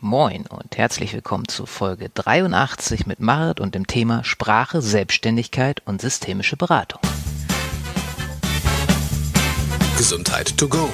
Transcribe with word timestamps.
Moin 0.00 0.46
und 0.46 0.78
herzlich 0.78 1.12
willkommen 1.12 1.48
zu 1.48 1.66
Folge 1.66 2.08
83 2.08 3.06
mit 3.06 3.18
Marit 3.18 3.58
und 3.58 3.74
dem 3.74 3.88
Thema 3.88 4.22
Sprache, 4.22 4.80
Selbstständigkeit 4.80 5.82
und 5.86 6.00
systemische 6.00 6.56
Beratung. 6.56 7.00
Gesundheit 9.96 10.56
to 10.56 10.68
go. 10.68 10.88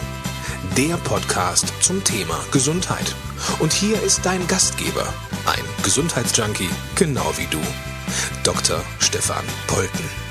Der 0.75 0.97
Podcast 0.97 1.71
zum 1.83 2.03
Thema 2.03 2.41
Gesundheit. 2.51 3.15
Und 3.59 3.75
hier 3.75 4.03
ist 4.03 4.25
dein 4.25 4.47
Gastgeber, 4.49 5.07
ein 5.45 5.85
Gesundheitsjunkie, 5.85 6.71
genau 6.95 7.31
wie 7.37 7.47
du, 7.51 7.61
Dr. 8.43 8.81
Stefan 9.01 9.45
Polten. 9.67 10.24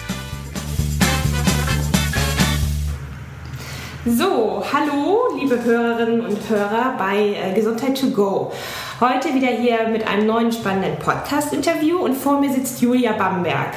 So, 4.06 4.62
hallo, 4.74 5.30
liebe 5.40 5.64
Hörerinnen 5.64 6.26
und 6.26 6.38
Hörer 6.50 6.96
bei 6.98 7.38
äh, 7.42 7.54
Gesundheit 7.54 7.98
to 7.98 8.08
go. 8.08 8.52
Heute 9.00 9.34
wieder 9.34 9.48
hier 9.48 9.88
mit 9.88 10.06
einem 10.06 10.28
neuen 10.28 10.52
spannenden 10.52 10.98
Podcast-Interview 11.00 12.00
und 12.00 12.14
vor 12.16 12.42
mir 12.42 12.52
sitzt 12.52 12.82
Julia 12.82 13.14
Bamberg. 13.14 13.72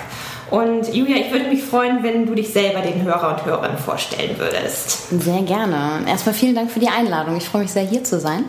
Und 0.50 0.92
Julia, 0.92 1.18
ich 1.18 1.30
würde 1.30 1.46
mich 1.46 1.62
freuen, 1.62 2.02
wenn 2.02 2.26
du 2.26 2.34
dich 2.34 2.52
selber 2.52 2.80
den 2.80 3.02
Hörer 3.02 3.36
und 3.36 3.44
Hörerinnen 3.44 3.78
vorstellen 3.78 4.36
würdest. 4.36 5.10
Sehr 5.10 5.42
gerne. 5.42 6.00
Erstmal 6.08 6.34
vielen 6.34 6.56
Dank 6.56 6.72
für 6.72 6.80
die 6.80 6.88
Einladung. 6.88 7.36
Ich 7.36 7.48
freue 7.48 7.62
mich 7.62 7.70
sehr, 7.70 7.84
hier 7.84 8.02
zu 8.02 8.18
sein. 8.18 8.46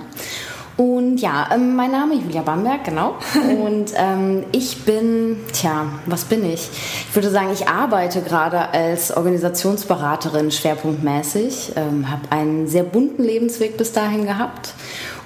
Und 0.77 1.17
ja, 1.17 1.49
ähm, 1.53 1.75
mein 1.75 1.91
Name 1.91 2.13
ist 2.13 2.23
Julia 2.23 2.43
Bamberg, 2.43 2.83
genau. 2.83 3.15
Und 3.65 3.93
ähm, 3.95 4.43
ich 4.51 4.85
bin, 4.85 5.37
tja, 5.51 5.87
was 6.05 6.25
bin 6.25 6.45
ich? 6.45 6.69
Ich 7.09 7.15
würde 7.15 7.31
sagen, 7.31 7.49
ich 7.51 7.67
arbeite 7.67 8.21
gerade 8.21 8.69
als 8.69 9.15
Organisationsberaterin 9.15 10.51
schwerpunktmäßig, 10.51 11.73
ähm, 11.75 12.11
habe 12.11 12.31
einen 12.31 12.67
sehr 12.67 12.83
bunten 12.83 13.23
Lebensweg 13.23 13.75
bis 13.75 13.91
dahin 13.91 14.27
gehabt 14.27 14.75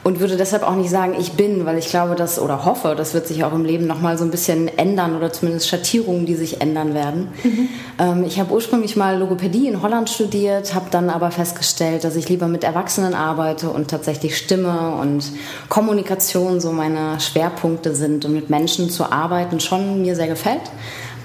und 0.03 0.19
würde 0.19 0.35
deshalb 0.35 0.63
auch 0.63 0.75
nicht 0.75 0.89
sagen, 0.89 1.15
ich 1.19 1.33
bin, 1.33 1.65
weil 1.65 1.77
ich 1.77 1.89
glaube, 1.89 2.15
dass 2.15 2.39
oder 2.39 2.65
hoffe, 2.65 2.95
das 2.97 3.13
wird 3.13 3.27
sich 3.27 3.43
auch 3.43 3.53
im 3.53 3.65
Leben 3.65 3.85
nochmal 3.85 4.17
so 4.17 4.23
ein 4.23 4.31
bisschen 4.31 4.67
ändern 4.77 5.15
oder 5.15 5.31
zumindest 5.31 5.67
Schattierungen, 5.67 6.25
die 6.25 6.35
sich 6.35 6.59
ändern 6.59 6.95
werden. 6.95 7.27
Mhm. 7.43 7.69
Ähm, 7.99 8.23
ich 8.25 8.39
habe 8.39 8.51
ursprünglich 8.53 8.95
mal 8.95 9.19
Logopädie 9.19 9.67
in 9.67 9.81
Holland 9.81 10.09
studiert, 10.09 10.73
habe 10.73 10.87
dann 10.89 11.09
aber 11.09 11.29
festgestellt, 11.29 12.03
dass 12.03 12.15
ich 12.15 12.29
lieber 12.29 12.47
mit 12.47 12.63
Erwachsenen 12.63 13.13
arbeite 13.13 13.69
und 13.69 13.89
tatsächlich 13.89 14.37
Stimme 14.37 14.95
und 14.99 15.23
Kommunikation 15.69 16.59
so 16.59 16.71
meine 16.71 17.19
Schwerpunkte 17.19 17.93
sind 17.93 18.25
und 18.25 18.33
mit 18.33 18.49
Menschen 18.49 18.89
zu 18.89 19.11
arbeiten 19.11 19.59
schon 19.59 20.01
mir 20.01 20.15
sehr 20.15 20.27
gefällt 20.27 20.61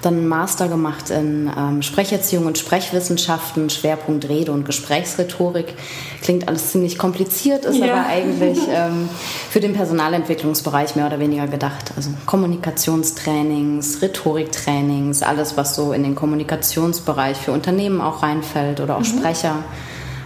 dann 0.07 0.19
einen 0.19 0.27
Master 0.27 0.69
gemacht 0.69 1.09
in 1.09 1.51
ähm, 1.55 1.81
Sprecherziehung 1.81 2.45
und 2.45 2.57
Sprechwissenschaften, 2.57 3.69
Schwerpunkt 3.69 4.29
Rede 4.29 4.53
und 4.53 4.65
Gesprächsrhetorik. 4.65 5.73
Klingt 6.21 6.47
alles 6.47 6.71
ziemlich 6.71 6.97
kompliziert, 6.97 7.65
ist 7.65 7.77
ja. 7.77 7.93
aber 7.93 8.07
eigentlich 8.07 8.59
ähm, 8.69 9.09
für 9.49 9.59
den 9.59 9.73
Personalentwicklungsbereich 9.73 10.95
mehr 10.95 11.07
oder 11.07 11.19
weniger 11.19 11.47
gedacht. 11.47 11.91
Also 11.95 12.11
Kommunikationstrainings, 12.25 14.01
Rhetoriktrainings, 14.01 15.23
alles, 15.23 15.57
was 15.57 15.75
so 15.75 15.91
in 15.91 16.03
den 16.03 16.15
Kommunikationsbereich 16.15 17.37
für 17.37 17.51
Unternehmen 17.51 17.99
auch 17.99 18.23
reinfällt 18.23 18.79
oder 18.79 18.95
auch 18.95 19.01
mhm. 19.01 19.05
Sprecher 19.05 19.55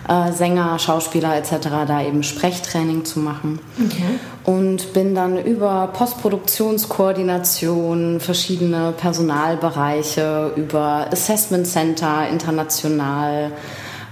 äh, 0.07 0.31
Sänger, 0.31 0.79
Schauspieler 0.79 1.37
etc. 1.37 1.67
da 1.87 2.01
eben 2.01 2.23
Sprechtraining 2.23 3.05
zu 3.05 3.19
machen. 3.19 3.59
Okay. 3.77 4.17
Und 4.43 4.93
bin 4.93 5.13
dann 5.13 5.37
über 5.43 5.91
Postproduktionskoordination, 5.93 8.19
verschiedene 8.19 8.91
Personalbereiche, 8.97 10.53
über 10.55 11.05
Assessment 11.11 11.67
Center 11.67 12.27
international, 12.29 13.51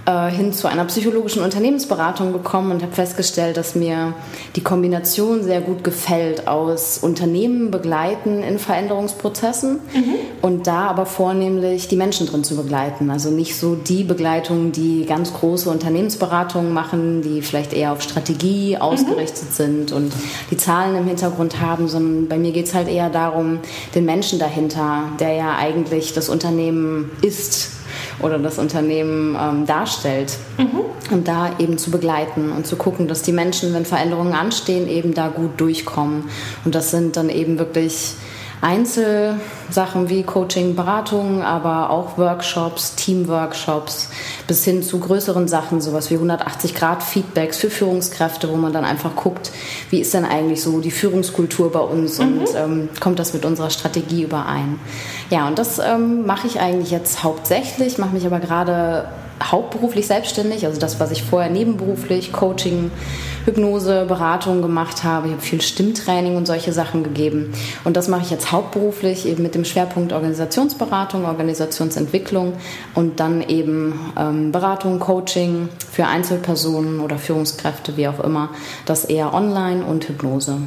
äh, 0.06 0.30
hin 0.30 0.52
zu 0.52 0.66
einer 0.66 0.84
psychologischen 0.86 1.42
Unternehmensberatung 1.42 2.32
gekommen 2.32 2.70
und 2.72 2.82
habe 2.82 2.92
festgestellt, 2.92 3.56
dass 3.56 3.74
mir 3.74 4.14
die 4.56 4.62
Kombination 4.62 5.42
sehr 5.42 5.60
gut 5.60 5.84
gefällt 5.84 6.48
aus 6.48 6.98
Unternehmen 6.98 7.70
begleiten 7.70 8.42
in 8.42 8.58
Veränderungsprozessen 8.58 9.72
mhm. 9.72 10.14
und 10.42 10.66
da 10.66 10.86
aber 10.86 11.06
vornehmlich 11.06 11.88
die 11.88 11.96
Menschen 11.96 12.26
drin 12.26 12.44
zu 12.44 12.56
begleiten. 12.56 13.10
Also 13.10 13.30
nicht 13.30 13.56
so 13.56 13.74
die 13.74 14.04
Begleitung, 14.04 14.72
die 14.72 15.04
ganz 15.04 15.34
große 15.34 15.68
Unternehmensberatungen 15.68 16.72
machen, 16.72 17.22
die 17.22 17.42
vielleicht 17.42 17.72
eher 17.72 17.92
auf 17.92 18.02
Strategie 18.02 18.78
ausgerichtet 18.78 19.50
mhm. 19.50 19.54
sind 19.54 19.92
und 19.92 20.12
die 20.50 20.56
Zahlen 20.56 20.96
im 20.96 21.06
Hintergrund 21.06 21.60
haben, 21.60 21.88
sondern 21.88 22.28
bei 22.28 22.38
mir 22.38 22.52
geht 22.52 22.66
es 22.66 22.74
halt 22.74 22.88
eher 22.88 23.10
darum, 23.10 23.58
den 23.94 24.04
Menschen 24.04 24.38
dahinter, 24.38 25.04
der 25.18 25.34
ja 25.34 25.56
eigentlich 25.56 26.12
das 26.14 26.28
Unternehmen 26.28 27.10
ist, 27.22 27.79
oder 28.22 28.38
das 28.38 28.58
Unternehmen 28.58 29.36
ähm, 29.40 29.66
darstellt. 29.66 30.36
Mhm. 30.58 30.80
Und 31.10 31.26
da 31.26 31.50
eben 31.58 31.76
zu 31.76 31.90
begleiten 31.90 32.52
und 32.52 32.66
zu 32.66 32.76
gucken, 32.76 33.08
dass 33.08 33.22
die 33.22 33.32
Menschen, 33.32 33.74
wenn 33.74 33.84
Veränderungen 33.84 34.32
anstehen, 34.32 34.88
eben 34.88 35.14
da 35.14 35.28
gut 35.28 35.60
durchkommen. 35.60 36.24
Und 36.64 36.74
das 36.74 36.90
sind 36.90 37.16
dann 37.16 37.30
eben 37.30 37.58
wirklich 37.58 38.14
Einzelsachen 38.62 40.10
wie 40.10 40.22
Coaching, 40.22 40.76
Beratung, 40.76 41.42
aber 41.42 41.88
auch 41.88 42.18
Workshops, 42.18 42.94
Teamworkshops 42.94 44.10
bis 44.46 44.64
hin 44.64 44.82
zu 44.82 45.00
größeren 45.00 45.48
Sachen, 45.48 45.80
sowas 45.80 46.10
wie 46.10 46.14
180 46.14 46.74
Grad 46.74 47.02
Feedbacks 47.02 47.56
für 47.56 47.70
Führungskräfte, 47.70 48.50
wo 48.50 48.56
man 48.56 48.74
dann 48.74 48.84
einfach 48.84 49.16
guckt, 49.16 49.50
wie 49.88 50.00
ist 50.00 50.12
denn 50.12 50.26
eigentlich 50.26 50.62
so 50.62 50.80
die 50.80 50.90
Führungskultur 50.90 51.72
bei 51.72 51.80
uns 51.80 52.18
mhm. 52.18 52.26
und 52.26 52.48
ähm, 52.54 52.88
kommt 53.00 53.18
das 53.18 53.32
mit 53.32 53.46
unserer 53.46 53.70
Strategie 53.70 54.24
überein. 54.24 54.78
Ja, 55.30 55.46
und 55.46 55.58
das 55.58 55.78
ähm, 55.78 56.26
mache 56.26 56.48
ich 56.48 56.60
eigentlich 56.60 56.90
jetzt 56.90 57.22
hauptsächlich, 57.22 57.98
mache 57.98 58.14
mich 58.14 58.26
aber 58.26 58.40
gerade 58.40 59.06
hauptberuflich 59.42 60.06
selbstständig, 60.06 60.66
also 60.66 60.78
das, 60.78 61.00
was 61.00 61.10
ich 61.10 61.22
vorher 61.22 61.50
nebenberuflich, 61.50 62.32
Coaching, 62.32 62.90
Hypnose, 63.44 64.04
Beratung 64.06 64.60
gemacht 64.60 65.02
habe. 65.04 65.28
Ich 65.28 65.32
habe 65.32 65.42
viel 65.42 65.60
Stimmtraining 65.60 66.36
und 66.36 66.46
solche 66.46 66.72
Sachen 66.72 67.02
gegeben. 67.02 67.52
Und 67.84 67.96
das 67.96 68.08
mache 68.08 68.22
ich 68.22 68.30
jetzt 68.30 68.52
hauptberuflich 68.52 69.26
eben 69.26 69.42
mit 69.42 69.54
dem 69.54 69.64
Schwerpunkt 69.64 70.12
Organisationsberatung, 70.12 71.24
Organisationsentwicklung 71.24 72.54
und 72.94 73.20
dann 73.20 73.40
eben 73.40 73.98
ähm, 74.18 74.52
Beratung, 74.52 74.98
Coaching 74.98 75.68
für 75.90 76.06
Einzelpersonen 76.06 77.00
oder 77.00 77.18
Führungskräfte, 77.18 77.96
wie 77.96 78.08
auch 78.08 78.20
immer. 78.20 78.50
Das 78.84 79.04
eher 79.04 79.32
online 79.32 79.84
und 79.84 80.08
Hypnose. 80.08 80.58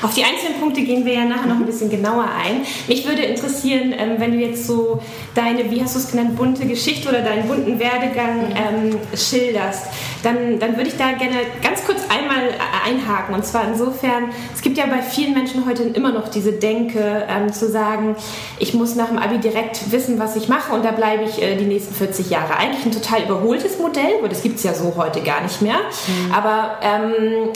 Mhm. 0.00 0.04
Auf 0.04 0.14
die 0.14 0.24
einzelnen 0.24 0.60
Punkte 0.60 0.82
gehen 0.82 1.04
wir 1.04 1.14
ja 1.14 1.24
nachher 1.24 1.46
noch 1.46 1.56
ein 1.56 1.66
bisschen 1.66 1.90
genauer 1.90 2.24
ein. 2.24 2.62
Mich 2.88 3.06
würde 3.06 3.22
interessieren, 3.22 3.94
ähm, 3.96 4.14
wenn 4.18 4.32
du 4.32 4.38
jetzt 4.38 4.66
so 4.66 5.00
deine, 5.34 5.70
wie 5.70 5.82
hast 5.82 5.94
du 5.94 5.98
es 5.98 6.10
genannt, 6.10 6.36
bunte 6.36 6.66
Geschichte 6.66 7.08
oder 7.08 7.22
deinen 7.22 7.46
bunten 7.48 7.78
Werdegang 7.78 8.52
ähm, 8.54 8.98
schilderst, 9.16 9.86
dann, 10.22 10.58
dann 10.58 10.76
würde 10.76 10.88
ich 10.88 10.96
da 10.96 11.12
gerne 11.12 11.36
ganz 11.62 11.84
kurz 11.84 12.00
einmal 12.08 12.48
äh, 12.48 12.90
einhaken. 12.90 13.34
Und 13.34 13.44
zwar 13.44 13.68
insofern, 13.68 14.30
es 14.54 14.60
gibt 14.62 14.76
ja 14.78 14.86
bei 14.86 15.02
vielen 15.02 15.32
Menschen 15.34 15.66
heute 15.66 15.82
immer 15.84 16.12
noch 16.12 16.28
diese 16.28 16.52
Denke, 16.52 17.26
ähm, 17.28 17.52
zu 17.52 17.68
sagen, 17.68 18.16
ich 18.58 18.74
muss 18.74 18.94
nach 18.94 19.08
dem 19.08 19.18
Abi 19.18 19.38
direkt 19.38 19.92
wissen, 19.92 20.18
was 20.18 20.36
ich 20.36 20.48
mache 20.48 20.72
und 20.72 20.84
da 20.84 20.90
bleibe 20.90 21.24
ich 21.24 21.42
äh, 21.42 21.56
die 21.56 21.64
nächsten 21.64 21.94
40 21.94 22.30
Jahre. 22.30 22.56
Eigentlich 22.56 22.84
ein 22.84 22.92
total 22.92 23.22
überholtes 23.22 23.78
Modell, 23.78 24.20
weil 24.20 24.28
das 24.28 24.42
gibt 24.42 24.56
es 24.56 24.62
ja 24.62 24.74
so 24.74 24.94
heute 24.96 25.22
gar 25.22 25.42
nicht 25.42 25.62
mehr. 25.62 25.78
Mhm. 25.78 26.32
Aber 26.32 26.78
ähm, 26.82 27.50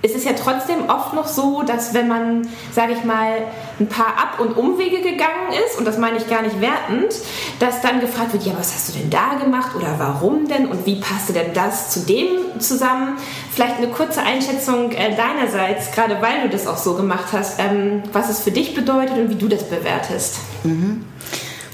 es 0.00 0.12
ist 0.12 0.24
ja 0.24 0.32
trotzdem 0.32 0.88
oft 0.88 1.12
noch 1.12 1.26
so, 1.26 1.62
dass 1.62 1.92
wenn 1.92 2.06
man, 2.06 2.48
sage 2.72 2.92
ich 2.92 3.04
mal, 3.04 3.38
ein 3.80 3.88
paar 3.88 4.06
Ab- 4.06 4.38
und 4.38 4.56
Umwege 4.56 4.98
gegangen 5.02 5.52
ist, 5.66 5.78
und 5.78 5.84
das 5.84 5.98
meine 5.98 6.18
ich 6.18 6.28
gar 6.28 6.42
nicht 6.42 6.60
wertend, 6.60 7.14
dass 7.58 7.80
dann 7.80 8.00
gefragt 8.00 8.32
wird, 8.32 8.44
ja, 8.44 8.52
was 8.56 8.72
hast 8.72 8.88
du 8.88 8.98
denn 8.98 9.10
da 9.10 9.34
gemacht 9.42 9.74
oder 9.74 9.94
warum 9.98 10.46
denn 10.46 10.68
und 10.68 10.86
wie 10.86 10.96
passte 10.96 11.32
denn 11.32 11.52
das 11.52 11.90
zu 11.90 12.00
dem 12.00 12.60
zusammen? 12.60 13.16
Vielleicht 13.52 13.78
eine 13.78 13.88
kurze 13.88 14.22
Einschätzung 14.22 14.92
äh, 14.92 15.16
deinerseits, 15.16 15.90
gerade 15.90 16.22
weil 16.22 16.42
du 16.42 16.48
das 16.48 16.68
auch 16.68 16.78
so 16.78 16.94
gemacht 16.94 17.32
hast, 17.32 17.58
ähm, 17.58 18.02
was 18.12 18.30
es 18.30 18.40
für 18.40 18.52
dich 18.52 18.74
bedeutet 18.74 19.18
und 19.18 19.30
wie 19.30 19.36
du 19.36 19.48
das 19.48 19.64
bewertest. 19.64 20.36
Mhm. 20.62 21.04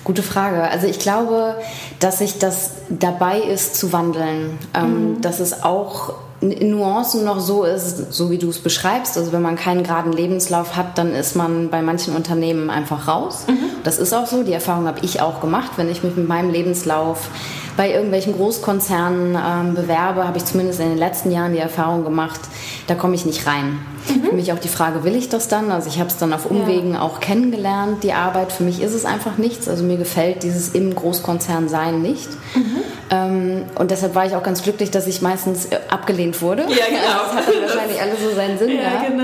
Gute 0.02 0.22
Frage. 0.22 0.62
Also 0.62 0.86
ich 0.86 0.98
glaube, 0.98 1.56
dass 1.98 2.18
sich 2.18 2.38
das 2.38 2.72
dabei 2.90 3.40
ist 3.40 3.76
zu 3.76 3.92
wandeln. 3.92 4.58
Ähm, 4.74 5.14
mhm. 5.14 5.20
Dass 5.22 5.40
es 5.40 5.62
auch 5.62 6.14
in 6.50 6.70
Nuancen 6.70 7.24
noch 7.24 7.40
so 7.40 7.64
ist, 7.64 8.12
so 8.12 8.30
wie 8.30 8.38
du 8.38 8.50
es 8.50 8.58
beschreibst. 8.58 9.16
Also 9.16 9.32
wenn 9.32 9.42
man 9.42 9.56
keinen 9.56 9.82
geraden 9.82 10.12
Lebenslauf 10.12 10.76
hat, 10.76 10.98
dann 10.98 11.14
ist 11.14 11.36
man 11.36 11.70
bei 11.70 11.82
manchen 11.82 12.14
Unternehmen 12.14 12.70
einfach 12.70 13.08
raus. 13.08 13.44
Mhm. 13.48 13.70
Das 13.82 13.98
ist 13.98 14.12
auch 14.12 14.26
so. 14.26 14.42
Die 14.42 14.52
Erfahrung 14.52 14.86
habe 14.86 15.00
ich 15.02 15.20
auch 15.20 15.40
gemacht. 15.40 15.72
Wenn 15.76 15.90
ich 15.90 16.02
mich 16.02 16.16
mit 16.16 16.28
meinem 16.28 16.50
Lebenslauf 16.50 17.28
bei 17.76 17.90
irgendwelchen 17.90 18.34
Großkonzernen 18.34 19.36
ähm, 19.36 19.74
bewerbe, 19.74 20.26
habe 20.26 20.38
ich 20.38 20.44
zumindest 20.44 20.80
in 20.80 20.90
den 20.90 20.98
letzten 20.98 21.30
Jahren 21.30 21.52
die 21.52 21.58
Erfahrung 21.58 22.04
gemacht, 22.04 22.40
da 22.86 22.94
komme 22.94 23.14
ich 23.14 23.26
nicht 23.26 23.46
rein. 23.46 23.78
Mhm. 24.08 24.24
Für 24.24 24.34
mich 24.34 24.52
auch 24.52 24.58
die 24.58 24.68
Frage, 24.68 25.04
will 25.04 25.16
ich 25.16 25.28
das 25.28 25.48
dann? 25.48 25.70
Also 25.70 25.88
ich 25.88 25.98
habe 25.98 26.08
es 26.08 26.16
dann 26.16 26.32
auf 26.32 26.46
Umwegen 26.46 26.92
ja. 26.92 27.00
auch 27.00 27.20
kennengelernt, 27.20 28.04
die 28.04 28.12
Arbeit. 28.12 28.52
Für 28.52 28.62
mich 28.62 28.80
ist 28.80 28.94
es 28.94 29.04
einfach 29.04 29.38
nichts. 29.38 29.68
Also 29.68 29.82
mir 29.82 29.96
gefällt 29.96 30.42
dieses 30.42 30.70
im 30.70 30.94
Großkonzern 30.94 31.68
sein 31.68 32.02
nicht. 32.02 32.28
Mhm. 32.54 32.76
Ähm, 33.14 33.62
und 33.76 33.90
deshalb 33.90 34.14
war 34.14 34.26
ich 34.26 34.34
auch 34.34 34.42
ganz 34.42 34.62
glücklich, 34.62 34.90
dass 34.90 35.06
ich 35.06 35.22
meistens 35.22 35.66
äh, 35.66 35.78
abgelehnt 35.88 36.42
wurde. 36.42 36.62
Ja, 36.62 36.86
genau. 36.88 37.34
das 37.36 37.46
hat 37.46 37.62
wahrscheinlich 37.62 38.00
alles 38.00 38.20
so 38.20 38.34
seinen 38.34 38.58
Sinn. 38.58 38.76
Ja, 38.76 39.08
genau. 39.08 39.22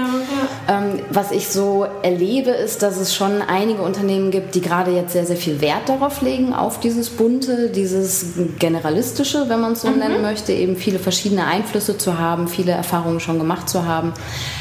Ja. 0.69 0.79
Ähm, 0.79 1.01
was 1.11 1.33
ich 1.33 1.49
so 1.49 1.87
erlebe, 2.03 2.51
ist, 2.51 2.83
dass 2.83 2.99
es 2.99 3.15
schon 3.15 3.43
einige 3.43 3.83
Unternehmen 3.83 4.31
gibt, 4.31 4.55
die 4.55 4.61
gerade 4.61 4.93
jetzt 4.93 5.13
sehr, 5.13 5.27
sehr 5.27 5.37
viel 5.37 5.61
Wert 5.61 5.89
darauf 5.89 6.21
legen, 6.23 6.55
auf 6.55 6.79
dieses 6.79 7.11
Bunte, 7.11 7.71
dieses 7.71 8.27
Generalistische, 8.59 9.49
wenn 9.49 9.61
man 9.61 9.73
es 9.73 9.83
so 9.83 9.89
mhm. 9.89 9.99
nennen 9.99 10.23
möchte, 10.23 10.53
eben 10.53 10.77
viele 10.77 10.99
verschiedene 10.99 11.47
Einflüsse 11.47 11.99
zu 11.99 12.19
haben, 12.19 12.47
viele 12.47 12.73
Erfahrungen 12.73 13.21
schon 13.21 13.39
gemacht 13.39 13.69
zu 13.69 13.87
haben. 13.87 14.13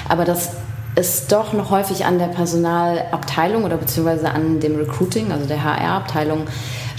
aber 0.07 0.25
das 0.25 0.49
ist 0.95 1.31
doch 1.31 1.53
noch 1.53 1.69
häufig 1.69 2.05
an 2.05 2.19
der 2.19 2.25
Personalabteilung 2.27 3.63
oder 3.63 3.77
beziehungsweise 3.77 4.31
an 4.31 4.59
dem 4.59 4.75
Recruiting, 4.75 5.31
also 5.31 5.45
der 5.45 5.63
HR-Abteilung, 5.63 6.47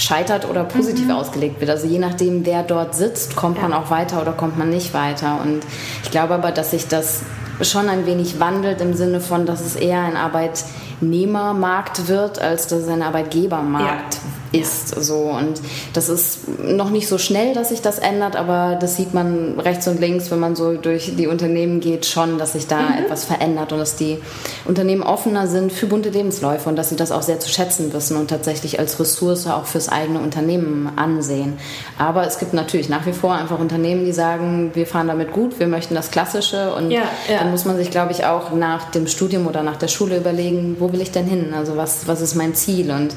scheitert 0.00 0.48
oder 0.48 0.64
positiv 0.64 1.06
mhm. 1.06 1.12
ausgelegt 1.12 1.60
wird. 1.60 1.70
Also 1.70 1.86
je 1.86 1.98
nachdem, 1.98 2.46
wer 2.46 2.62
dort 2.62 2.94
sitzt, 2.94 3.36
kommt 3.36 3.58
ja. 3.58 3.62
man 3.62 3.72
auch 3.72 3.90
weiter 3.90 4.20
oder 4.20 4.32
kommt 4.32 4.58
man 4.58 4.70
nicht 4.70 4.94
weiter. 4.94 5.40
Und 5.42 5.60
ich 6.02 6.10
glaube 6.10 6.34
aber, 6.34 6.50
dass 6.52 6.70
sich 6.70 6.88
das 6.88 7.22
schon 7.60 7.88
ein 7.88 8.06
wenig 8.06 8.40
wandelt 8.40 8.80
im 8.80 8.94
Sinne 8.94 9.20
von, 9.20 9.44
dass 9.44 9.60
es 9.60 9.76
eher 9.76 10.00
ein 10.00 10.16
Arbeitnehmermarkt 10.16 12.08
wird, 12.08 12.40
als 12.40 12.66
dass 12.66 12.80
es 12.80 12.88
ein 12.88 13.02
Arbeitgebermarkt 13.02 14.14
ja 14.14 14.20
ist. 14.52 14.88
So. 15.02 15.18
Und 15.18 15.60
das 15.92 16.08
ist 16.08 16.58
noch 16.58 16.90
nicht 16.90 17.08
so 17.08 17.18
schnell, 17.18 17.54
dass 17.54 17.68
sich 17.68 17.82
das 17.82 17.98
ändert, 17.98 18.36
aber 18.36 18.76
das 18.80 18.96
sieht 18.96 19.14
man 19.14 19.58
rechts 19.58 19.86
und 19.88 20.00
links, 20.00 20.30
wenn 20.30 20.40
man 20.40 20.56
so 20.56 20.74
durch 20.74 21.16
die 21.16 21.26
Unternehmen 21.26 21.80
geht, 21.80 22.06
schon, 22.06 22.38
dass 22.38 22.52
sich 22.52 22.66
da 22.66 22.80
mhm. 22.80 23.04
etwas 23.04 23.24
verändert 23.24 23.72
und 23.72 23.78
dass 23.78 23.96
die 23.96 24.18
Unternehmen 24.64 25.02
offener 25.02 25.46
sind 25.46 25.72
für 25.72 25.86
bunte 25.86 26.10
Lebensläufe 26.10 26.68
und 26.68 26.76
dass 26.76 26.88
sie 26.88 26.96
das 26.96 27.12
auch 27.12 27.22
sehr 27.22 27.40
zu 27.40 27.48
schätzen 27.48 27.92
wissen 27.92 28.16
und 28.16 28.28
tatsächlich 28.28 28.78
als 28.78 28.98
Ressource 28.98 29.46
auch 29.46 29.66
fürs 29.66 29.88
eigene 29.88 30.20
Unternehmen 30.20 30.90
ansehen. 30.96 31.58
Aber 31.98 32.26
es 32.26 32.38
gibt 32.38 32.54
natürlich 32.54 32.88
nach 32.88 33.06
wie 33.06 33.12
vor 33.12 33.34
einfach 33.34 33.58
Unternehmen, 33.58 34.04
die 34.04 34.12
sagen, 34.12 34.70
wir 34.74 34.86
fahren 34.86 35.08
damit 35.08 35.32
gut, 35.32 35.58
wir 35.58 35.66
möchten 35.66 35.94
das 35.94 36.10
Klassische 36.10 36.74
und 36.74 36.90
ja, 36.90 37.02
ja. 37.28 37.38
dann 37.38 37.50
muss 37.50 37.64
man 37.64 37.76
sich, 37.76 37.90
glaube 37.90 38.12
ich, 38.12 38.24
auch 38.24 38.52
nach 38.52 38.90
dem 38.90 39.06
Studium 39.06 39.46
oder 39.46 39.62
nach 39.62 39.76
der 39.76 39.88
Schule 39.88 40.16
überlegen, 40.16 40.76
wo 40.78 40.92
will 40.92 41.00
ich 41.00 41.10
denn 41.10 41.26
hin? 41.26 41.54
Also 41.56 41.76
was, 41.76 42.06
was 42.06 42.20
ist 42.20 42.34
mein 42.34 42.54
Ziel? 42.54 42.90
Und 42.90 43.14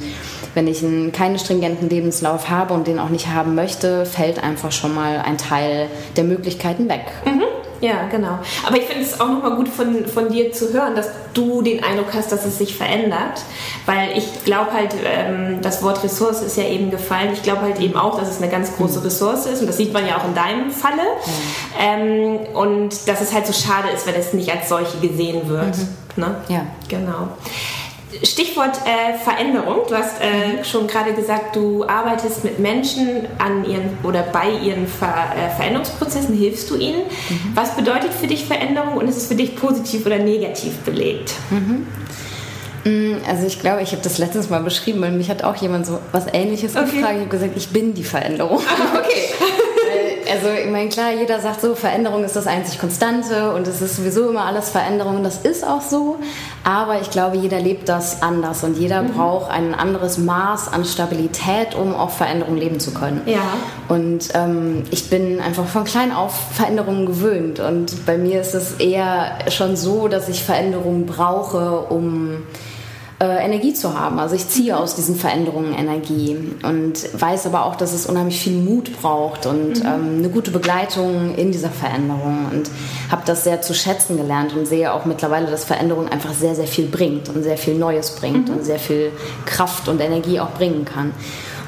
wenn 0.54 0.68
ich 0.68 0.82
ein 0.82 1.12
keinen 1.24 1.40
stringenten 1.40 1.88
Lebenslauf 1.88 2.50
habe 2.50 2.74
und 2.74 2.86
den 2.86 3.00
auch 3.00 3.08
nicht 3.08 3.28
haben 3.28 3.56
möchte, 3.56 4.06
fällt 4.06 4.44
einfach 4.44 4.74
schon 4.74 4.94
mal 4.94 5.24
ein 5.26 5.38
Teil 5.38 5.88
der 6.18 6.26
Möglichkeiten 6.26 6.90
weg. 6.90 7.06
Mhm. 7.24 7.44
Ja, 7.80 8.08
genau. 8.12 8.40
Aber 8.66 8.78
ich 8.78 8.84
finde 8.84 9.04
es 9.06 9.22
auch 9.22 9.30
nochmal 9.30 9.56
gut 9.56 9.70
von, 9.70 10.06
von 10.06 10.30
dir 10.30 10.52
zu 10.52 10.74
hören, 10.74 10.96
dass 10.96 11.08
du 11.34 11.62
den 11.62 11.82
Eindruck 11.82 12.14
hast, 12.14 12.32
dass 12.32 12.46
es 12.46 12.58
sich 12.58 12.76
verändert. 12.76 13.42
Weil 13.86 14.18
ich 14.18 14.44
glaube 14.44 14.74
halt, 14.74 14.96
ähm, 15.06 15.62
das 15.62 15.82
Wort 15.82 16.04
Ressource 16.04 16.42
ist 16.42 16.58
ja 16.58 16.64
eben 16.64 16.92
gefallen. 16.92 17.30
Ich 17.34 17.44
glaube 17.44 17.62
halt 17.62 17.80
eben 17.80 17.96
auch, 17.96 18.20
dass 18.20 18.30
es 18.30 18.42
eine 18.42 18.50
ganz 18.52 18.76
große 18.76 19.00
mhm. 19.00 19.06
Ressource 19.06 19.46
ist. 19.46 19.62
Und 19.62 19.68
das 19.68 19.78
sieht 19.78 19.94
man 19.94 20.06
ja 20.06 20.18
auch 20.18 20.26
in 20.26 20.36
deinem 20.36 20.72
Falle. 20.72 21.04
Mhm. 21.26 21.80
Ähm, 21.80 22.40
und 22.54 23.08
dass 23.08 23.22
es 23.22 23.34
halt 23.34 23.48
so 23.48 23.54
schade 23.54 23.90
ist, 23.94 24.06
wenn 24.08 24.16
es 24.16 24.34
nicht 24.34 24.52
als 24.52 24.68
solche 24.68 24.98
gesehen 25.00 25.48
wird. 25.48 25.78
Mhm. 25.78 25.88
Ne? 26.16 26.36
Ja. 26.50 26.66
Genau. 26.90 27.30
Stichwort 28.24 28.80
äh, 28.86 29.18
Veränderung. 29.18 29.80
Du 29.88 29.96
hast 29.96 30.22
äh, 30.22 30.64
schon 30.64 30.88
gerade 30.88 31.14
gesagt, 31.14 31.56
du 31.56 31.84
arbeitest 31.86 32.44
mit 32.44 32.60
Menschen 32.60 33.28
an 33.40 33.66
ihren 33.66 33.98
oder 34.04 34.24
bei 34.24 34.50
ihren 34.52 34.88
Ver 34.88 35.34
äh, 35.36 35.56
Veränderungsprozessen, 35.56 36.36
hilfst 36.36 36.70
du 36.70 36.76
ihnen. 36.76 37.02
Mhm. 37.30 37.52
Was 37.56 37.76
bedeutet 37.76 38.14
für 38.14 38.28
dich 38.28 38.46
Veränderung 38.46 38.98
und 38.98 39.08
ist 39.08 39.18
es 39.18 39.28
für 39.28 39.36
dich 39.36 39.56
positiv 39.56 40.06
oder 40.06 40.20
negativ 40.20 40.78
belegt? 40.80 41.34
Mhm. 41.50 41.88
Mm, 42.86 43.16
also 43.28 43.48
ich 43.48 43.60
glaube, 43.60 43.82
ich 43.82 43.92
habe 43.92 44.02
das 44.04 44.18
letztens 44.18 44.50
mal 44.50 44.62
beschrieben, 44.62 45.02
weil 45.02 45.12
mich 45.12 45.30
hat 45.30 45.44
auch 45.44 45.56
jemand 45.56 45.86
so 45.86 46.00
was 46.12 46.26
Ähnliches 46.34 46.76
okay. 46.76 46.98
gefragt. 46.98 47.14
Ich 47.16 47.20
habe 47.22 47.30
gesagt, 47.30 47.54
ich 47.56 47.70
bin 47.70 47.94
die 47.94 48.04
Veränderung. 48.04 48.60
Ah, 48.60 49.00
okay. 49.00 49.30
also 50.34 50.50
ich 50.50 50.70
meine, 50.72 50.90
klar, 50.90 51.12
jeder 51.12 51.40
sagt 51.40 51.62
so, 51.62 51.76
Veränderung 51.76 52.24
ist 52.24 52.36
das 52.36 52.48
einzig 52.48 52.80
Konstante 52.80 53.54
und 53.54 53.68
es 53.68 53.82
ist 53.82 53.98
sowieso 53.98 54.30
immer 54.30 54.46
alles 54.46 54.70
Veränderung. 54.70 55.24
Das 55.24 55.38
ist 55.38 55.66
auch 55.66 55.82
so. 55.82 56.18
Aber 56.64 57.00
ich 57.02 57.12
glaube, 57.12 57.38
jeder 57.38 57.60
lebt 57.60 57.88
das 57.88 58.24
anders 58.24 58.64
und 58.64 58.78
jeder 58.78 59.04
mhm. 59.04 59.14
braucht 59.14 59.52
ein 59.52 59.76
anderes 59.76 60.18
Maß 60.18 60.74
an 60.74 60.86
Stabilität, 60.86 61.76
um 61.76 61.94
auch 61.94 62.10
Veränderung 62.10 62.58
leben 62.58 62.80
zu 62.80 62.94
können. 62.94 63.22
Ja. 63.26 63.42
Und 63.90 64.30
ähm, 64.34 64.84
ich 64.90 65.10
bin 65.10 65.40
einfach 65.40 65.68
von 65.68 65.84
klein 65.84 66.12
auf 66.12 66.34
Veränderungen 66.54 67.06
gewöhnt. 67.06 67.60
Und 67.60 68.06
bei 68.08 68.18
mir 68.18 68.42
ist 68.42 68.56
es 68.56 68.74
eher 68.80 69.38
schon 69.50 69.76
so, 69.76 70.08
dass 70.08 70.30
ich 70.30 70.44
Veränderungen 70.44 71.06
brauche, 71.06 71.82
um 71.82 72.44
äh, 73.24 73.44
Energie 73.44 73.74
zu 73.74 73.98
haben. 73.98 74.20
Also 74.20 74.36
ich 74.36 74.48
ziehe 74.50 74.78
aus 74.78 74.96
diesen 74.96 75.16
Veränderungen 75.16 75.74
Energie 75.74 76.38
und 76.64 76.94
weiß 77.20 77.46
aber 77.46 77.66
auch, 77.66 77.76
dass 77.76 77.94
es 77.94 78.06
unheimlich 78.06 78.40
viel 78.40 78.58
Mut 78.58 78.92
braucht 79.02 79.46
und 79.46 79.80
mhm. 79.80 79.86
ähm, 79.86 80.18
eine 80.20 80.30
gute 80.30 80.52
Begleitung 80.52 81.36
in 81.36 81.52
dieser 81.52 81.70
Veränderung 81.70 82.48
und 82.52 82.70
habe 83.10 83.24
das 83.26 83.46
sehr 83.46 83.62
zu 83.62 83.74
schätzen 83.74 84.18
gelernt 84.18 84.54
und 84.54 84.68
sehe 84.68 84.92
auch 84.92 85.06
mittlerweile, 85.06 85.50
dass 85.50 85.64
Veränderung 85.64 86.10
einfach 86.10 86.34
sehr, 86.34 86.56
sehr 86.56 86.68
viel 86.68 86.88
bringt 86.88 87.30
und 87.30 87.44
sehr 87.44 87.58
viel 87.58 87.76
Neues 87.76 88.12
bringt 88.12 88.50
mhm. 88.50 88.56
und 88.56 88.66
sehr 88.66 88.80
viel 88.80 89.12
Kraft 89.46 89.88
und 89.88 90.02
Energie 90.02 90.40
auch 90.42 90.52
bringen 90.52 90.84
kann. 90.84 91.14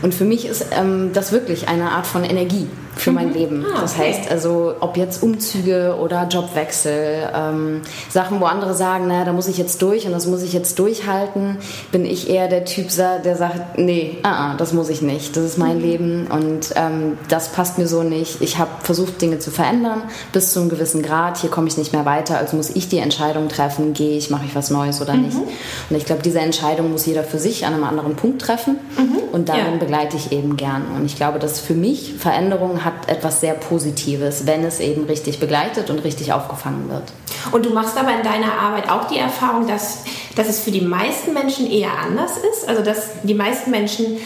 Und 0.02 0.14
für 0.14 0.26
mich 0.26 0.46
ist 0.46 0.68
ähm, 0.78 1.12
das 1.14 1.32
wirklich 1.32 1.70
eine 1.70 1.92
Art 1.92 2.06
von 2.06 2.26
Energie 2.26 2.68
für 2.96 3.12
mein 3.12 3.30
mhm. 3.30 3.34
Leben. 3.34 3.66
Ah, 3.66 3.82
das 3.82 3.98
heißt 3.98 4.32
also, 4.32 4.76
ob 4.80 4.98
jetzt 4.98 5.22
Umzüge 5.22 5.96
oder 6.00 6.28
Jobwechsel, 6.28 7.30
ähm, 7.34 7.82
Sachen, 8.10 8.40
wo 8.40 8.46
andere 8.46 8.74
sagen, 8.74 9.08
naja, 9.08 9.26
da 9.26 9.34
muss 9.34 9.48
ich 9.48 9.58
jetzt 9.58 9.82
durch 9.82 10.06
und 10.06 10.12
das 10.12 10.28
muss 10.28 10.42
ich 10.42 10.54
jetzt 10.54 10.80
durchhalten, 10.80 11.58
bin 11.92 12.06
ich 12.06 12.30
eher 12.30 12.48
der 12.48 12.66
Typ, 12.66 12.88
der 12.96 13.36
sagt, 13.36 13.78
nee, 13.78 14.18
uh 14.24 14.28
-uh, 14.28 14.58
das 14.58 14.74
muss 14.74 14.90
ich 14.90 15.02
nicht, 15.02 15.36
das 15.36 15.44
ist 15.44 15.58
mein 15.58 15.78
mhm. 15.78 15.84
Leben 15.84 16.28
und 16.28 16.74
ähm, 16.76 17.18
das 17.30 17.50
passt 17.50 17.78
mir 17.78 17.88
so 17.88 18.04
nicht. 18.04 18.42
Ich 18.42 18.58
habe 18.58 18.72
versucht, 18.82 19.22
Dinge 19.22 19.40
zu 19.40 19.52
verändern 19.52 20.04
bis 20.32 20.52
zu 20.52 20.60
einem 20.60 20.70
gewissen 20.70 21.02
Grad. 21.02 21.38
Hier 21.38 21.50
komme 21.50 21.68
ich 21.68 21.78
nicht 21.78 21.94
mehr 21.94 22.06
weiter, 22.06 22.38
also 22.38 22.56
muss 22.56 22.70
ich 22.70 22.88
die 22.88 23.00
Entscheidung 23.00 23.50
treffen, 23.50 23.94
gehe 23.94 24.18
ich, 24.18 24.30
mache 24.30 24.46
ich 24.46 24.56
was 24.56 24.70
Neues 24.70 25.02
oder 25.02 25.14
mhm. 25.14 25.24
nicht. 25.24 25.38
Und 25.38 25.96
ich 25.96 26.06
glaube, 26.06 26.22
diese 26.22 26.40
Entscheidung 26.40 26.92
muss 26.92 27.06
jeder 27.06 27.24
für 27.24 27.40
sich 27.40 27.66
an 27.66 27.74
einem 27.74 27.84
anderen 27.84 28.16
Punkt 28.16 28.42
treffen 28.42 28.78
mhm. 28.98 29.18
und 29.32 29.50
darin 29.50 29.74
ja. 29.74 29.78
begleite 29.80 30.16
ich 30.16 30.32
eben 30.32 30.58
gern. 30.58 30.84
Und 30.96 31.06
ich 31.06 31.16
glaube, 31.16 31.40
dass 31.40 31.60
für 31.60 31.74
mich 31.74 32.14
Veränderungen 32.18 32.85
hat 32.86 33.10
etwas 33.10 33.42
sehr 33.42 33.56
Positives, 33.56 34.46
wenn 34.46 34.64
es 34.64 34.80
eben 34.80 35.06
richtig 35.06 35.40
begleitet 35.40 35.90
und 35.90 36.00
richtig 36.04 36.32
aufgefangen 36.32 36.90
wird. 36.90 37.04
Und 37.52 37.66
du 37.66 37.72
machst 37.72 37.98
aber 37.98 38.16
in 38.16 38.24
deiner 38.24 38.54
Arbeit 38.54 38.90
auch 38.90 39.08
die 39.08 39.18
Erfahrung, 39.18 39.68
dass, 39.68 40.04
dass 40.36 40.48
es 40.48 40.60
für 40.62 40.72
die 40.72 40.82
meisten 40.82 41.34
Menschen 41.34 41.70
eher 41.70 41.92
anders 42.04 42.38
ist? 42.38 42.70
Also 42.70 42.84
dass 42.84 43.10
die 43.24 43.34
meisten 43.34 43.72
Menschen 43.72 44.18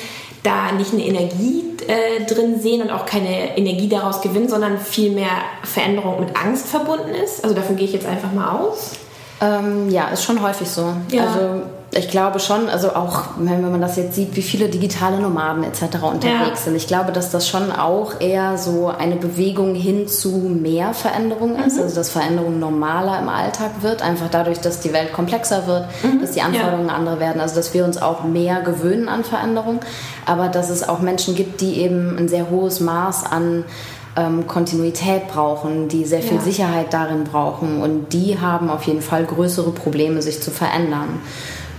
da 0.44 0.72
nicht 0.72 0.94
eine 0.94 1.06
Energie 1.06 1.64
äh, 1.88 2.26
drin 2.26 2.62
sehen 2.62 2.82
und 2.82 2.92
auch 2.92 3.06
keine 3.06 3.58
Energie 3.58 3.90
daraus 3.90 4.22
gewinnen, 4.22 4.50
sondern 4.50 4.78
vielmehr 4.78 5.32
Veränderung 5.64 6.20
mit 6.20 6.36
Angst 6.36 6.68
verbunden 6.68 7.10
ist? 7.10 7.44
Also 7.44 7.56
davon 7.56 7.78
gehe 7.78 7.86
ich 7.86 7.94
jetzt 7.94 8.06
einfach 8.06 8.32
mal 8.32 8.60
aus. 8.60 8.92
Ähm, 9.42 9.90
ja, 9.90 10.10
ist 10.10 10.24
schon 10.24 10.42
häufig 10.42 10.70
so. 10.70 10.94
Ja. 11.12 11.28
Also 11.28 11.62
ich 11.92 12.10
glaube 12.10 12.40
schon, 12.40 12.70
also 12.70 12.90
auch 12.90 13.24
wenn 13.38 13.62
man 13.62 13.82
das 13.82 13.96
jetzt 13.96 14.14
sieht, 14.14 14.36
wie 14.36 14.44
viele 14.44 14.70
digitale 14.70 15.20
Nomaden 15.20 15.64
etc. 15.64 16.04
unterwegs 16.04 16.26
ja. 16.26 16.56
sind. 16.56 16.76
Ich 16.76 16.86
glaube, 16.86 17.12
dass 17.12 17.32
das 17.32 17.48
schon 17.48 17.72
auch 17.72 18.22
eher 18.22 18.58
so 18.60 18.88
eine 18.88 19.16
Bewegung 19.16 19.74
hin 19.74 20.08
zu 20.08 20.30
mehr 20.30 20.94
Veränderung 20.94 21.56
ist, 21.56 21.78
mhm. 21.78 21.84
also 21.84 21.96
dass 21.96 22.10
Veränderung 22.10 22.60
normaler 22.60 23.20
im 23.20 23.30
Alltag 23.30 23.82
wird, 23.82 24.04
einfach 24.04 24.30
dadurch, 24.30 24.60
dass 24.60 24.82
die 24.82 24.94
Welt 24.94 25.14
komplexer 25.14 25.66
wird, 25.66 25.88
mhm. 26.04 26.22
dass 26.22 26.32
die 26.32 26.42
Anforderungen 26.42 26.90
ja. 26.90 26.94
andere 26.94 27.20
werden, 27.20 27.42
also 27.42 27.56
dass 27.56 27.74
wir 27.74 27.84
uns 27.86 28.00
auch 28.00 28.24
mehr 28.24 28.62
gewöhnen 28.62 29.10
an 29.10 29.24
Veränderung, 29.24 29.80
aber 30.28 30.48
dass 30.48 30.70
es 30.70 30.88
auch 30.88 31.00
Menschen 31.00 31.34
gibt, 31.34 31.60
die 31.60 31.80
eben 31.80 32.18
ein 32.18 32.28
sehr 32.30 32.52
hohes 32.52 32.82
Maß 32.82 33.26
an 33.26 33.66
ähm, 34.16 34.46
Kontinuität 34.46 35.28
brauchen, 35.28 35.88
die 35.88 36.06
sehr 36.06 36.22
viel 36.22 36.38
ja. 36.38 36.44
Sicherheit 36.44 36.94
darin 36.94 37.24
brauchen 37.24 37.82
und 37.82 38.14
die 38.14 38.40
haben 38.40 38.70
auf 38.70 38.84
jeden 38.84 39.02
Fall 39.02 39.26
größere 39.26 39.72
Probleme, 39.72 40.22
sich 40.22 40.42
zu 40.42 40.52
verändern. 40.52 41.20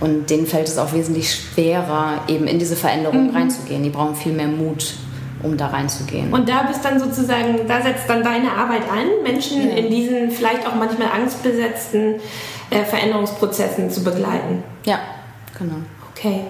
Und 0.01 0.29
denen 0.29 0.47
fällt 0.47 0.67
es 0.67 0.77
auch 0.77 0.93
wesentlich 0.93 1.33
schwerer, 1.33 2.23
eben 2.27 2.47
in 2.47 2.59
diese 2.59 2.75
Veränderung 2.75 3.29
mhm. 3.29 3.35
reinzugehen. 3.35 3.83
Die 3.83 3.89
brauchen 3.89 4.15
viel 4.15 4.33
mehr 4.33 4.47
Mut, 4.47 4.95
um 5.43 5.55
da 5.55 5.67
reinzugehen. 5.67 6.33
Und 6.33 6.49
da 6.49 6.63
bist 6.63 6.83
dann 6.83 6.99
sozusagen, 6.99 7.67
da 7.67 7.81
setzt 7.81 8.09
dann 8.09 8.23
deine 8.23 8.51
Arbeit 8.51 8.81
an, 8.91 9.23
Menschen 9.23 9.69
ja. 9.69 9.75
in 9.75 9.91
diesen 9.91 10.31
vielleicht 10.31 10.67
auch 10.67 10.75
manchmal 10.75 11.09
angstbesetzten 11.09 12.15
äh, 12.71 12.83
Veränderungsprozessen 12.83 13.91
zu 13.91 14.03
begleiten. 14.03 14.63
Ja, 14.85 14.99
genau. 15.57 15.75
Okay. 16.15 16.41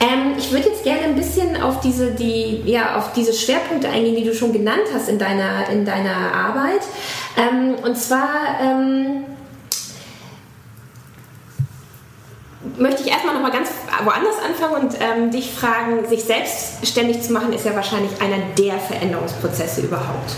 Ähm, 0.00 0.34
ich 0.36 0.52
würde 0.52 0.68
jetzt 0.68 0.84
gerne 0.84 1.02
ein 1.02 1.14
bisschen 1.14 1.60
auf 1.60 1.80
diese, 1.80 2.12
die, 2.12 2.62
ja, 2.64 2.96
auf 2.96 3.12
diese 3.12 3.32
Schwerpunkte 3.32 3.88
eingehen, 3.88 4.16
die 4.16 4.24
du 4.24 4.34
schon 4.34 4.52
genannt 4.52 4.84
hast 4.92 5.08
in 5.08 5.18
deiner, 5.18 5.68
in 5.70 5.84
deiner 5.84 6.32
Arbeit. 6.34 6.82
Ähm, 7.36 7.74
und 7.84 7.96
zwar 7.96 8.60
ähm, 8.62 9.24
möchte 12.76 13.02
ich 13.02 13.10
erstmal 13.10 13.34
nochmal 13.34 13.52
ganz 13.52 13.68
woanders 14.04 14.36
anfangen 14.44 14.84
und 14.84 14.94
ähm, 15.00 15.30
dich 15.30 15.52
fragen, 15.52 16.08
sich 16.08 16.24
selbstständig 16.24 17.22
zu 17.22 17.32
machen, 17.32 17.52
ist 17.52 17.64
ja 17.64 17.74
wahrscheinlich 17.74 18.10
einer 18.20 18.38
der 18.58 18.78
Veränderungsprozesse 18.78 19.82
überhaupt. 19.82 20.32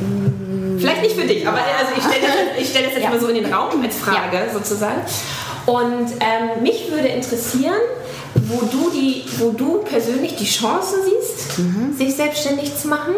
Mm. 0.00 0.78
Vielleicht 0.78 1.02
nicht 1.02 1.16
für 1.16 1.26
dich, 1.26 1.46
aber 1.46 1.58
also 1.58 1.92
ich 1.96 2.04
stelle 2.04 2.26
das, 2.26 2.68
stell 2.68 2.84
das 2.84 2.92
jetzt 2.92 3.02
ja. 3.02 3.10
mal 3.10 3.20
so 3.20 3.26
in 3.28 3.34
den 3.42 3.52
Raum 3.52 3.82
als 3.82 3.96
Frage 3.96 4.36
ja. 4.36 4.52
sozusagen. 4.52 5.00
Und 5.66 6.12
ähm, 6.20 6.62
mich 6.62 6.90
würde 6.90 7.08
interessieren, 7.08 7.80
wo 8.34 8.64
du, 8.64 8.90
die, 8.90 9.24
wo 9.38 9.50
du 9.50 9.78
persönlich 9.78 10.36
die 10.36 10.46
Chancen 10.46 10.98
siehst, 11.04 11.58
mhm. 11.58 11.94
sich 11.96 12.14
selbstständig 12.14 12.76
zu 12.76 12.88
machen 12.88 13.14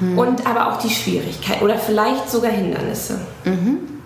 mhm. 0.00 0.18
und 0.18 0.46
aber 0.46 0.72
auch 0.72 0.78
die 0.78 0.90
Schwierigkeit 0.90 1.60
oder 1.62 1.76
vielleicht 1.76 2.30
sogar 2.30 2.52
Hindernisse. 2.52 3.20
Mhm. 3.44 4.01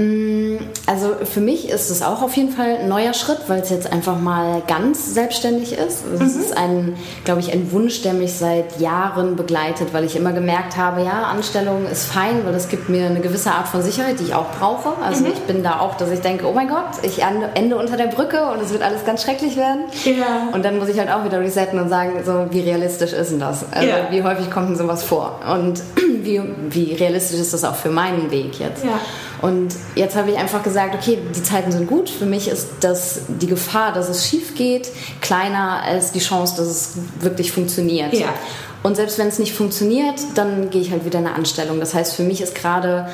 Mm, 0.00 0.56
also 0.86 1.14
für 1.24 1.40
mich 1.40 1.68
ist 1.68 1.90
es 1.90 2.02
auch 2.02 2.22
auf 2.22 2.36
jeden 2.36 2.50
Fall 2.50 2.78
ein 2.78 2.88
neuer 2.88 3.12
Schritt, 3.12 3.38
weil 3.48 3.60
es 3.60 3.70
jetzt 3.70 3.92
einfach 3.92 4.18
mal 4.18 4.62
ganz 4.66 5.14
selbstständig 5.14 5.72
ist. 5.72 6.04
Es 6.14 6.20
mhm. 6.20 6.40
ist 6.40 6.56
ein, 6.56 6.96
glaube 7.24 7.40
ich, 7.40 7.52
ein 7.52 7.70
Wunsch, 7.72 8.02
der 8.02 8.14
mich 8.14 8.32
seit 8.32 8.80
Jahren 8.80 9.36
begleitet, 9.36 9.88
weil 9.92 10.04
ich 10.04 10.16
immer 10.16 10.32
gemerkt 10.32 10.76
habe, 10.76 11.02
ja, 11.02 11.24
Anstellung 11.24 11.86
ist 11.90 12.06
fein, 12.06 12.44
weil 12.44 12.54
es 12.54 12.68
gibt 12.68 12.88
mir 12.88 13.06
eine 13.06 13.20
gewisse 13.20 13.52
Art 13.52 13.68
von 13.68 13.82
Sicherheit, 13.82 14.20
die 14.20 14.24
ich 14.24 14.34
auch 14.34 14.50
brauche. 14.58 14.94
Also 15.02 15.24
mhm. 15.24 15.32
ich 15.32 15.40
bin 15.40 15.62
da 15.62 15.80
auch, 15.80 15.96
dass 15.96 16.10
ich 16.10 16.20
denke, 16.20 16.46
oh 16.46 16.52
mein 16.52 16.68
Gott, 16.68 17.02
ich 17.02 17.22
ende 17.22 17.76
unter 17.76 17.96
der 17.96 18.06
Brücke 18.06 18.50
und 18.50 18.62
es 18.62 18.72
wird 18.72 18.82
alles 18.82 19.04
ganz 19.04 19.22
schrecklich 19.22 19.56
werden. 19.56 19.82
Ja. 20.04 20.48
Und 20.52 20.64
dann 20.64 20.78
muss 20.78 20.88
ich 20.88 20.98
halt 20.98 21.10
auch 21.10 21.24
wieder 21.24 21.40
resetten 21.40 21.78
und 21.78 21.88
sagen, 21.88 22.22
so 22.24 22.46
wie 22.50 22.60
realistisch 22.60 23.12
ist 23.12 23.32
denn 23.32 23.40
das? 23.40 23.64
Also 23.70 23.88
ja. 23.88 24.10
wie 24.10 24.22
häufig 24.22 24.50
kommt 24.50 24.70
denn 24.70 24.76
sowas 24.76 25.04
vor? 25.04 25.40
Und 25.52 25.82
wie, 26.22 26.40
wie 26.70 26.94
realistisch 26.94 27.38
ist 27.38 27.52
das 27.52 27.64
auch 27.64 27.76
für 27.76 27.90
meinen 27.90 28.30
Weg 28.30 28.58
jetzt? 28.58 28.84
Ja. 28.84 28.98
Und 29.42 29.74
jetzt 29.94 30.16
habe 30.16 30.30
ich 30.30 30.36
einfach 30.36 30.62
gesagt, 30.62 30.94
okay, 30.94 31.18
die 31.34 31.42
Zeiten 31.42 31.72
sind 31.72 31.86
gut. 31.86 32.10
Für 32.10 32.26
mich 32.26 32.48
ist 32.48 32.68
das, 32.80 33.22
die 33.28 33.46
Gefahr, 33.46 33.92
dass 33.92 34.08
es 34.08 34.28
schief 34.28 34.54
geht, 34.54 34.90
kleiner 35.20 35.82
als 35.82 36.12
die 36.12 36.18
Chance, 36.18 36.56
dass 36.56 36.66
es 36.66 36.92
wirklich 37.20 37.52
funktioniert. 37.52 38.12
Ja. 38.12 38.34
Und 38.82 38.96
selbst 38.96 39.18
wenn 39.18 39.28
es 39.28 39.38
nicht 39.38 39.54
funktioniert, 39.54 40.20
dann 40.34 40.70
gehe 40.70 40.80
ich 40.80 40.90
halt 40.90 41.04
wieder 41.04 41.18
in 41.18 41.26
eine 41.26 41.36
Anstellung. 41.36 41.80
Das 41.80 41.94
heißt, 41.94 42.14
für 42.14 42.22
mich 42.22 42.40
ist 42.40 42.54
gerade 42.54 43.08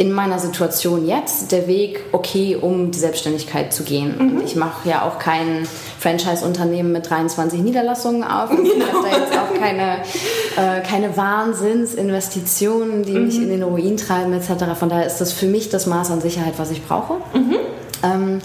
in 0.00 0.12
meiner 0.12 0.38
Situation 0.38 1.06
jetzt 1.06 1.52
der 1.52 1.66
Weg 1.66 2.00
okay, 2.12 2.56
um 2.56 2.90
die 2.90 2.98
Selbstständigkeit 2.98 3.74
zu 3.74 3.82
gehen. 3.82 4.16
Mhm. 4.18 4.42
ich 4.44 4.56
mache 4.56 4.88
ja 4.88 5.02
auch 5.02 5.18
kein 5.18 5.68
Franchise-Unternehmen 6.00 6.92
mit 6.92 7.08
23 7.08 7.60
Niederlassungen 7.60 8.24
auf. 8.24 8.48
Genau. 8.50 8.62
Ich 8.64 8.82
habe 8.82 9.08
da 9.08 9.18
jetzt 9.18 9.38
auch 9.38 9.60
keine, 9.60 9.98
äh, 10.56 10.80
keine 10.82 11.16
Wahnsinnsinvestitionen, 11.16 13.02
die 13.02 13.12
mhm. 13.12 13.26
mich 13.26 13.36
in 13.36 13.50
den 13.50 13.62
Ruin 13.62 13.98
treiben 13.98 14.32
etc. 14.32 14.78
Von 14.78 14.88
daher 14.88 15.06
ist 15.06 15.18
das 15.18 15.32
für 15.32 15.46
mich 15.46 15.68
das 15.68 15.86
Maß 15.86 16.10
an 16.10 16.20
Sicherheit, 16.22 16.54
was 16.56 16.70
ich 16.70 16.86
brauche. 16.86 17.14
Mhm. 17.34 17.56
Ähm, 18.02 18.38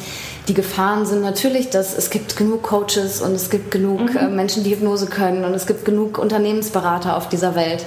die 0.49 0.53
Gefahren 0.53 1.05
sind 1.05 1.21
natürlich, 1.21 1.69
dass 1.69 1.97
es 1.97 2.09
gibt 2.09 2.35
genug 2.35 2.61
Coaches 2.61 3.21
und 3.21 3.31
es 3.31 3.49
gibt 3.49 3.71
genug 3.71 4.13
mhm. 4.13 4.17
äh, 4.17 4.27
Menschen, 4.27 4.63
die 4.65 4.71
Hypnose 4.71 5.07
können 5.07 5.45
und 5.45 5.53
es 5.53 5.65
gibt 5.65 5.85
genug 5.85 6.17
Unternehmensberater 6.17 7.15
auf 7.15 7.29
dieser 7.29 7.55
Welt 7.55 7.85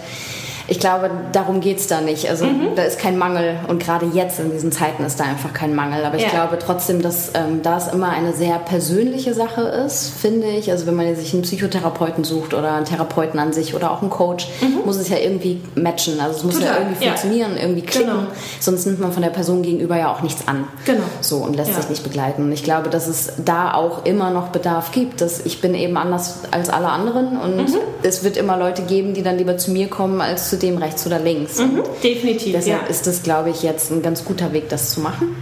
ich 0.70 0.78
glaube, 0.78 1.10
darum 1.32 1.60
geht 1.60 1.78
es 1.78 1.86
da 1.86 2.02
nicht. 2.02 2.28
Also 2.28 2.44
mhm. 2.44 2.74
da 2.76 2.82
ist 2.82 2.98
kein 2.98 3.16
Mangel 3.16 3.56
und 3.68 3.82
gerade 3.82 4.04
jetzt 4.12 4.38
in 4.38 4.52
diesen 4.52 4.70
Zeiten 4.70 5.02
ist 5.02 5.18
da 5.18 5.24
einfach 5.24 5.54
kein 5.54 5.74
Mangel. 5.74 6.04
Aber 6.04 6.16
ich 6.16 6.24
ja. 6.24 6.28
glaube 6.28 6.58
trotzdem, 6.58 7.00
dass 7.00 7.30
ähm, 7.32 7.62
da 7.62 7.78
es 7.78 7.88
immer 7.88 8.10
eine 8.10 8.34
sehr 8.34 8.58
persönliche 8.58 9.32
Sache 9.32 9.62
ist, 9.62 10.10
finde 10.10 10.46
ich. 10.46 10.70
Also 10.70 10.86
wenn 10.86 10.94
man 10.94 11.16
sich 11.16 11.32
einen 11.32 11.42
Psychotherapeuten 11.42 12.22
sucht 12.22 12.52
oder 12.52 12.74
einen 12.74 12.84
Therapeuten 12.84 13.40
an 13.40 13.54
sich 13.54 13.74
oder 13.74 13.90
auch 13.90 14.02
einen 14.02 14.10
Coach, 14.10 14.46
mhm. 14.60 14.84
muss 14.84 14.96
es 14.96 15.08
ja 15.08 15.16
irgendwie 15.16 15.62
matchen. 15.74 16.20
Also 16.20 16.36
es 16.36 16.44
muss 16.44 16.54
Total. 16.56 16.68
ja 16.68 16.80
irgendwie 16.80 17.06
funktionieren, 17.06 17.52
ja. 17.56 17.62
irgendwie 17.62 17.82
klicken. 17.82 18.10
Genau. 18.10 18.26
Sonst 18.60 18.84
nimmt 18.84 19.00
man 19.00 19.12
von 19.12 19.22
der 19.22 19.30
Person 19.30 19.62
gegenüber 19.62 19.96
ja 19.96 20.12
auch 20.12 20.20
nichts 20.20 20.46
an. 20.48 20.68
Genau. 20.84 21.04
So 21.22 21.38
und 21.38 21.56
lässt 21.56 21.70
ja. 21.70 21.76
sich 21.76 21.88
nicht 21.88 22.04
begleiten. 22.04 22.42
Und 22.42 22.52
ich 22.52 22.62
glaube, 22.62 22.90
dass 22.90 23.08
es 23.08 23.32
da 23.42 23.72
auch 23.72 24.04
immer 24.04 24.30
noch 24.30 24.48
Bedarf 24.48 24.92
gibt. 24.92 25.22
Dass 25.22 25.46
ich 25.46 25.62
bin 25.62 25.74
eben 25.74 25.96
anders 25.96 26.40
als 26.50 26.68
alle 26.68 26.88
anderen 26.88 27.38
und 27.38 27.56
mhm. 27.56 27.78
es 28.02 28.22
wird 28.22 28.36
immer 28.36 28.58
Leute 28.58 28.82
geben, 28.82 29.14
die 29.14 29.22
dann 29.22 29.38
lieber 29.38 29.56
zu 29.56 29.70
mir 29.70 29.88
kommen 29.88 30.20
als 30.20 30.50
zu 30.50 30.57
dem 30.62 30.78
rechts 30.78 31.06
oder 31.06 31.18
links. 31.18 31.58
Mhm, 31.58 31.82
definitiv. 32.02 32.52
Deshalb 32.52 32.82
ja. 32.82 32.88
ist 32.88 33.06
das, 33.06 33.22
glaube 33.22 33.50
ich, 33.50 33.62
jetzt 33.62 33.90
ein 33.90 34.02
ganz 34.02 34.24
guter 34.24 34.52
Weg, 34.52 34.68
das 34.68 34.90
zu 34.90 35.00
machen. 35.00 35.34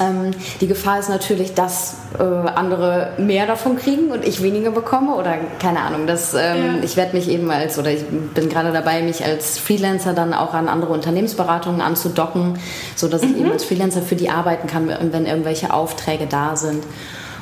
Ähm, 0.00 0.30
die 0.60 0.66
Gefahr 0.66 0.98
ist 0.98 1.10
natürlich, 1.10 1.54
dass 1.54 1.96
äh, 2.18 2.22
andere 2.22 3.12
mehr 3.18 3.46
davon 3.46 3.76
kriegen 3.76 4.10
und 4.10 4.24
ich 4.26 4.42
weniger 4.42 4.70
bekomme 4.70 5.14
oder 5.14 5.36
keine 5.58 5.80
Ahnung. 5.80 6.06
Dass, 6.06 6.32
ähm, 6.32 6.38
ja. 6.40 6.74
Ich 6.82 6.96
werde 6.96 7.16
mich 7.16 7.28
eben 7.28 7.50
als, 7.50 7.78
oder 7.78 7.90
ich 7.90 8.04
bin 8.06 8.48
gerade 8.48 8.72
dabei, 8.72 9.02
mich 9.02 9.24
als 9.24 9.58
Freelancer 9.58 10.14
dann 10.14 10.32
auch 10.32 10.54
an 10.54 10.68
andere 10.68 10.92
Unternehmensberatungen 10.92 11.82
anzudocken, 11.82 12.58
sodass 12.96 13.22
mhm. 13.22 13.28
ich 13.28 13.40
eben 13.40 13.52
als 13.52 13.64
Freelancer 13.64 14.00
für 14.00 14.16
die 14.16 14.30
arbeiten 14.30 14.66
kann, 14.66 14.88
wenn 14.88 15.26
irgendwelche 15.26 15.72
Aufträge 15.72 16.26
da 16.26 16.56
sind. 16.56 16.82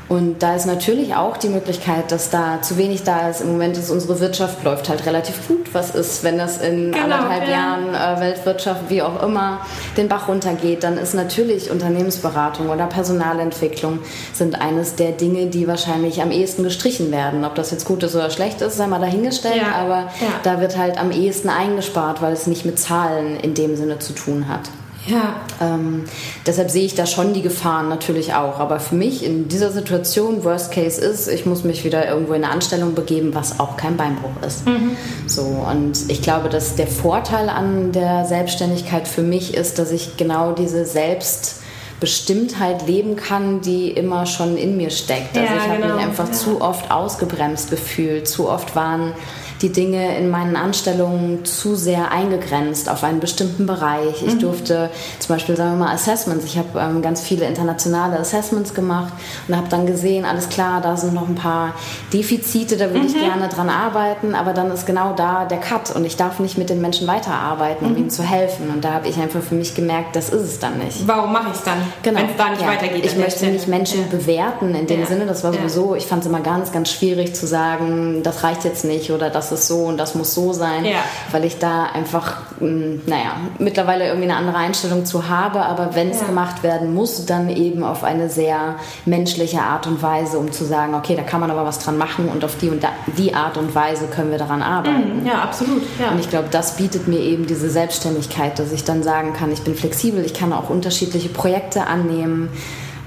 Und 0.09 0.43
da 0.43 0.57
ist 0.57 0.65
natürlich 0.65 1.15
auch 1.15 1.37
die 1.37 1.51
Möglichkeit, 1.51 2.11
dass 2.11 2.31
da 2.31 2.63
zu 2.63 2.79
wenig 2.79 3.03
da 3.03 3.29
ist. 3.29 3.43
Im 3.43 3.53
Moment 3.53 3.77
ist 3.77 3.91
unsere 3.91 4.21
Wirtschaft 4.21 4.65
läuft 4.65 4.89
halt 4.89 5.05
relativ 5.05 5.47
gut. 5.47 5.75
Was 5.75 5.95
ist, 5.95 6.25
wenn 6.25 6.39
das 6.39 6.63
in 6.63 6.93
genau, 6.93 7.05
anderthalb 7.05 7.45
ja. 7.45 7.51
Jahren 7.51 7.95
äh, 7.95 8.21
Weltwirtschaft, 8.21 8.89
wie 8.89 9.03
auch 9.03 9.23
immer, 9.23 9.61
den 9.99 10.09
Bach 10.09 10.27
runtergeht? 10.29 10.83
Dann 10.83 10.97
ist 10.97 11.13
natürlich 11.13 11.71
Unternehmensberatung 11.71 12.71
oder 12.71 12.87
Personalentwicklung 12.87 13.99
sind 14.33 14.59
eines 14.61 14.95
der 14.95 15.13
Dinge, 15.13 15.47
die 15.47 15.69
wahrscheinlich 15.69 16.23
am 16.23 16.31
ehesten 16.31 16.63
gestrichen 16.63 17.13
werden. 17.13 17.45
Ob 17.45 17.55
das 17.55 17.71
jetzt 17.71 17.85
gut 17.85 18.03
ist 18.03 18.15
oder 18.15 18.31
schlecht 18.31 18.63
ist, 18.63 18.79
sei 18.79 18.87
mal 18.87 19.01
dahingestellt. 19.01 19.57
Ja. 19.57 19.75
Aber 19.75 19.97
ja. 20.21 20.41
da 20.43 20.61
wird 20.63 20.79
halt 20.79 20.99
am 20.99 21.11
ehesten 21.11 21.51
eingespart, 21.51 22.23
weil 22.23 22.33
es 22.33 22.47
nicht 22.47 22.65
mit 22.65 22.79
Zahlen 22.79 23.39
in 23.41 23.53
dem 23.53 23.77
Sinne 23.77 23.99
zu 23.99 24.15
tun 24.15 24.49
hat. 24.49 24.71
Ja. 25.09 25.41
Ähm, 25.61 26.05
deshalb 26.47 26.71
sehe 26.71 26.85
ich 26.85 26.95
da 26.95 27.05
schon 27.07 27.33
die 27.33 27.43
Gefahren 27.43 27.89
natürlich 27.89 28.35
auch. 28.35 28.61
Aber 28.61 28.79
für 28.79 28.95
mich 28.95 29.25
in 29.25 29.49
dieser 29.49 29.73
Situation, 29.73 30.45
Worst 30.45 30.71
Case 30.71 31.01
ist, 31.01 31.27
ich 31.29 31.47
muss 31.47 31.65
mich 31.65 31.85
wieder 31.85 32.07
irgendwo 32.07 32.35
in 32.35 32.45
eine 32.45 32.53
Anstellung 32.53 32.95
begeben, 32.95 33.35
was 33.35 33.59
auch 33.59 33.77
kein 33.77 33.97
Beinbruch 33.97 34.41
ist. 34.47 34.65
Mhm. 34.67 34.97
So, 35.27 35.43
und 35.43 36.09
ich 36.11 36.23
glaube, 36.23 36.51
dass 36.51 36.77
der 36.77 36.87
Vorteil 36.87 37.49
an 37.49 37.91
der 37.93 38.27
Selbstständigkeit 38.27 39.09
für 39.09 39.23
mich 39.23 39.55
ist, 39.55 39.79
dass 39.79 39.93
ich 39.93 40.19
genau 40.19 40.53
diese 40.53 40.85
Selbstbestimmtheit 40.85 42.87
leben 42.87 43.17
kann, 43.17 43.63
die 43.63 43.91
immer 43.91 44.27
schon 44.27 44.59
in 44.59 44.77
mir 44.77 44.91
steckt. 44.91 45.39
Also 45.39 45.53
ja, 45.53 45.57
ich 45.57 45.69
habe 45.69 45.81
genau. 45.81 45.95
mich 45.95 46.05
einfach 46.05 46.27
ja. 46.27 46.33
zu 46.33 46.61
oft 46.61 46.91
ausgebremst 46.91 47.71
gefühlt. 47.71 48.29
Zu 48.29 48.47
oft 48.49 48.77
waren 48.77 49.15
die 49.63 49.71
Dinge 49.71 50.17
in 50.17 50.31
meinen 50.31 50.57
Anstellungen 50.57 51.45
zu 51.45 51.75
sehr 51.75 52.13
eingegrenzt 52.13 52.89
auf 52.89 53.03
einen 53.03 53.21
bestimmten 53.21 53.67
Bereich. 53.67 54.23
Ich 54.23 54.35
mhm. 54.35 54.41
durfte 54.41 54.91
zum 55.19 55.35
Beispiel, 55.35 55.57
sagen 55.57 55.79
wir 55.79 55.87
mal, 55.87 55.93
Assessments. 55.93 56.45
Ich 56.45 56.59
habe 56.59 56.79
ähm, 56.79 57.03
ganz 57.03 57.21
viele 57.23 57.47
internationale 57.47 58.19
Assessments 58.19 58.75
gemacht 58.75 59.13
und 59.49 59.57
habe 59.57 59.69
dann 59.69 59.87
gesehen, 59.87 60.25
alles 60.25 60.49
klar, 60.49 60.81
da 60.81 60.97
sind 60.97 61.15
noch 61.15 61.29
ein 61.29 61.35
paar 61.35 61.75
Defizite, 62.13 62.77
da 62.77 62.87
würde 62.87 63.01
mhm. 63.01 63.07
ich 63.07 63.15
gerne 63.15 63.49
dran 63.49 63.69
arbeiten, 63.69 64.35
aber 64.35 64.53
dann 64.53 64.71
ist 64.71 64.87
genau 64.87 65.15
da 65.15 65.45
der 65.45 65.59
Cut 65.59 65.95
und 65.95 66.05
ich 66.05 66.17
darf 66.17 66.39
nicht 66.39 66.59
mit 66.59 66.71
den 66.71 66.81
Menschen 66.81 67.07
weiterarbeiten, 67.07 67.87
um 67.87 67.93
mhm. 67.93 67.99
ihnen 67.99 68.11
zu 68.11 68.23
helfen. 68.23 68.71
Und 68.71 68.85
da 68.85 68.93
habe 68.93 69.09
ich 69.09 69.19
einfach 69.19 69.43
für 69.43 69.55
mich 69.55 69.75
gemerkt, 69.75 70.15
das 70.15 70.29
ist 70.29 70.43
es 70.43 70.59
dann 70.59 70.79
nicht. 70.79 71.07
Warum 71.07 71.33
mache 71.33 71.49
ich 71.51 71.57
es 71.57 71.65
dann, 71.65 71.79
genau. 72.03 72.21
wenn 72.21 72.31
es 72.31 72.37
da 72.37 72.51
nicht 72.51 72.63
ja. 72.63 72.69
weitergeht? 72.69 73.05
Ich 73.05 73.17
möchte 73.17 73.47
nicht 73.47 73.67
Menschen 73.67 74.01
ja. 74.01 74.07
bewerten 74.17 74.75
in 74.75 74.87
dem 74.87 75.01
ja. 75.01 75.07
Sinne, 75.07 75.27
das 75.27 75.43
war 75.43 75.53
sowieso, 75.53 75.95
ich 75.95 76.07
fand 76.07 76.23
es 76.23 76.29
immer 76.29 76.41
ganz, 76.41 76.73
ganz 76.73 76.91
schwierig 76.91 77.35
zu 77.35 77.47
sagen, 77.47 78.23
das 78.23 78.45
reicht 78.45 78.65
jetzt 78.65 78.85
nicht 78.85 79.11
oder 79.11 79.31
das 79.31 79.48
ist 79.53 79.69
so 79.69 79.85
und 79.85 79.97
das 79.97 80.15
muss 80.15 80.35
so 80.35 80.53
sein, 80.53 80.85
ja. 80.85 80.99
weil 81.31 81.45
ich 81.45 81.59
da 81.59 81.85
einfach, 81.85 82.39
hm, 82.59 83.03
naja, 83.07 83.37
mittlerweile 83.59 84.07
irgendwie 84.07 84.29
eine 84.29 84.37
andere 84.37 84.57
Einstellung 84.57 85.05
zu 85.05 85.29
habe, 85.29 85.63
aber 85.63 85.95
wenn 85.95 86.11
es 86.11 86.21
ja. 86.21 86.27
gemacht 86.27 86.63
werden 86.63 86.95
muss, 86.95 87.27
dann 87.27 87.49
eben 87.49 87.83
auf 87.83 88.05
eine 88.05 88.29
sehr 88.29 88.77
menschliche 89.05 89.61
Art 89.61 89.87
und 89.87 90.03
Weise, 90.03 90.39
um 90.39 90.53
zu 90.53 90.65
sagen, 90.65 90.95
okay, 90.95 91.17
da 91.17 91.23
kann 91.23 91.41
man 91.41 91.51
aber 91.51 91.65
was 91.65 91.79
dran 91.79 91.99
machen 91.99 92.29
und 92.29 92.45
auf 92.45 92.57
die 92.59 92.69
und 92.69 92.87
die 93.17 93.35
Art 93.35 93.57
und 93.57 93.75
Weise 93.75 94.07
können 94.07 94.31
wir 94.31 94.39
daran 94.39 94.63
arbeiten. 94.63 95.21
Mhm. 95.21 95.27
Ja, 95.27 95.43
absolut. 95.43 95.83
Ja. 95.99 96.11
Und 96.11 96.21
ich 96.21 96.31
glaube, 96.31 96.49
das 96.51 96.77
bietet 96.77 97.09
mir 97.09 97.21
eben 97.21 97.47
diese 97.47 97.71
Selbstständigkeit, 97.71 98.59
dass 98.59 98.73
ich 98.73 98.85
dann 98.85 99.03
sagen 99.03 99.33
kann, 99.33 99.53
ich 99.53 99.63
bin 99.63 99.75
flexibel, 99.75 100.25
ich 100.25 100.35
kann 100.35 100.53
auch 100.53 100.71
unterschiedliche 100.71 101.29
Projekte 101.29 101.87
annehmen. 101.87 102.51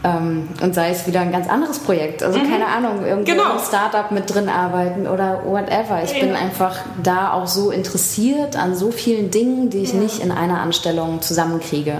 Ähm, 0.04 0.50
und 0.62 0.74
sei 0.74 0.90
es 0.90 1.06
wieder 1.06 1.20
ein 1.20 1.32
ganz 1.32 1.48
anderes 1.48 1.80
Projekt. 1.80 2.24
Also 2.24 2.40
mhm. 2.40 2.50
keine 2.50 2.66
Ahnung, 2.66 3.06
irgendwo 3.06 3.32
genau. 3.32 3.54
im 3.54 3.60
Startup 3.60 4.12
mit 4.12 4.34
drin 4.34 4.50
arbeiten 4.50 5.08
oder 5.08 5.44
whatever. 5.46 6.02
Ich 6.04 6.14
ja. 6.14 6.26
bin 6.26 6.36
einfach 6.36 6.78
da 7.04 7.34
auch 7.34 7.48
so 7.48 7.70
interessiert 7.72 8.56
an 8.56 8.76
so 8.76 8.92
vielen 8.92 9.30
Dingen, 9.30 9.70
die 9.70 9.80
ich 9.80 9.94
ja. 9.94 10.00
nicht 10.00 10.20
in 10.20 10.32
einer 10.32 10.60
Anstellung 10.60 11.22
zusammenkriege. 11.22 11.98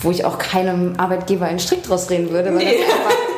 Wo 0.00 0.10
ich 0.10 0.24
auch 0.24 0.38
keinem 0.38 0.94
Arbeitgeber 0.96 1.46
einen 1.46 1.58
Strick 1.58 1.82
draus 1.84 2.10
reden 2.10 2.30
würde, 2.30 2.50
weil 2.50 2.64
nee. 2.64 2.76
das 2.78 2.96
einfach 2.96 3.28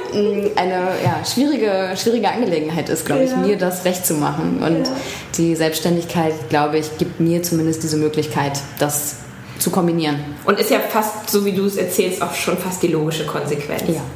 eine 0.57 0.93
ja, 1.05 1.25
schwierige, 1.25 1.97
schwierige 1.97 2.31
Angelegenheit 2.31 2.89
ist, 2.89 3.07
glaube 3.07 3.25
ich, 3.25 3.37
mir 3.37 3.57
das 3.57 3.85
recht 3.85 4.05
zu 4.05 4.15
machen. 4.15 4.63
Und 4.63 4.91
die 5.37 5.55
Selbstständigkeit, 5.55 6.33
glaube 6.49 6.79
ich, 6.79 6.99
gibt 6.99 7.21
mir 7.21 7.43
zumindest 7.43 7.83
diese 7.83 7.97
Möglichkeit, 7.97 8.61
das 8.79 9.17
zu 9.61 9.71
kombinieren. 9.71 10.17
Und 10.45 10.59
ist 10.59 10.71
ja 10.71 10.81
fast, 10.81 11.31
so 11.31 11.45
wie 11.45 11.53
du 11.53 11.67
es 11.67 11.77
erzählst, 11.77 12.23
auch 12.23 12.35
schon 12.35 12.57
fast 12.57 12.83
die 12.83 12.89
logische 12.89 13.27
Konsequenz. 13.27 13.85
Ja. 13.89 14.01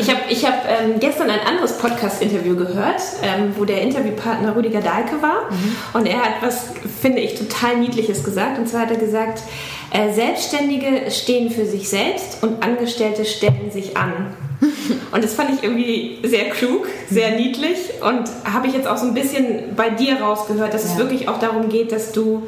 Ich 0.00 0.08
habe 0.08 0.20
ich 0.28 0.44
hab, 0.44 0.64
ähm, 0.68 1.00
gestern 1.00 1.30
ein 1.30 1.40
anderes 1.40 1.78
Podcast-Interview 1.78 2.54
gehört, 2.54 3.00
ähm, 3.22 3.54
wo 3.56 3.64
der 3.64 3.82
Interviewpartner 3.82 4.54
Rüdiger 4.54 4.80
Dahlke 4.80 5.20
war. 5.20 5.50
Mhm. 5.50 5.76
Und 5.94 6.06
er 6.06 6.18
hat 6.18 6.34
was, 6.42 6.66
finde 7.00 7.20
ich, 7.20 7.34
total 7.34 7.78
Niedliches 7.78 8.22
gesagt. 8.22 8.58
Und 8.58 8.68
zwar 8.68 8.82
hat 8.82 8.90
er 8.90 8.98
gesagt, 8.98 9.42
äh, 9.90 10.12
Selbstständige 10.12 11.10
stehen 11.10 11.50
für 11.50 11.66
sich 11.66 11.88
selbst 11.88 12.42
und 12.42 12.62
Angestellte 12.62 13.24
stellen 13.24 13.70
sich 13.70 13.96
an. 13.96 14.34
Und 15.12 15.22
das 15.22 15.34
fand 15.34 15.50
ich 15.50 15.62
irgendwie 15.62 16.18
sehr 16.24 16.48
klug, 16.50 16.86
sehr 17.10 17.36
niedlich 17.36 17.78
und 18.00 18.30
habe 18.50 18.66
ich 18.66 18.72
jetzt 18.72 18.86
auch 18.86 18.96
so 18.96 19.06
ein 19.06 19.14
bisschen 19.14 19.74
bei 19.76 19.90
dir 19.90 20.20
rausgehört, 20.20 20.72
dass 20.72 20.84
ja. 20.84 20.92
es 20.92 20.98
wirklich 20.98 21.28
auch 21.28 21.38
darum 21.38 21.68
geht, 21.68 21.92
dass 21.92 22.12
du 22.12 22.44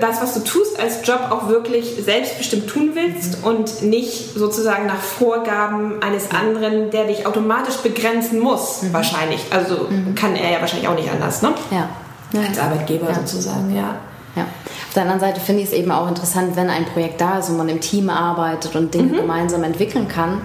das, 0.00 0.20
was 0.20 0.34
du 0.34 0.40
tust 0.40 0.78
als 0.78 1.06
Job 1.06 1.20
auch 1.30 1.48
wirklich 1.48 1.96
selbstbestimmt 2.04 2.68
tun 2.68 2.92
willst 2.94 3.38
mhm. 3.38 3.44
und 3.44 3.82
nicht 3.82 4.34
sozusagen 4.34 4.86
nach 4.86 5.00
Vorgaben 5.00 6.02
eines 6.02 6.30
anderen, 6.30 6.90
der 6.90 7.06
dich 7.06 7.26
automatisch 7.26 7.76
begrenzen 7.78 8.40
muss, 8.40 8.82
mhm. 8.82 8.92
wahrscheinlich. 8.92 9.40
Also 9.50 9.86
mhm. 9.88 10.14
kann 10.14 10.36
er 10.36 10.50
ja 10.50 10.60
wahrscheinlich 10.60 10.88
auch 10.88 10.94
nicht 10.94 11.10
anders, 11.10 11.42
ne? 11.42 11.52
Ja. 11.70 11.88
ja. 12.32 12.48
Als 12.48 12.58
Arbeitgeber 12.58 13.08
ja. 13.08 13.14
sozusagen, 13.14 13.74
ja. 13.74 13.96
Ja. 14.36 14.42
Auf 14.42 14.94
der 14.94 15.02
anderen 15.02 15.20
Seite 15.20 15.40
finde 15.40 15.62
ich 15.62 15.68
es 15.68 15.74
eben 15.74 15.90
auch 15.90 16.08
interessant, 16.08 16.56
wenn 16.56 16.70
ein 16.70 16.84
Projekt 16.84 17.20
da 17.20 17.38
ist 17.38 17.48
und 17.48 17.56
man 17.56 17.68
im 17.68 17.80
Team 17.80 18.10
arbeitet 18.10 18.76
und 18.76 18.94
Dinge 18.94 19.12
mhm. 19.12 19.16
gemeinsam 19.16 19.64
entwickeln 19.64 20.08
kann. 20.08 20.40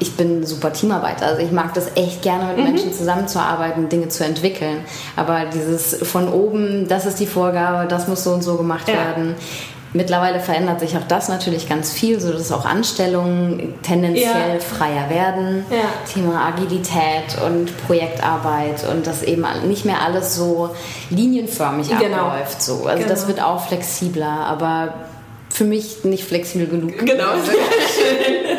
Ich 0.00 0.16
bin 0.16 0.46
super 0.46 0.72
Teamarbeiter, 0.72 1.26
also 1.26 1.42
ich 1.42 1.52
mag 1.52 1.74
das 1.74 1.96
echt 1.96 2.22
gerne 2.22 2.44
mit 2.48 2.58
mhm. 2.58 2.64
Menschen 2.64 2.92
zusammenzuarbeiten, 2.92 3.88
Dinge 3.88 4.08
zu 4.08 4.24
entwickeln. 4.24 4.78
Aber 5.16 5.46
dieses 5.46 5.96
von 6.08 6.32
oben, 6.32 6.88
das 6.88 7.06
ist 7.06 7.20
die 7.20 7.26
Vorgabe, 7.26 7.88
das 7.88 8.08
muss 8.08 8.24
so 8.24 8.32
und 8.32 8.42
so 8.42 8.56
gemacht 8.56 8.88
ja. 8.88 8.94
werden 8.94 9.34
Mittlerweile 9.94 10.38
verändert 10.38 10.80
sich 10.80 10.96
auch 10.98 11.06
das 11.08 11.30
natürlich 11.30 11.66
ganz 11.66 11.92
viel, 11.92 12.20
sodass 12.20 12.52
auch 12.52 12.66
Anstellungen 12.66 13.74
tendenziell 13.82 14.54
ja. 14.54 14.60
freier 14.60 15.08
werden. 15.08 15.64
Ja. 15.70 15.88
Thema 16.12 16.44
Agilität 16.46 17.40
und 17.46 17.70
Projektarbeit 17.86 18.86
und 18.90 19.06
dass 19.06 19.22
eben 19.22 19.46
nicht 19.66 19.86
mehr 19.86 20.02
alles 20.02 20.36
so 20.36 20.70
linienförmig 21.08 21.88
genau. 21.88 22.26
abläuft. 22.26 22.60
So. 22.60 22.84
Also 22.84 22.98
genau. 22.98 23.08
das 23.08 23.28
wird 23.28 23.42
auch 23.42 23.66
flexibler, 23.66 24.26
aber 24.26 24.92
für 25.48 25.64
mich 25.64 26.04
nicht 26.04 26.24
flexibel 26.24 26.66
genug. 26.66 26.98
Genau, 26.98 27.32
ähm, 27.32 28.57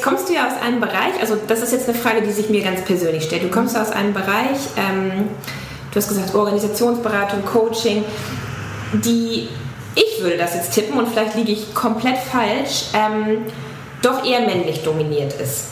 jetzt 0.00 0.02
kommst 0.02 0.28
du 0.28 0.34
ja 0.34 0.46
aus 0.46 0.62
einem 0.62 0.80
Bereich, 0.80 1.20
also 1.20 1.36
das 1.46 1.60
ist 1.60 1.72
jetzt 1.72 1.88
eine 1.88 1.98
Frage, 1.98 2.22
die 2.22 2.32
sich 2.32 2.48
mir 2.48 2.62
ganz 2.62 2.82
persönlich 2.82 3.24
stellt. 3.24 3.44
Du 3.44 3.50
kommst 3.50 3.76
aus 3.76 3.90
einem 3.90 4.14
Bereich, 4.14 4.58
ähm, 4.76 5.28
du 5.90 5.96
hast 5.96 6.08
gesagt 6.08 6.34
Organisationsberatung, 6.34 7.44
Coaching, 7.44 8.04
die 8.92 9.48
ich 9.94 10.22
würde 10.22 10.36
das 10.38 10.54
jetzt 10.54 10.72
tippen 10.72 10.98
und 10.98 11.08
vielleicht 11.08 11.34
liege 11.34 11.52
ich 11.52 11.74
komplett 11.74 12.16
falsch, 12.16 12.84
ähm, 12.94 13.44
doch 14.02 14.24
eher 14.24 14.40
männlich 14.40 14.82
dominiert 14.82 15.34
ist. 15.34 15.66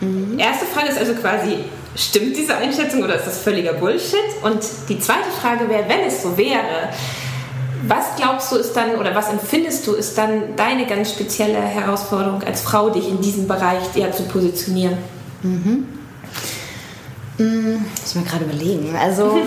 Mhm. 0.00 0.38
Erste 0.38 0.64
Frage 0.64 0.88
ist 0.88 0.98
also 0.98 1.14
quasi, 1.14 1.58
stimmt 1.94 2.36
diese 2.36 2.56
Einschätzung 2.56 3.02
oder 3.02 3.16
ist 3.16 3.26
das 3.26 3.38
völliger 3.38 3.74
Bullshit? 3.74 4.18
Und 4.42 4.64
die 4.88 4.98
zweite 4.98 5.30
Frage 5.40 5.68
wäre, 5.68 5.84
wenn 5.86 6.00
es 6.00 6.22
so 6.22 6.36
wäre, 6.36 6.88
was 7.88 8.16
glaubst 8.16 8.52
du 8.52 8.56
ist 8.56 8.74
dann 8.74 8.96
oder 8.96 9.14
was 9.14 9.28
empfindest 9.30 9.86
du 9.86 9.92
ist 9.94 10.16
dann 10.16 10.56
deine 10.56 10.86
ganz 10.86 11.10
spezielle 11.10 11.60
Herausforderung 11.60 12.42
als 12.42 12.62
Frau, 12.62 12.90
dich 12.90 13.08
in 13.08 13.20
diesem 13.20 13.48
Bereich 13.48 13.82
ja, 13.94 14.10
zu 14.12 14.24
positionieren? 14.24 14.98
Mhm. 15.42 15.86
Mhm, 17.38 17.84
muss 18.00 18.14
mir 18.14 18.22
gerade 18.22 18.44
überlegen. 18.44 18.94
Also 19.00 19.38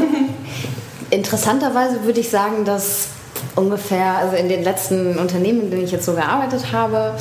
interessanterweise 1.09 2.03
würde 2.03 2.19
ich 2.19 2.29
sagen, 2.29 2.65
dass 2.65 3.07
ungefähr, 3.55 4.17
also 4.17 4.35
in 4.35 4.49
den 4.49 4.63
letzten 4.63 5.17
Unternehmen, 5.17 5.61
in 5.61 5.71
denen 5.71 5.83
ich 5.83 5.91
jetzt 5.91 6.05
so 6.05 6.13
gearbeitet 6.13 6.71
habe, 6.71 7.13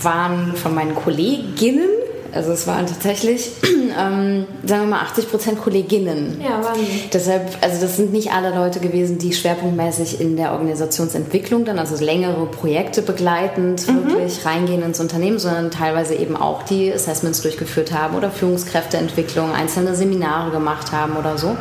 waren 0.00 0.54
von 0.56 0.74
meinen 0.74 0.94
Kolleginnen, 0.94 1.88
also 2.34 2.52
es 2.52 2.66
waren 2.66 2.86
tatsächlich, 2.86 3.50
ähm, 3.64 4.46
sagen 4.64 4.82
wir 4.82 4.88
mal, 4.88 5.00
80 5.00 5.30
Prozent 5.30 5.60
Kolleginnen. 5.60 6.40
Ja, 6.42 6.62
waren 6.64 6.78
Deshalb, 7.12 7.58
also 7.60 7.80
das 7.80 7.96
sind 7.96 8.12
nicht 8.12 8.32
alle 8.32 8.54
Leute 8.54 8.80
gewesen, 8.80 9.18
die 9.18 9.32
schwerpunktmäßig 9.32 10.20
in 10.20 10.36
der 10.36 10.52
Organisationsentwicklung 10.52 11.64
dann, 11.64 11.78
also 11.78 12.02
längere 12.02 12.46
Projekte 12.46 13.02
begleitend 13.02 13.86
mhm. 13.86 14.08
wirklich 14.08 14.44
reingehen 14.44 14.82
ins 14.82 15.00
Unternehmen, 15.00 15.38
sondern 15.38 15.70
teilweise 15.70 16.14
eben 16.14 16.36
auch 16.36 16.62
die 16.62 16.92
Assessments 16.92 17.42
durchgeführt 17.42 17.92
haben 17.92 18.16
oder 18.16 18.30
Führungskräfteentwicklung, 18.30 19.52
einzelne 19.52 19.94
Seminare 19.94 20.50
gemacht 20.50 20.92
haben 20.92 21.16
oder 21.16 21.38
so. 21.38 21.56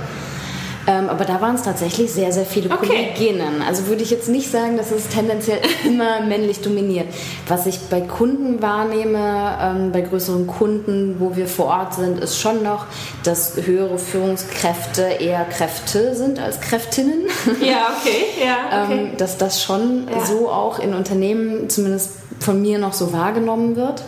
Ähm, 0.87 1.09
aber 1.09 1.25
da 1.25 1.41
waren 1.41 1.55
es 1.55 1.63
tatsächlich 1.63 2.11
sehr, 2.11 2.31
sehr 2.31 2.45
viele 2.45 2.71
okay. 2.71 2.87
Kolleginnen. 2.87 3.61
Also 3.61 3.87
würde 3.87 4.03
ich 4.03 4.09
jetzt 4.09 4.29
nicht 4.29 4.49
sagen, 4.49 4.77
dass 4.77 4.91
es 4.91 5.07
tendenziell 5.07 5.59
immer 5.85 6.21
männlich 6.21 6.61
dominiert. 6.61 7.07
Was 7.47 7.65
ich 7.65 7.79
bei 7.89 8.01
Kunden 8.01 8.61
wahrnehme, 8.61 9.57
ähm, 9.61 9.91
bei 9.91 10.01
größeren 10.01 10.47
Kunden, 10.47 11.17
wo 11.19 11.35
wir 11.35 11.47
vor 11.47 11.67
Ort 11.67 11.95
sind, 11.95 12.19
ist 12.19 12.39
schon 12.39 12.63
noch, 12.63 12.85
dass 13.23 13.55
höhere 13.63 13.97
Führungskräfte 13.97 15.03
eher 15.03 15.45
Kräfte 15.45 16.15
sind 16.15 16.39
als 16.39 16.59
Kräftinnen. 16.61 17.25
Ja, 17.61 17.89
okay. 17.97 18.25
Ja, 18.43 18.83
okay. 18.83 19.09
Ähm, 19.11 19.17
dass 19.17 19.37
das 19.37 19.61
schon 19.61 20.07
ja. 20.09 20.25
so 20.25 20.49
auch 20.49 20.79
in 20.79 20.93
Unternehmen 20.93 21.69
zumindest 21.69 22.11
von 22.39 22.61
mir 22.61 22.79
noch 22.79 22.93
so 22.93 23.13
wahrgenommen 23.13 23.75
wird 23.75 24.03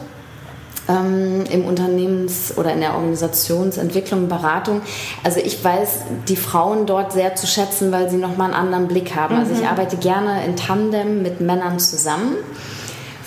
ähm, 0.90 1.44
im 1.50 1.66
Unternehmens- 1.66 2.58
oder 2.58 2.74
in 2.74 2.82
der 2.82 2.96
Organisationsentwicklung, 2.96 4.28
Beratung. 4.28 4.82
Also 5.24 5.40
ich 5.40 5.64
weiß 5.64 6.02
die 6.28 6.36
Frauen 6.36 6.86
dort 6.86 7.14
sehr 7.14 7.36
zu 7.36 7.48
schätzen, 7.48 7.92
weil 7.92 8.10
sie 8.10 8.18
nochmal 8.18 8.54
einen 8.54 8.66
anderen 8.66 8.88
Blick 8.88 9.16
haben. 9.16 9.36
Mhm. 9.36 9.42
Also 9.42 9.54
ich 9.54 9.62
mhm. 9.62 9.68
arbeite 9.68 9.98
gerne 9.98 10.46
in 10.46 10.56
Tandem 10.56 11.22
mit 11.22 11.42
Männern 11.42 11.80
zusammen 11.80 12.36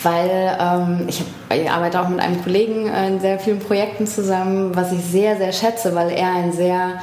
weil 0.03 0.57
ähm, 0.61 1.07
ich, 1.09 1.21
hab, 1.21 1.59
ich, 1.59 1.71
arbeite 1.71 2.01
auch 2.01 2.09
mit 2.09 2.21
einem 2.21 2.41
Kollegen 2.43 2.87
in 2.87 3.19
sehr 3.19 3.41
vielen 3.41 3.59
Projekten 3.59 4.07
zusammen, 4.07 4.77
was 4.77 4.93
ich 4.93 5.03
sehr, 5.05 5.37
sehr 5.37 5.53
schätze, 5.53 5.95
weil 5.97 6.11
er 6.11 6.33
ein 6.33 6.53
sehr 6.53 7.01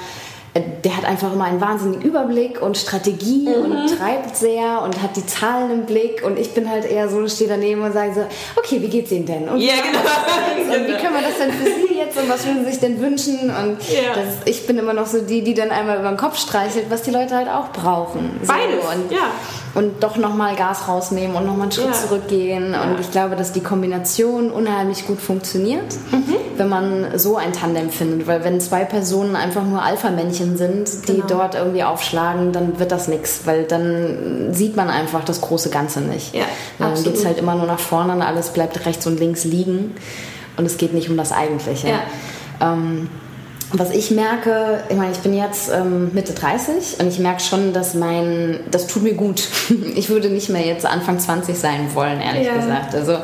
der 0.56 0.98
hat 0.98 1.06
einfach 1.06 1.34
immer 1.34 1.46
einen 1.46 1.62
wahnsinnigen 1.62 2.04
Überblick 2.04 2.62
und 2.62 2.78
Strategie 2.78 3.48
mhm. 3.48 3.72
und 3.72 3.98
treibt 3.98 4.36
sehr 4.36 4.82
und 4.84 5.02
hat 5.02 5.16
die 5.16 5.26
Zahlen 5.26 5.72
im 5.72 5.86
Blick 5.86 6.24
und 6.24 6.38
ich 6.38 6.52
bin 6.52 6.70
halt 6.70 6.86
eher 6.86 7.10
so, 7.10 7.28
stehe 7.28 7.50
daneben 7.50 7.82
und 7.82 7.92
sage 7.92 8.14
so, 8.14 8.22
okay, 8.56 8.82
wie 8.82 8.88
geht's 8.88 9.12
Ihnen 9.12 9.26
denn? 9.26 9.50
Und, 9.50 9.60
ja, 9.60 9.74
genau. 9.84 10.00
und 10.78 10.88
wie 10.88 10.94
können 10.94 11.16
wir 11.16 11.22
das 11.22 11.38
denn 11.40 11.52
für 11.52 11.66
Sie 11.66 11.83
jetzt 12.04 12.18
und 12.18 12.30
was 12.30 12.46
würden 12.46 12.66
Sie 12.66 12.72
sich 12.72 12.80
denn 12.80 13.00
wünschen? 13.00 13.40
Und 13.50 13.78
ja. 13.90 14.14
das, 14.14 14.26
ich 14.46 14.68
bin 14.68 14.78
immer 14.78 14.94
noch 14.94 15.08
so 15.08 15.22
die, 15.22 15.44
die 15.44 15.54
dann 15.54 15.72
einmal 15.72 16.00
über 16.00 16.10
den 16.10 16.18
Kopf 16.18 16.38
streichelt, 16.38 16.86
was 16.90 17.02
die 17.04 17.12
Leute 17.12 17.36
halt 17.36 17.48
auch 17.50 17.72
brauchen. 17.72 18.40
Beides, 18.46 18.84
und, 18.86 19.12
ja. 19.12 19.32
Und 19.76 20.04
doch 20.04 20.18
nochmal 20.18 20.56
Gas 20.56 20.88
rausnehmen 20.88 21.36
und 21.36 21.46
nochmal 21.46 21.64
einen 21.64 21.72
Schritt 21.72 21.88
ja. 21.88 21.94
zurückgehen. 21.94 22.76
Und 22.76 23.00
ich 23.00 23.10
glaube, 23.10 23.36
dass 23.36 23.54
die 23.54 23.62
Kombination 23.62 24.52
unheimlich 24.52 25.08
gut 25.08 25.20
funktioniert, 25.20 25.96
mhm. 26.12 26.36
wenn 26.58 26.70
man 26.70 27.18
so 27.18 27.38
ein 27.38 27.54
Tandem 27.54 27.90
findet. 27.90 28.28
Weil 28.28 28.44
wenn 28.44 28.62
zwei 28.62 28.86
Personen 28.86 29.36
einfach 29.36 29.64
nur 29.64 29.82
Alpha-Männchen 29.82 30.58
sind, 30.58 31.08
die 31.08 31.14
genau. 31.14 31.28
dort 31.28 31.56
irgendwie 31.56 31.84
aufschlagen, 31.84 32.52
dann 32.52 32.80
wird 32.80 32.92
das 32.92 33.08
nichts. 33.08 33.42
Weil 33.46 33.64
dann 33.64 34.54
sieht 34.54 34.76
man 34.76 34.90
einfach 34.90 35.24
das 35.24 35.42
große 35.42 35.72
Ganze 35.72 36.02
nicht. 36.02 36.36
Ja, 36.36 36.46
dann 36.78 37.02
geht 37.02 37.16
es 37.16 37.26
halt 37.26 37.40
immer 37.40 37.56
nur 37.56 37.66
nach 37.66 37.80
vorne 37.80 38.14
und 38.14 38.22
alles 38.22 38.50
bleibt 38.50 38.86
rechts 38.86 39.08
und 39.08 39.20
links 39.20 39.44
liegen. 39.44 39.96
Und 40.58 40.66
es 40.66 40.78
geht 40.78 40.94
nicht 40.94 41.10
um 41.10 41.18
das 41.18 41.32
Eigentliche. 41.32 41.90
Ja. 41.90 42.02
Ähm, 42.62 43.10
was 43.76 43.90
ich 43.90 44.12
merke, 44.12 44.84
ich 44.88 44.96
meine, 44.96 45.12
ich 45.12 45.18
bin 45.20 45.34
jetzt 45.34 45.72
ähm, 45.72 46.12
Mitte 46.14 46.34
30 46.34 47.00
und 47.00 47.08
ich 47.08 47.18
merke 47.18 47.42
schon, 47.42 47.74
dass 47.74 47.96
mein, 47.96 48.60
das 48.70 48.86
tut 48.86 49.02
mir 49.04 49.16
gut. 49.16 49.44
Ich 49.96 50.10
würde 50.10 50.30
nicht 50.30 50.50
mehr 50.50 50.66
jetzt 50.66 50.86
Anfang 50.86 51.20
20 51.20 51.58
sein 51.58 51.94
wollen, 51.94 52.20
ehrlich 52.20 52.48
ja. 52.48 52.56
gesagt. 52.56 52.96
Also 52.96 53.18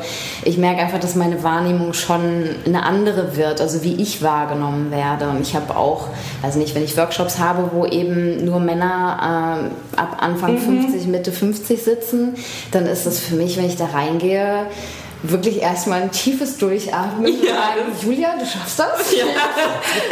ich 0.44 0.56
merke 0.56 0.82
einfach, 0.82 0.98
dass 0.98 1.14
meine 1.14 1.42
Wahrnehmung 1.42 1.92
schon 1.92 2.48
eine 2.64 2.84
andere 2.84 3.36
wird, 3.36 3.60
also 3.60 3.82
wie 3.82 4.00
ich 4.00 4.22
wahrgenommen 4.22 4.90
werde. 4.90 5.28
Und 5.28 5.40
ich 5.40 5.54
habe 5.54 5.76
auch, 5.76 6.08
also 6.42 6.58
nicht, 6.58 6.74
wenn 6.74 6.84
ich 6.84 6.96
Workshops 6.96 7.38
habe, 7.38 7.70
wo 7.72 7.86
eben 7.86 8.44
nur 8.44 8.60
Männer 8.60 9.70
äh, 9.96 10.00
ab 10.00 10.16
Anfang 10.20 10.54
mhm. 10.54 10.82
50, 10.82 11.06
Mitte 11.08 11.32
50 11.32 11.82
sitzen, 11.82 12.34
dann 12.70 12.86
ist 12.86 13.06
das 13.06 13.18
für 13.18 13.34
mich, 13.34 13.56
wenn 13.56 13.66
ich 13.66 13.76
da 13.76 13.86
reingehe, 13.86 14.66
wirklich 15.22 15.60
erstmal 15.60 16.02
ein 16.02 16.10
tiefes 16.10 16.58
Durchatmen 16.58 17.32
ja. 17.42 17.54
sagen, 17.54 17.92
Julia, 18.02 18.34
du 18.38 18.46
schaffst 18.46 18.78
das. 18.78 19.12
Ja. 19.20 19.26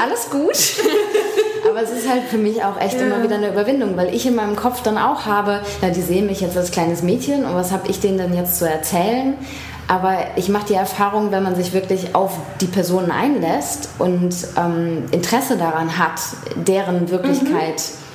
Alles 0.02 0.28
gut. 0.28 0.84
Aber 1.70 1.82
es 1.82 1.90
ist 1.90 2.08
halt 2.08 2.24
für 2.24 2.36
mich 2.36 2.62
auch 2.64 2.80
echt 2.80 2.94
ja. 2.94 3.06
immer 3.06 3.22
wieder 3.22 3.36
eine 3.36 3.48
Überwindung, 3.48 3.96
weil 3.96 4.14
ich 4.14 4.26
in 4.26 4.34
meinem 4.34 4.56
Kopf 4.56 4.82
dann 4.82 4.98
auch 4.98 5.24
habe, 5.26 5.62
na, 5.80 5.90
die 5.90 6.02
sehen 6.02 6.26
mich 6.26 6.40
jetzt 6.40 6.56
als 6.56 6.70
kleines 6.70 7.02
Mädchen 7.02 7.44
und 7.44 7.54
was 7.54 7.72
habe 7.72 7.88
ich 7.88 8.00
denen 8.00 8.18
denn 8.18 8.34
jetzt 8.34 8.58
zu 8.58 8.68
erzählen? 8.68 9.34
Aber 9.86 10.18
ich 10.36 10.48
mache 10.48 10.66
die 10.66 10.74
Erfahrung, 10.74 11.30
wenn 11.30 11.42
man 11.42 11.54
sich 11.54 11.72
wirklich 11.72 12.14
auf 12.14 12.32
die 12.60 12.66
Personen 12.66 13.10
einlässt 13.10 13.88
und 13.98 14.34
ähm, 14.56 15.04
Interesse 15.12 15.56
daran 15.56 15.98
hat, 15.98 16.20
deren 16.56 17.10
Wirklichkeit 17.10 17.76
mhm 17.76 18.07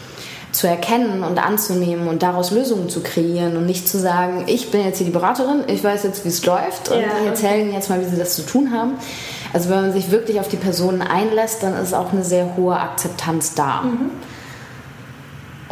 zu 0.54 0.68
erkennen 0.68 1.24
und 1.24 1.44
anzunehmen 1.44 2.08
und 2.08 2.24
daraus 2.24 2.52
Lösungen 2.52 2.88
zu 2.88 3.02
kreieren 3.02 3.58
und 3.58 3.66
nicht 3.66 3.88
zu 3.88 4.00
sagen, 4.00 4.44
ich 4.48 4.72
bin 4.72 4.86
jetzt 4.86 5.00
hier 5.00 5.06
die 5.06 5.12
Beraterin, 5.12 5.64
ich 5.68 5.84
weiß 5.84 6.04
jetzt, 6.04 6.24
wie 6.24 6.30
es 6.30 6.46
läuft 6.46 6.90
und 6.90 7.02
ja, 7.02 7.08
ich 7.22 7.28
erzähle 7.28 7.62
Ihnen 7.62 7.74
jetzt 7.74 7.90
mal, 7.90 8.00
wie 8.00 8.06
Sie 8.06 8.18
das 8.18 8.36
zu 8.36 8.44
tun 8.44 8.72
haben. 8.72 8.94
Also 9.52 9.70
wenn 9.70 9.82
man 9.82 9.94
sich 9.94 10.12
wirklich 10.12 10.40
auf 10.40 10.48
die 10.48 10.58
Personen 10.58 11.02
einlässt, 11.02 11.64
dann 11.64 11.76
ist 11.76 11.94
auch 11.94 12.14
eine 12.14 12.24
sehr 12.24 12.56
hohe 12.56 12.76
Akzeptanz 12.76 13.56
da. 13.56 13.82
Mhm. 13.82 14.12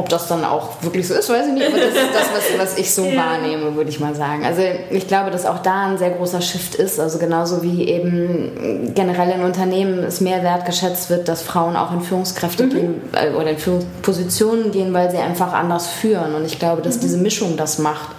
Ob 0.01 0.09
das 0.09 0.27
dann 0.27 0.43
auch 0.43 0.81
wirklich 0.81 1.07
so 1.07 1.13
ist, 1.13 1.29
weiß 1.29 1.45
ich 1.45 1.53
nicht, 1.53 1.67
aber 1.67 1.77
das 1.77 1.89
ist 1.89 1.95
das, 2.11 2.29
was, 2.33 2.59
was 2.59 2.77
ich 2.79 2.91
so 2.91 3.05
ja. 3.05 3.17
wahrnehme, 3.17 3.75
würde 3.75 3.91
ich 3.91 3.99
mal 3.99 4.15
sagen. 4.15 4.43
Also 4.43 4.63
ich 4.89 5.07
glaube, 5.07 5.29
dass 5.29 5.45
auch 5.45 5.59
da 5.59 5.85
ein 5.85 5.99
sehr 5.99 6.09
großer 6.09 6.41
Shift 6.41 6.73
ist. 6.73 6.99
Also 6.99 7.19
genauso 7.19 7.61
wie 7.61 7.87
eben 7.87 8.93
generell 8.95 9.29
in 9.29 9.43
Unternehmen 9.43 10.03
es 10.03 10.19
mehr 10.19 10.41
wertgeschätzt 10.41 11.11
wird, 11.11 11.27
dass 11.27 11.43
Frauen 11.43 11.75
auch 11.75 11.93
in 11.93 12.01
Führungskräfte 12.01 12.63
mhm. 12.63 12.69
gehen 12.71 13.01
äh, 13.13 13.29
oder 13.35 13.51
in 13.51 13.59
Führungspositionen 13.59 14.71
gehen, 14.71 14.91
weil 14.91 15.11
sie 15.11 15.17
einfach 15.17 15.53
anders 15.53 15.85
führen. 15.85 16.33
Und 16.33 16.45
ich 16.45 16.57
glaube, 16.57 16.81
dass 16.81 16.97
mhm. 16.97 17.01
diese 17.01 17.17
Mischung 17.19 17.55
das 17.55 17.77
macht. 17.77 18.09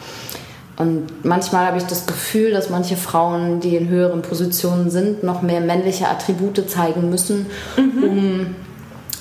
Und 0.77 1.25
manchmal 1.25 1.67
habe 1.67 1.79
ich 1.79 1.85
das 1.85 2.07
Gefühl, 2.07 2.53
dass 2.53 2.71
manche 2.71 2.97
Frauen, 2.97 3.59
die 3.59 3.75
in 3.75 3.89
höheren 3.89 4.23
Positionen 4.23 4.89
sind, 4.89 5.25
noch 5.25 5.43
mehr 5.43 5.61
männliche 5.61 6.07
Attribute 6.09 6.71
zeigen 6.71 7.11
müssen, 7.11 7.47
mhm. 7.77 8.05
um 8.05 8.55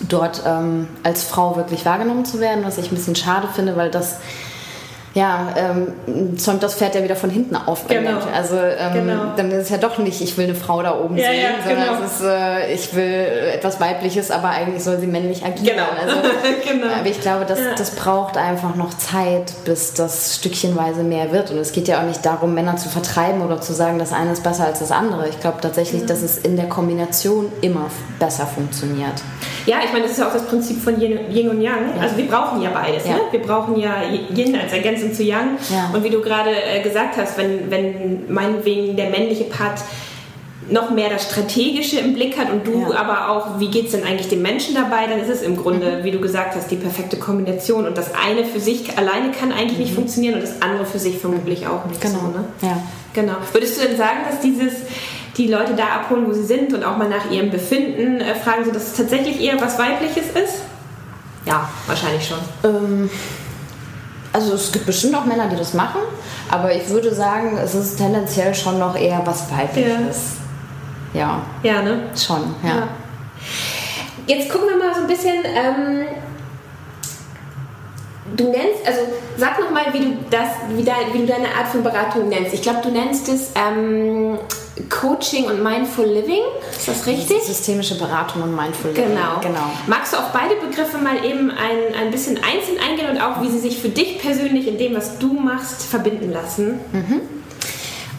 dort 0.10 0.44
ähm, 0.46 0.88
als 1.04 1.24
Frau 1.24 1.56
wirklich 1.56 1.86
wahrgenommen 1.86 2.26
zu 2.26 2.40
werden, 2.40 2.64
was 2.66 2.78
ich 2.78 2.92
ein 2.92 2.96
bisschen 2.96 3.16
schade 3.16 3.48
finde, 3.54 3.76
weil 3.78 3.90
das 3.92 4.18
ja, 5.14 5.50
ähm, 5.58 6.38
zäumt 6.38 6.64
das 6.64 6.76
Pferd 6.76 6.96
ja 6.96 7.04
wieder 7.04 7.18
von 7.18 7.30
hinten 7.30 7.58
auf. 7.58 7.86
Genau. 7.90 8.20
Also 8.34 8.56
ähm, 8.56 8.94
Genau. 8.94 9.24
dann 9.36 9.52
ist 9.52 9.64
es 9.64 9.70
ja 9.70 9.76
doch 9.76 9.98
nicht, 9.98 10.22
ich 10.22 10.38
will 10.38 10.46
eine 10.46 10.56
Frau 10.56 10.82
da 10.82 10.98
oben 10.98 11.18
Ja, 11.18 11.26
sehen, 11.32 11.42
ja, 11.42 11.50
sondern 11.70 11.96
genau. 11.98 12.06
es 12.06 12.14
ist, 12.14 12.22
äh, 12.24 12.74
ich 12.74 12.96
will 12.96 13.28
etwas 13.54 13.82
Weibliches, 13.82 14.32
aber 14.32 14.52
eigentlich 14.52 14.82
soll 14.82 15.00
sie 15.02 15.08
männlich 15.08 15.44
agieren. 15.44 15.76
Genau. 15.76 15.88
Also, 16.02 16.16
Genau. 16.66 16.94
Aber 16.98 17.06
ich 17.06 17.20
glaube, 17.20 17.44
das, 17.46 17.60
Ja. 17.60 17.66
das 17.78 17.92
braucht 17.92 18.38
einfach 18.38 18.76
noch 18.76 18.94
Zeit, 18.94 19.52
bis 19.66 19.94
das 19.96 20.38
stückchenweise 20.38 21.04
mehr 21.04 21.34
wird. 21.34 21.52
Und 21.52 21.58
es 21.58 21.74
geht 21.74 21.90
ja 21.90 22.00
auch 22.00 22.06
nicht 22.06 22.26
darum, 22.26 22.54
Männer 22.54 22.78
zu 22.78 22.88
vertreiben 22.88 23.42
oder 23.42 23.60
zu 23.60 23.74
sagen, 23.74 24.00
das 24.00 24.14
eine 24.14 24.32
ist 24.32 24.44
besser 24.44 24.64
als 24.66 24.80
das 24.80 24.92
andere. 24.92 25.28
Ich 25.28 25.42
glaube 25.42 25.58
tatsächlich, 25.60 26.06
dass 26.06 26.22
es 26.22 26.38
in 26.38 26.56
der 26.56 26.70
Kombination 26.70 27.52
immer 27.60 27.88
besser 28.18 28.48
funktioniert. 28.48 29.16
Ja, 29.66 29.78
ich 29.86 29.92
meine, 29.92 30.04
das 30.04 30.14
ist 30.14 30.20
ja 30.20 30.28
auch 30.28 30.34
das 30.34 30.46
Prinzip 30.48 30.82
von 30.82 31.00
Yin 31.00 31.20
Yin 31.32 31.50
und 31.50 31.62
Yang. 31.62 32.00
Also 32.00 32.18
wir 32.18 32.28
brauchen 32.28 32.62
ja 32.62 32.70
beides. 32.72 33.06
Ja. 33.06 33.14
Ne? 33.16 33.20
Wir 33.32 33.42
brauchen 33.42 33.78
ja 33.80 33.96
Yin 34.36 34.56
als 34.56 34.74
Ergänzung 34.74 35.14
zu 35.14 35.24
Yang. 35.24 35.58
Ja. 35.70 35.92
Und 35.94 36.04
wie 36.04 36.10
du 36.10 36.22
gerade 36.22 36.52
äh, 36.52 36.82
gesagt 36.82 37.18
hast, 37.18 37.38
wenn, 37.38 37.70
wenn 37.70 38.34
meinetwegen 38.34 38.96
der 38.96 39.10
männliche 39.10 39.46
Part 39.46 39.82
noch 40.70 40.90
mehr 40.92 41.10
das 41.10 41.24
Strategische 41.24 42.00
im 42.00 42.14
Blick 42.14 42.38
hat 42.38 42.50
und 42.52 42.66
du 42.66 42.92
Ja. 42.92 43.00
aber 43.00 43.30
auch, 43.30 43.60
wie 43.60 43.68
geht 43.68 43.86
es 43.88 43.92
denn 43.92 44.04
eigentlich 44.04 44.30
dem 44.30 44.42
Menschen 44.42 44.74
dabei, 44.74 45.08
dann 45.08 45.20
ist 45.20 45.30
es 45.30 45.42
im 45.42 45.58
Grunde, 45.58 46.00
wie 46.04 46.12
du 46.12 46.20
gesagt 46.22 46.56
hast, 46.56 46.70
die 46.72 46.76
perfekte 46.78 47.18
Kombination. 47.18 47.86
Und 47.86 47.98
das 47.98 48.12
eine 48.14 48.46
für 48.46 48.60
sich 48.60 48.98
alleine 48.98 49.32
kann 49.32 49.52
eigentlich 49.52 49.80
nicht 49.80 49.94
funktionieren 49.94 50.36
und 50.36 50.44
das 50.44 50.62
andere 50.62 50.86
für 50.86 51.00
sich 51.00 51.18
vermutlich 51.18 51.68
auch 51.68 51.86
nicht. 51.86 52.02
So, 52.02 52.18
ne? 52.18 52.46
Ja. 52.62 52.78
Genau. 53.14 53.34
Würdest 53.52 53.82
du 53.82 53.88
denn 53.88 53.98
sagen, 53.98 54.20
dass 54.30 54.40
dieses 54.40 54.74
die 55.48 55.52
Leute 55.52 55.74
da 55.74 55.86
abholen, 56.02 56.28
wo 56.28 56.34
sie 56.34 56.44
sind 56.44 56.74
und 56.74 56.84
auch 56.84 56.98
mal 56.98 57.10
nach 57.10 57.30
ihrem 57.32 57.50
Befinden 57.50 58.22
äh, 58.22 58.36
fragen, 58.36 58.66
so 58.66 58.72
dass 58.72 58.88
es 58.88 58.94
tatsächlich 58.94 59.42
eher 59.42 59.60
was 59.60 59.78
Weibliches 59.80 60.28
ist? 60.28 60.62
Ja, 61.46 61.68
wahrscheinlich 61.88 62.28
schon. 62.28 62.38
Ähm, 62.64 63.10
also 64.34 64.54
es 64.54 64.72
gibt 64.72 64.86
bestimmt 64.86 65.16
auch 65.16 65.26
Männer, 65.26 65.48
die 65.50 65.56
das 65.56 65.74
machen, 65.74 66.02
aber 66.50 66.74
ich 66.74 66.88
würde 66.90 67.14
sagen, 67.14 67.58
es 67.58 67.76
ist 67.76 67.98
tendenziell 67.98 68.54
schon 68.54 68.80
noch 68.80 68.96
eher 68.96 69.22
was 69.26 69.52
Weibliches. 69.52 70.34
Ja, 71.14 71.42
Ja, 71.64 71.82
ne? 71.82 72.04
schon, 72.16 72.56
ja. 72.64 72.70
Ja. 72.70 72.88
Jetzt 74.28 74.50
gucken 74.50 74.70
wir 74.70 74.78
mal 74.78 74.94
so 74.94 75.02
ein 75.02 75.08
bisschen. 75.08 75.44
Ähm, 75.44 76.06
du 78.36 78.46
nennst, 78.46 78.86
also 78.86 79.00
sag 79.38 79.60
noch 79.60 79.72
mal, 79.72 79.86
wie 79.94 80.00
du 80.00 80.18
das, 80.30 80.50
wie, 80.76 80.84
dein, 80.84 81.14
wie 81.14 81.20
du 81.20 81.26
deine 81.26 81.48
Art 81.48 81.68
von 81.72 81.84
Beratung 81.84 82.30
nennst. 82.30 82.54
Ich 82.54 82.62
glaube, 82.62 82.80
du 82.84 82.90
nennst 82.90 83.28
es 83.30 83.52
ähm, 83.56 84.38
Coaching 84.90 85.46
und 85.46 85.64
Mindful 85.64 86.06
Living. 86.06 86.42
Ist 86.72 86.88
das 86.88 87.06
richtig? 87.06 87.44
Systemische 87.44 87.98
Beratung 87.98 88.44
und 88.44 88.56
Mindful 88.56 88.92
Living. 88.92 89.10
Genau. 89.10 89.40
genau. 89.42 89.72
Magst 89.88 90.14
du 90.14 90.18
auf 90.18 90.32
beide 90.32 90.56
Begriffe 90.56 90.98
mal 90.98 91.24
eben 91.26 91.52
ein, 91.52 91.96
ein 92.00 92.12
bisschen 92.12 92.38
einzeln 92.38 92.78
eingehen 92.80 93.10
und 93.10 93.22
auch, 93.22 93.42
wie 93.42 93.50
sie 93.50 93.60
sich 93.60 93.80
für 93.80 93.90
dich 93.90 94.20
persönlich 94.20 94.68
in 94.68 94.78
dem, 94.78 94.96
was 94.96 95.18
du 95.20 95.34
machst, 95.34 95.84
verbinden 95.84 96.32
lassen? 96.32 96.80
Ähm, 96.94 97.22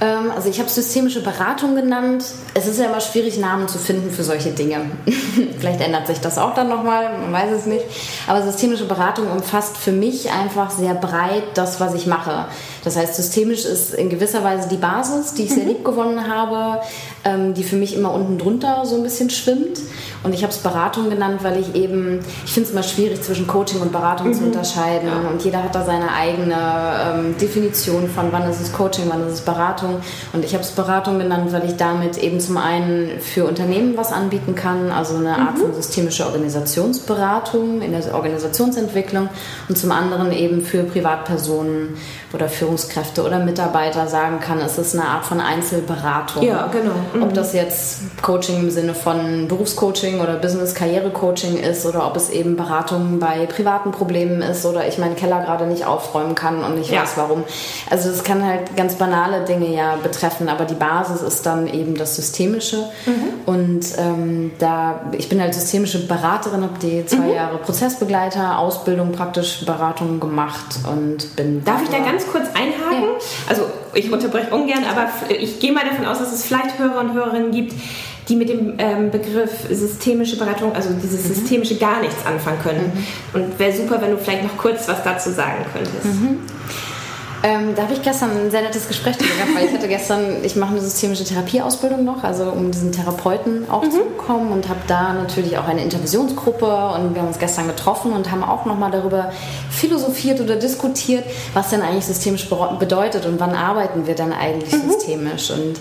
also 0.04 0.48
ich 0.48 0.58
habe 0.58 0.68
systemische 0.68 1.22
Beratung 1.22 1.76
genannt. 1.76 2.24
Es 2.54 2.66
ist 2.66 2.80
ja 2.80 2.86
immer 2.86 3.00
schwierig, 3.00 3.38
Namen 3.38 3.68
zu 3.68 3.78
finden 3.78 4.10
für 4.10 4.24
solche 4.24 4.50
Dinge. 4.50 4.90
Vielleicht 5.58 5.80
ändert 5.80 6.08
sich 6.08 6.18
das 6.18 6.38
auch 6.38 6.54
dann 6.54 6.68
nochmal, 6.68 7.16
man 7.18 7.32
weiß 7.32 7.52
es 7.52 7.66
nicht. 7.66 7.84
Aber 8.26 8.42
systemische 8.42 8.86
Beratung 8.86 9.30
umfasst 9.30 9.76
für 9.76 9.92
mich 9.92 10.30
einfach 10.32 10.70
sehr 10.70 10.94
breit 10.94 11.44
das, 11.54 11.78
was 11.78 11.94
ich 11.94 12.06
mache. 12.06 12.46
Das 12.82 12.96
heißt, 12.96 13.14
systemisch 13.14 13.64
ist 13.64 13.94
in 13.94 14.10
gewisser 14.10 14.42
Weise 14.42 14.68
die 14.68 14.76
Basis, 14.76 15.34
die 15.34 15.44
ich 15.44 15.54
sehr 15.54 15.64
lieb 15.64 15.84
gewonnen 15.84 16.26
habe, 16.26 16.80
ähm, 17.24 17.54
die 17.54 17.62
für 17.62 17.76
mich 17.76 17.94
immer 17.94 18.12
unten 18.12 18.38
drunter 18.38 18.84
so 18.84 18.96
ein 18.96 19.02
bisschen 19.02 19.30
schwimmt. 19.30 19.80
Und 20.22 20.34
ich 20.34 20.42
habe 20.42 20.52
es 20.52 20.58
Beratung 20.58 21.10
genannt, 21.10 21.40
weil 21.42 21.60
ich 21.60 21.74
eben, 21.74 22.20
ich 22.44 22.52
finde 22.52 22.68
es 22.68 22.72
immer 22.72 22.82
schwierig 22.82 23.22
zwischen 23.22 23.46
Coaching 23.46 23.80
und 23.80 23.92
Beratung 23.92 24.32
zu 24.32 24.44
unterscheiden. 24.44 25.08
Und 25.30 25.44
jeder 25.44 25.62
hat 25.62 25.74
da 25.74 25.84
seine 25.84 26.12
eigene 26.12 26.54
ähm, 26.54 27.36
Definition 27.38 28.08
von, 28.08 28.30
wann 28.30 28.48
ist 28.48 28.60
es 28.60 28.72
Coaching, 28.72 29.04
wann 29.08 29.26
ist 29.26 29.34
es 29.34 29.40
Beratung. 29.40 30.00
Und 30.32 30.44
ich 30.44 30.54
habe 30.54 30.62
es 30.62 30.70
Beratung 30.70 31.18
genannt, 31.18 31.52
weil 31.52 31.64
ich 31.64 31.76
damit 31.76 32.18
eben 32.18 32.40
zum 32.40 32.56
einen 32.56 33.20
für 33.20 33.44
Unternehmen 33.44 33.96
was 33.96 34.12
anbieten 34.12 34.54
kann, 34.54 34.90
also 34.90 35.16
eine 35.16 35.36
Art 35.36 35.58
von 35.58 35.74
systemische 35.74 36.26
Organisationsberatung 36.26 37.82
in 37.82 37.92
der 37.92 38.14
Organisationsentwicklung 38.14 39.28
und 39.68 39.76
zum 39.76 39.90
anderen 39.92 40.32
eben 40.32 40.62
für 40.62 40.84
Privatpersonen 40.84 41.96
oder 42.32 42.48
Führungskräfte 42.48 43.24
oder 43.24 43.38
Mitarbeiter 43.38 44.06
sagen 44.06 44.40
kann, 44.40 44.58
es 44.60 44.78
ist 44.78 44.94
eine 44.94 45.06
Art 45.06 45.24
von 45.24 45.40
Einzelberatung. 45.40 46.42
Ja, 46.42 46.68
genau. 46.68 46.94
Mhm. 47.14 47.22
Ob 47.22 47.34
das 47.34 47.52
jetzt 47.52 48.00
Coaching 48.22 48.56
im 48.60 48.70
Sinne 48.70 48.94
von 48.94 49.48
Berufscoaching 49.48 50.20
oder 50.20 50.34
Business-Karriere-Coaching 50.36 51.56
ist 51.58 51.84
oder 51.86 52.06
ob 52.06 52.16
es 52.16 52.30
eben 52.30 52.56
Beratung 52.56 53.18
bei 53.18 53.46
privaten 53.46 53.90
Problemen 53.90 54.42
ist 54.42 54.64
oder 54.66 54.86
ich 54.86 54.98
meinen 54.98 55.16
Keller 55.16 55.40
gerade 55.40 55.66
nicht 55.66 55.84
aufräumen 55.86 56.34
kann 56.34 56.62
und 56.64 56.78
ich 56.80 56.90
Ja. 56.90 57.02
weiß 57.02 57.12
warum. 57.16 57.44
Also 57.90 58.10
es 58.10 58.24
kann 58.24 58.44
halt 58.44 58.76
ganz 58.76 58.94
banale 58.96 59.44
Dinge 59.44 59.68
ja 59.74 59.96
betreffen, 60.02 60.48
aber 60.48 60.64
die 60.64 60.74
Basis 60.74 61.22
ist 61.22 61.44
dann 61.46 61.66
eben 61.66 61.94
das 61.96 62.16
Systemische. 62.16 62.88
Mhm. 63.06 63.22
Und 63.46 63.80
ähm, 63.98 64.52
da 64.58 65.00
ich 65.12 65.28
bin 65.28 65.40
halt 65.40 65.54
systemische 65.54 66.06
Beraterin, 66.06 66.62
habe 66.62 66.78
die 66.80 67.04
zwei 67.06 67.18
Mhm. 67.18 67.34
Jahre 67.34 67.58
Prozessbegleiter, 67.58 68.58
Ausbildung, 68.58 69.12
praktisch 69.12 69.64
Beratung 69.64 70.20
gemacht 70.20 70.78
und 70.90 71.36
bin 71.36 71.64
Darf 71.64 71.82
ich 71.82 71.88
da 71.90 71.98
ganz 71.98 72.26
kurz 72.26 72.46
einhaken? 72.54 73.02
Ja. 73.02 73.48
Also 73.48 73.62
ich 73.94 74.12
unterbreche 74.12 74.54
ungern, 74.54 74.84
aber 74.90 75.08
ich 75.30 75.60
gehe 75.60 75.72
mal 75.72 75.84
davon 75.84 76.06
aus, 76.06 76.18
dass 76.18 76.32
es 76.32 76.44
vielleicht 76.44 76.78
Hörer 76.78 77.00
und 77.00 77.12
Hörerinnen 77.14 77.50
gibt, 77.52 77.74
die 78.28 78.36
mit 78.36 78.48
dem 78.48 78.74
ähm, 78.78 79.10
Begriff 79.10 79.50
systemische 79.70 80.36
Beratung, 80.36 80.74
also 80.74 80.90
dieses 80.92 81.28
Mhm. 81.28 81.34
systemische 81.34 81.76
gar 81.76 82.00
nichts 82.00 82.24
anfangen 82.24 82.58
können. 82.62 83.04
Und 83.32 83.58
wäre 83.58 83.72
super, 83.76 84.00
wenn 84.00 84.12
du 84.12 84.18
vielleicht 84.18 84.44
noch 84.44 84.56
kurz 84.56 84.86
was 84.88 85.02
dazu 85.02 85.30
sagen 85.30 85.64
könntest. 85.72 86.04
Mhm. 86.04 86.38
Ähm, 87.44 87.74
da 87.74 87.82
habe 87.82 87.92
ich 87.94 88.02
gestern 88.02 88.30
ein 88.30 88.50
sehr 88.52 88.62
nettes 88.62 88.86
Gespräch 88.86 89.18
gehabt, 89.18 89.54
weil 89.54 89.66
ich 89.66 89.72
hatte 89.72 89.88
gestern, 89.88 90.44
ich 90.44 90.54
mache 90.54 90.72
eine 90.72 90.80
systemische 90.80 91.24
Therapieausbildung 91.24 92.04
noch, 92.04 92.22
also 92.22 92.44
um 92.44 92.70
diesen 92.70 92.92
Therapeuten 92.92 93.68
auch 93.68 93.82
zu 93.82 94.04
bekommen 94.04 94.52
und 94.52 94.68
habe 94.68 94.80
da 94.86 95.12
natürlich 95.12 95.58
auch 95.58 95.66
eine 95.66 95.82
Intervisionsgruppe 95.82 96.66
und 96.66 97.14
wir 97.14 97.22
haben 97.22 97.28
uns 97.28 97.40
gestern 97.40 97.66
getroffen 97.66 98.12
und 98.12 98.30
haben 98.30 98.44
auch 98.44 98.64
nochmal 98.64 98.92
darüber 98.92 99.32
philosophiert 99.70 100.40
oder 100.40 100.54
diskutiert, 100.54 101.24
was 101.52 101.70
denn 101.70 101.82
eigentlich 101.82 102.04
systemisch 102.04 102.48
bedeutet 102.78 103.26
und 103.26 103.40
wann 103.40 103.54
arbeiten 103.54 104.06
wir 104.06 104.14
dann 104.14 104.32
eigentlich 104.32 104.70
systemisch? 104.80 105.50
Und 105.50 105.80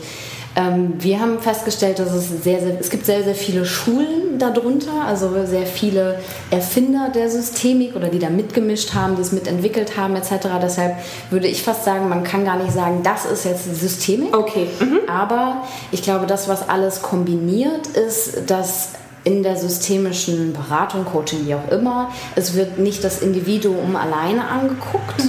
ähm, 0.56 0.94
wir 1.00 1.20
haben 1.20 1.40
festgestellt, 1.40 2.00
dass 2.00 2.12
es 2.14 2.44
sehr, 2.44 2.60
sehr, 2.60 2.80
es 2.80 2.90
gibt 2.90 3.06
sehr, 3.06 3.24
sehr 3.24 3.36
viele 3.36 3.66
Schulen 3.66 4.38
darunter, 4.38 5.06
also 5.06 5.30
sehr 5.46 5.66
viele 5.66 6.20
Erfinder 6.50 7.10
der 7.14 7.30
Systemik 7.30 7.96
oder 7.96 8.10
die 8.10 8.20
da 8.20 8.30
mitgemischt 8.30 8.94
haben, 8.94 9.16
die 9.16 9.22
es 9.22 9.32
mitentwickelt 9.32 9.98
haben 9.98 10.16
etc. 10.16 10.48
Deshalb 10.62 10.96
würde 11.30 11.48
ich 11.48 11.64
fast 11.64 11.86
sagen, 11.86 12.10
man 12.10 12.24
kann 12.24 12.44
gar 12.44 12.58
nicht 12.58 12.74
sagen, 12.74 13.02
das 13.04 13.26
ist 13.26 13.46
jetzt 13.46 13.64
Systemik. 13.80 14.36
Okay. 14.36 14.68
Mhm. 14.80 15.00
Aber 15.08 15.64
ich 15.92 16.02
glaube, 16.02 16.26
das, 16.26 16.50
was 16.50 16.68
alles 16.68 17.02
kombiniert, 17.02 17.88
ist, 17.88 18.50
dass 18.50 18.90
in 19.24 19.44
der 19.44 19.56
systemischen 19.56 20.54
Beratung, 20.54 21.06
Coaching, 21.06 21.46
wie 21.46 21.56
auch 21.56 21.72
immer, 21.72 22.12
es 22.36 22.56
wird 22.56 22.80
nicht 22.80 23.04
das 23.04 23.22
Individuum 23.22 23.96
alleine 23.96 24.48
angeguckt 24.48 25.22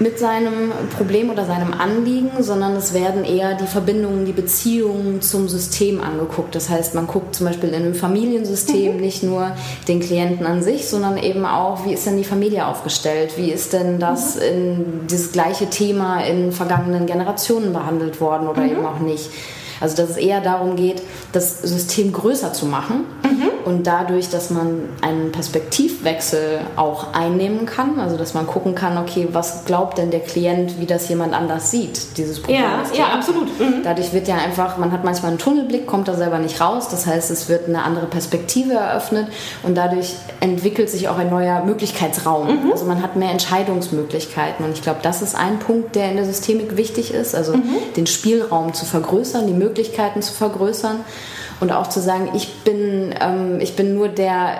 mit 0.00 0.18
seinem 0.18 0.72
Problem 0.96 1.30
oder 1.30 1.44
seinem 1.44 1.72
Anliegen, 1.72 2.30
sondern 2.40 2.76
es 2.76 2.94
werden 2.94 3.24
eher 3.24 3.54
die 3.54 3.66
Verbindungen, 3.66 4.24
die 4.24 4.32
Beziehungen 4.32 5.20
zum 5.22 5.48
System 5.48 6.00
angeguckt. 6.00 6.54
Das 6.54 6.68
heißt, 6.68 6.94
man 6.94 7.06
guckt 7.06 7.34
zum 7.34 7.46
Beispiel 7.46 7.70
in 7.70 7.74
einem 7.74 7.94
Familiensystem 7.94 8.96
nicht 8.98 9.22
nur 9.22 9.52
den 9.88 10.00
Klienten 10.00 10.46
an 10.46 10.62
sich, 10.62 10.88
sondern 10.88 11.18
eben 11.18 11.44
auch, 11.44 11.84
wie 11.84 11.94
ist 11.94 12.06
denn 12.06 12.16
die 12.16 12.24
Familie 12.24 12.66
aufgestellt? 12.66 13.36
Wie 13.36 13.50
ist 13.50 13.72
denn 13.72 13.98
das 13.98 14.36
in 14.36 15.06
dieses 15.10 15.32
gleiche 15.32 15.68
Thema 15.68 16.20
in 16.20 16.52
vergangenen 16.52 17.06
Generationen 17.06 17.72
behandelt 17.72 18.20
worden 18.20 18.46
oder 18.46 18.64
eben 18.64 18.86
auch 18.86 19.00
nicht? 19.00 19.30
Also 19.80 19.96
dass 19.96 20.10
es 20.10 20.16
eher 20.16 20.40
darum 20.40 20.76
geht, 20.76 21.02
das 21.32 21.62
System 21.62 22.12
größer 22.12 22.52
zu 22.52 22.66
machen 22.66 23.04
und 23.64 23.86
dadurch, 23.86 24.30
dass 24.30 24.50
man 24.50 24.88
einen 25.02 25.30
Perspektivwechsel 25.30 26.60
auch 26.76 27.12
einnehmen 27.12 27.66
kann, 27.66 28.00
also 28.00 28.16
dass 28.16 28.34
man 28.34 28.46
gucken 28.46 28.74
kann, 28.74 28.96
okay, 28.98 29.28
was 29.32 29.64
glaubt 29.66 29.98
denn 29.98 30.10
der 30.10 30.20
Klient, 30.20 30.80
wie 30.80 30.86
das 30.86 31.08
jemand 31.08 31.34
anders 31.34 31.70
sieht, 31.70 32.16
dieses 32.16 32.40
Problem. 32.40 32.62
Ja, 32.62 32.82
ja, 32.94 33.04
absolut. 33.14 33.48
Mhm. 33.60 33.82
Dadurch 33.84 34.12
wird 34.12 34.26
ja 34.28 34.36
einfach, 34.36 34.78
man 34.78 34.90
hat 34.92 35.04
manchmal 35.04 35.30
einen 35.32 35.38
Tunnelblick, 35.38 35.86
kommt 35.86 36.08
da 36.08 36.14
selber 36.14 36.38
nicht 36.38 36.60
raus. 36.60 36.88
Das 36.88 37.06
heißt, 37.06 37.30
es 37.30 37.48
wird 37.48 37.68
eine 37.68 37.82
andere 37.82 38.06
Perspektive 38.06 38.74
eröffnet 38.74 39.28
und 39.62 39.76
dadurch 39.76 40.14
entwickelt 40.40 40.88
sich 40.90 41.08
auch 41.08 41.18
ein 41.18 41.30
neuer 41.30 41.64
Möglichkeitsraum. 41.64 42.64
Mhm. 42.64 42.72
Also 42.72 42.84
man 42.86 43.02
hat 43.02 43.16
mehr 43.16 43.30
Entscheidungsmöglichkeiten 43.30 44.64
und 44.64 44.72
ich 44.72 44.82
glaube, 44.82 45.00
das 45.02 45.22
ist 45.22 45.34
ein 45.34 45.58
Punkt, 45.58 45.94
der 45.94 46.10
in 46.10 46.16
der 46.16 46.24
Systemik 46.24 46.76
wichtig 46.76 47.12
ist, 47.12 47.34
also 47.34 47.52
Mhm. 47.52 47.76
den 47.96 48.06
Spielraum 48.06 48.72
zu 48.74 48.84
vergrößern, 48.84 49.46
die 49.46 49.52
Möglichkeiten 49.52 49.67
zu 49.74 50.32
vergrößern 50.32 51.04
und 51.60 51.72
auch 51.72 51.88
zu 51.88 52.00
sagen, 52.00 52.30
ich 52.34 52.52
bin, 52.64 53.14
ähm, 53.20 53.60
ich 53.60 53.74
bin 53.74 53.94
nur 53.94 54.08
der 54.08 54.58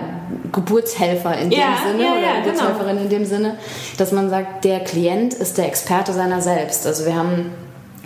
Geburtshelfer 0.53 1.37
in 1.39 1.51
dem 1.51 1.59
Ja, 1.61 1.77
Sinne 1.87 2.03
ja, 2.03 2.13
oder 2.13 2.21
ja, 2.21 2.33
genau. 2.41 2.45
Geburtshelferin 2.45 2.99
in 2.99 3.09
dem 3.09 3.25
Sinne, 3.25 3.57
dass 3.97 4.13
man 4.13 4.31
sagt, 4.31 4.65
der 4.65 4.81
Klient 4.81 5.35
ist 5.35 5.59
der 5.59 5.67
Experte 5.67 6.13
seiner 6.13 6.41
selbst. 6.41 6.87
Also 6.87 7.07
wir 7.07 7.15
haben 7.15 7.53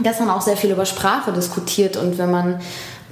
gestern 0.02 0.30
auch 0.30 0.40
sehr 0.40 0.56
viel 0.56 0.70
über 0.70 0.86
Sprache 0.86 1.32
diskutiert 1.32 1.96
und 1.96 2.18
wenn 2.18 2.30
man 2.30 2.60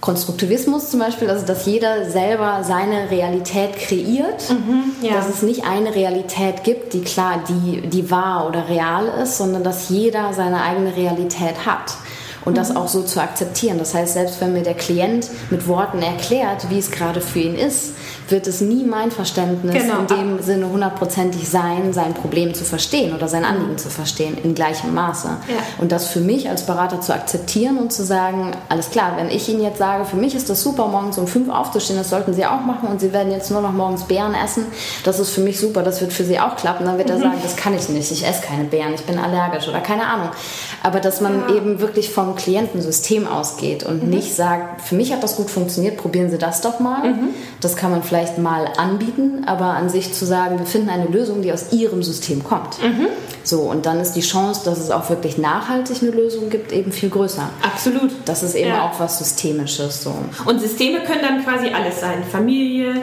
Konstruktivismus 0.00 0.90
zum 0.90 1.00
Beispiel, 1.00 1.28
also 1.28 1.44
dass 1.44 1.66
jeder 1.66 2.08
selber 2.08 2.60
seine 2.62 3.10
Realität 3.10 3.76
kreiert, 3.76 4.48
mhm, 4.48 4.92
ja. 5.02 5.14
dass 5.14 5.28
es 5.28 5.42
nicht 5.42 5.64
eine 5.66 5.94
Realität 5.94 6.64
gibt, 6.64 6.94
die 6.94 7.02
klar, 7.02 7.44
die, 7.46 7.82
die 7.82 8.10
wahr 8.10 8.46
oder 8.48 8.68
real 8.68 9.06
ist, 9.22 9.36
sondern 9.36 9.62
dass 9.62 9.90
jeder 9.90 10.32
seine 10.32 10.62
eigene 10.62 10.96
Realität 10.96 11.66
hat 11.66 11.96
und 12.44 12.56
das 12.56 12.74
auch 12.74 12.88
so 12.88 13.02
zu 13.02 13.20
akzeptieren. 13.20 13.78
Das 13.78 13.94
heißt, 13.94 14.14
selbst 14.14 14.40
wenn 14.40 14.52
mir 14.52 14.62
der 14.62 14.74
Klient 14.74 15.28
mit 15.50 15.66
Worten 15.68 16.02
erklärt, 16.02 16.70
wie 16.70 16.78
es 16.78 16.90
gerade 16.90 17.20
für 17.20 17.40
ihn 17.40 17.54
ist, 17.54 17.92
wird 18.28 18.46
es 18.46 18.60
nie 18.60 18.84
mein 18.84 19.10
Verständnis 19.10 19.74
genau. 19.74 20.00
in 20.00 20.06
dem 20.06 20.42
Sinne 20.42 20.68
hundertprozentig 20.68 21.48
sein, 21.48 21.92
sein 21.92 22.14
Problem 22.14 22.54
zu 22.54 22.64
verstehen 22.64 23.14
oder 23.14 23.28
sein 23.28 23.44
Anliegen 23.44 23.76
zu 23.78 23.90
verstehen 23.90 24.38
in 24.42 24.54
gleichem 24.54 24.94
Maße. 24.94 25.28
Ja. 25.28 25.54
Und 25.78 25.92
das 25.92 26.08
für 26.08 26.20
mich 26.20 26.48
als 26.48 26.64
Berater 26.64 27.00
zu 27.00 27.12
akzeptieren 27.12 27.78
und 27.78 27.92
zu 27.92 28.04
sagen, 28.04 28.52
alles 28.68 28.90
klar, 28.90 29.14
wenn 29.16 29.30
ich 29.30 29.48
Ihnen 29.48 29.62
jetzt 29.62 29.78
sage, 29.78 30.04
für 30.04 30.16
mich 30.16 30.34
ist 30.34 30.48
das 30.48 30.62
super, 30.62 30.86
morgens 30.86 31.18
um 31.18 31.26
fünf 31.26 31.48
aufzustehen, 31.48 31.98
das 31.98 32.10
sollten 32.10 32.34
Sie 32.34 32.46
auch 32.46 32.60
machen 32.60 32.88
und 32.88 33.00
Sie 33.00 33.12
werden 33.12 33.32
jetzt 33.32 33.50
nur 33.50 33.60
noch 33.60 33.72
morgens 33.72 34.04
Beeren 34.04 34.34
essen, 34.34 34.66
das 35.04 35.18
ist 35.18 35.30
für 35.30 35.40
mich 35.40 35.58
super, 35.58 35.82
das 35.82 36.00
wird 36.00 36.12
für 36.12 36.24
Sie 36.24 36.38
auch 36.38 36.56
klappen, 36.56 36.86
dann 36.86 36.98
wird 36.98 37.10
er 37.10 37.18
mhm. 37.18 37.22
sagen, 37.22 37.38
das 37.42 37.56
kann 37.56 37.74
ich 37.74 37.88
nicht, 37.88 38.10
ich 38.10 38.26
esse 38.26 38.42
keine 38.42 38.64
Beeren, 38.64 38.94
ich 38.94 39.04
bin 39.04 39.18
allergisch 39.18 39.68
oder 39.68 39.80
keine 39.80 40.06
Ahnung. 40.06 40.30
Aber 40.82 41.00
dass 41.00 41.20
man 41.20 41.48
ja. 41.48 41.56
eben 41.56 41.80
wirklich 41.80 42.10
vom 42.10 42.29
Klientensystem 42.36 43.26
ausgeht 43.26 43.84
und 43.84 44.04
mhm. 44.04 44.10
nicht 44.10 44.34
sagt, 44.34 44.82
für 44.82 44.94
mich 44.94 45.12
hat 45.12 45.22
das 45.22 45.36
gut 45.36 45.50
funktioniert, 45.50 45.96
probieren 45.96 46.30
Sie 46.30 46.38
das 46.38 46.60
doch 46.60 46.80
mal. 46.80 47.10
Mhm. 47.10 47.28
Das 47.60 47.76
kann 47.76 47.90
man 47.90 48.02
vielleicht 48.02 48.38
mal 48.38 48.68
anbieten, 48.76 49.44
aber 49.46 49.66
an 49.66 49.88
sich 49.88 50.12
zu 50.12 50.24
sagen, 50.24 50.58
wir 50.58 50.66
finden 50.66 50.88
eine 50.88 51.06
Lösung, 51.06 51.42
die 51.42 51.52
aus 51.52 51.72
Ihrem 51.72 52.02
System 52.02 52.42
kommt. 52.44 52.82
Mhm. 52.82 53.06
So, 53.42 53.62
und 53.62 53.86
dann 53.86 54.00
ist 54.00 54.12
die 54.12 54.20
Chance, 54.20 54.62
dass 54.64 54.78
es 54.78 54.90
auch 54.90 55.08
wirklich 55.08 55.38
nachhaltig 55.38 56.02
eine 56.02 56.10
Lösung 56.10 56.50
gibt, 56.50 56.72
eben 56.72 56.92
viel 56.92 57.08
größer. 57.08 57.48
Absolut. 57.62 58.10
Das 58.24 58.42
ist 58.42 58.54
eben 58.54 58.70
ja. 58.70 58.84
auch 58.84 59.00
was 59.00 59.18
Systemisches. 59.18 60.02
So. 60.02 60.14
Und 60.44 60.60
Systeme 60.60 61.00
können 61.00 61.22
dann 61.22 61.44
quasi 61.44 61.68
alles 61.68 62.00
sein. 62.00 62.22
Familie, 62.30 63.02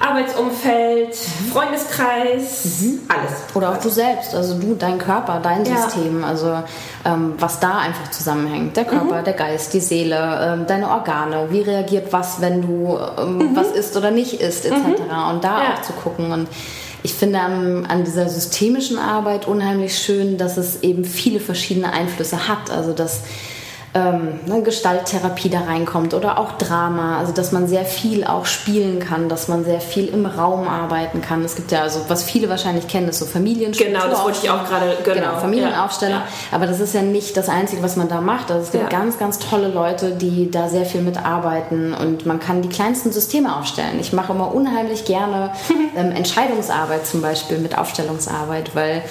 Arbeitsumfeld, 0.00 1.08
mhm. 1.08 1.52
Freundeskreis, 1.52 2.64
mhm. 2.80 3.00
alles. 3.08 3.32
Oder 3.54 3.70
auch 3.70 3.78
du 3.78 3.88
selbst, 3.88 4.34
also 4.34 4.58
du, 4.58 4.74
dein 4.74 4.98
Körper, 4.98 5.40
dein 5.42 5.64
ja. 5.64 5.76
System, 5.76 6.24
also 6.24 6.62
ähm, 7.04 7.34
was 7.38 7.60
da 7.60 7.78
einfach 7.78 8.10
zusammenhängt. 8.10 8.76
Der 8.76 8.84
Körper, 8.84 9.20
mhm. 9.20 9.24
der 9.24 9.34
Geist, 9.34 9.74
die 9.74 9.80
Seele, 9.80 10.40
ähm, 10.42 10.66
deine 10.66 10.88
Organe, 10.88 11.46
wie 11.50 11.60
reagiert 11.60 12.12
was, 12.12 12.40
wenn 12.40 12.62
du 12.62 12.98
ähm, 13.18 13.38
mhm. 13.38 13.56
was 13.56 13.70
isst 13.72 13.96
oder 13.96 14.10
nicht 14.10 14.40
isst, 14.40 14.64
etc. 14.66 14.76
Mhm. 14.76 15.30
Und 15.30 15.44
da 15.44 15.62
ja. 15.62 15.74
auch 15.74 15.82
zu 15.82 15.92
gucken 15.92 16.32
und 16.32 16.48
ich 17.04 17.14
finde 17.14 17.40
an, 17.40 17.86
an, 17.86 18.04
dieser 18.04 18.28
systemischen 18.28 18.96
Arbeit 18.96 19.48
unheimlich 19.48 19.98
schön, 19.98 20.38
dass 20.38 20.56
es 20.56 20.82
eben 20.82 21.04
viele 21.04 21.40
verschiedene 21.40 21.92
Einflüsse 21.92 22.46
hat. 22.46 22.70
Also 22.70 22.92
dass 22.92 23.22
ähm, 23.94 24.40
ne, 24.46 24.62
Gestalttherapie 24.62 25.50
da 25.50 25.60
reinkommt 25.60 26.14
oder 26.14 26.38
auch 26.38 26.52
Drama, 26.52 27.18
also 27.18 27.32
dass 27.32 27.52
man 27.52 27.68
sehr 27.68 27.84
viel 27.84 28.24
auch 28.24 28.46
spielen 28.46 29.00
kann, 29.00 29.28
dass 29.28 29.48
man 29.48 29.64
sehr 29.64 29.80
viel 29.80 30.08
im 30.08 30.24
Raum 30.24 30.66
arbeiten 30.66 31.20
kann. 31.20 31.44
Es 31.44 31.56
gibt 31.56 31.72
ja 31.72 31.82
also, 31.82 32.00
was 32.08 32.22
viele 32.22 32.48
wahrscheinlich 32.48 32.88
kennen, 32.88 33.08
ist 33.08 33.18
so 33.18 33.26
Familienstruktur. 33.26 34.00
Genau, 34.00 34.08
das 34.08 34.24
wollte 34.24 34.38
ich 34.42 34.50
auch 34.50 34.66
gerade, 34.66 34.96
genau. 35.04 35.16
genau 35.16 35.40
Familienaufstellung. 35.40 36.20
Ja, 36.20 36.20
ja. 36.20 36.56
Aber 36.56 36.66
das 36.66 36.80
ist 36.80 36.94
ja 36.94 37.02
nicht 37.02 37.36
das 37.36 37.50
Einzige, 37.50 37.82
was 37.82 37.96
man 37.96 38.08
da 38.08 38.22
macht. 38.22 38.50
Also 38.50 38.62
es 38.62 38.72
gibt 38.72 38.84
ja. 38.84 38.98
ganz, 38.98 39.18
ganz 39.18 39.38
tolle 39.38 39.68
Leute, 39.68 40.12
die 40.12 40.50
da 40.50 40.68
sehr 40.70 40.86
viel 40.86 41.02
mitarbeiten 41.02 41.92
und 41.92 42.24
man 42.24 42.40
kann 42.40 42.62
die 42.62 42.70
kleinsten 42.70 43.12
Systeme 43.12 43.54
aufstellen. 43.54 44.00
Ich 44.00 44.14
mache 44.14 44.32
immer 44.32 44.54
unheimlich 44.54 45.04
gerne 45.04 45.52
ähm, 45.96 46.12
Entscheidungsarbeit 46.12 47.06
zum 47.06 47.20
Beispiel 47.20 47.58
mit 47.58 47.76
Aufstellungsarbeit, 47.76 48.74
weil 48.74 49.02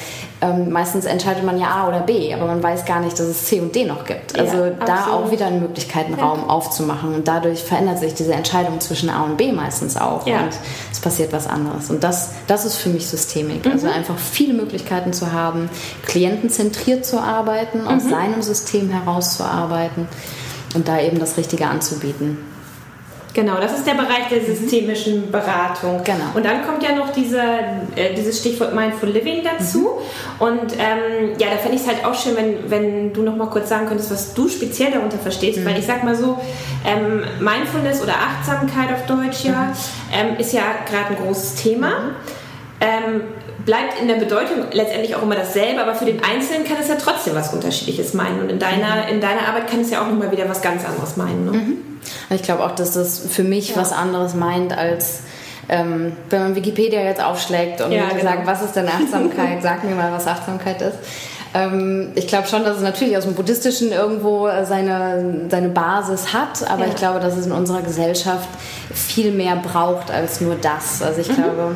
ähm, 0.41 0.71
meistens 0.71 1.06
entscheidet 1.06 1.43
man 1.43 1.60
ja 1.60 1.67
A 1.67 1.88
oder 1.88 1.99
B, 1.99 2.34
aber 2.34 2.47
man 2.47 2.63
weiß 2.63 2.86
gar 2.86 2.99
nicht, 2.99 3.13
dass 3.13 3.27
es 3.27 3.45
C 3.45 3.62
und 3.62 3.75
D 3.75 3.86
noch 3.86 4.06
gibt. 4.06 4.38
Also 4.38 4.65
ja, 4.65 4.71
da 4.71 5.13
auch 5.13 5.32
wieder 5.32 5.45
einen 5.45 5.62
Möglichkeitenraum 5.62 6.39
ja. 6.39 6.47
aufzumachen 6.47 7.13
und 7.13 7.27
dadurch 7.27 7.63
verändert 7.63 7.99
sich 7.99 8.15
diese 8.15 8.34
Entscheidung 8.34 8.80
zwischen 8.80 9.10
A 9.10 9.23
und 9.23 9.38
B 9.38 9.51
meistens 9.51 9.97
auch 9.97 10.25
ja. 10.25 10.41
und 10.41 10.49
es 10.91 10.99
passiert 10.99 11.32
was 11.32 11.45
anderes. 11.45 11.91
Und 11.91 12.04
das, 12.04 12.32
das 12.47 12.65
ist 12.65 12.77
für 12.77 12.89
mich 12.89 13.08
Systemik. 13.08 13.65
Also 13.65 13.69
mhm. 13.69 13.82
Also 13.82 13.88
einfach 13.97 14.17
viele 14.19 14.54
Möglichkeiten 14.54 15.12
zu 15.12 15.32
haben, 15.32 15.69
klientenzentriert 16.06 17.04
zu 17.04 17.19
arbeiten, 17.19 17.88
aus 17.88 18.04
mhm. 18.04 18.10
seinem 18.10 18.41
System 18.41 18.89
herauszuarbeiten 18.89 20.08
und 20.75 20.88
da 20.88 20.99
eben 20.99 21.19
das 21.19 21.38
Richtige 21.38 21.67
anzubieten. 21.67 22.38
Genau, 23.34 23.58
das 23.62 23.78
ist 23.78 23.88
der 23.88 23.94
Bereich 23.94 24.28
der 24.30 24.41
systemischen 24.41 25.32
Beratung. 25.32 26.02
Genau. 26.04 26.32
Und 26.34 26.46
dann 26.46 26.65
kommt 26.65 26.84
ja 26.84 26.94
noch 26.94 27.12
dieser, 27.13 27.60
äh, 27.96 28.13
dieses 28.15 28.39
Stichwort 28.39 28.76
Mindful 28.76 29.10
Living 29.10 29.41
dazu. 29.44 29.80
Mhm. 29.80 30.46
Und 30.46 30.74
ähm, 30.74 31.36
ja, 31.38 31.48
da 31.50 31.58
fände 31.58 31.78
ich 31.78 31.82
es 31.82 31.88
halt 31.88 32.04
auch 32.04 32.13
schön, 32.13 32.36
wenn, 32.36 32.70
wenn 32.70 33.13
du 33.13 33.22
noch 33.22 33.38
mal 33.38 33.48
kurz 33.48 33.70
sagen 33.70 33.88
könntest, 33.88 34.12
was 34.12 34.34
du 34.34 34.50
speziell 34.50 34.91
darunter 34.91 35.17
verstehst. 35.17 35.60
Mhm. 35.60 35.65
Weil 35.65 35.80
ich 35.80 35.86
sag 35.86 36.04
mal 36.04 36.15
so, 36.15 36.39
ähm, 36.86 37.24
Mindfulness 37.39 38.04
oder 38.04 38.15
Achtsamkeit 38.15 38.91
auf 38.94 39.06
Deutsch 39.06 39.46
ja, 39.46 39.63
mhm. 39.63 39.74
ähm, 40.13 40.38
ist 40.38 40.52
ja 40.52 40.63
gerade 40.89 41.15
ein 41.15 41.26
großes 41.26 41.56
Thema. 41.56 42.12
Mhm. 43.62 43.65
Bleibt 43.65 44.00
in 44.00 44.08
der 44.08 44.15
Bedeutung 44.15 44.65
letztendlich 44.71 45.15
auch 45.15 45.24
immer 45.24 45.36
dasselbe, 45.36 45.82
aber 45.82 45.95
für 45.95 46.06
den 46.06 46.24
Einzelnen 46.24 46.65
kann 46.65 46.78
es 46.80 46.88
ja 46.88 46.95
trotzdem 46.95 47.36
was 47.36 47.54
Unterschiedliches 47.54 48.13
meinen. 48.13 48.41
Und 48.41 48.50
in 48.50 48.60
deiner, 48.60 49.08
in 49.10 49.21
deiner 49.21 49.47
Arbeit 49.47 49.67
kann 49.69 49.82
es 49.82 49.91
ja 49.91 50.02
auch 50.02 50.08
nochmal 50.08 50.32
wieder 50.32 50.47
was 50.50 50.62
ganz 50.62 50.86
anderes 50.86 51.17
meinen. 51.17 51.45
Ne? 51.45 51.52
Mhm. 51.52 51.78
Ich 52.30 52.43
glaube 52.43 52.63
auch, 52.63 52.76
dass 52.76 52.93
das 52.93 53.19
für 53.19 53.43
mich 53.43 53.69
ja. 53.69 53.76
was 53.78 53.91
anderes 53.91 54.34
meint 54.34 54.78
als 54.78 55.21
ähm, 55.69 56.13
wenn 56.30 56.41
man 56.41 56.56
Wikipedia 56.56 57.02
jetzt 57.02 57.24
aufschlägt 57.24 57.82
und 57.82 57.91
ja, 57.91 58.10
genau. 58.10 58.24
sagt, 58.24 58.45
was 58.45 58.62
ist 58.62 58.76
denn 58.76 58.88
Achtsamkeit, 58.88 59.62
sag 59.62 59.84
mir 59.84 59.95
mal, 59.95 60.12
was 60.12 60.28
Achtsamkeit 60.28 60.82
ist. 60.82 60.97
Ähm, 61.54 62.12
ich 62.15 62.28
glaube 62.28 62.47
schon, 62.47 62.63
dass 62.63 62.78
es 62.78 62.84
natürlich 62.84 63.17
aus 63.17 63.24
dem 63.24 63.36
Buddhistischen 63.36 63.91
irgendwo 63.91 64.50
seine, 64.63 65.47
seine 65.50 65.69
Basis 65.69 66.34
hat, 66.34 66.69
aber 66.69 66.84
ja. 66.84 66.89
ich 66.89 66.95
glaube, 66.95 67.19
dass 67.19 67.38
es 67.38 67.45
in 67.45 67.52
unserer 67.52 67.82
Gesellschaft 67.82 68.50
viel 68.93 69.32
mehr 69.32 69.56
braucht 69.56 70.12
als 70.12 70.41
nur 70.41 70.56
das. 70.56 71.02
Also 71.02 71.21
ich 71.21 71.30
mhm. 71.30 71.36
glaube, 71.36 71.76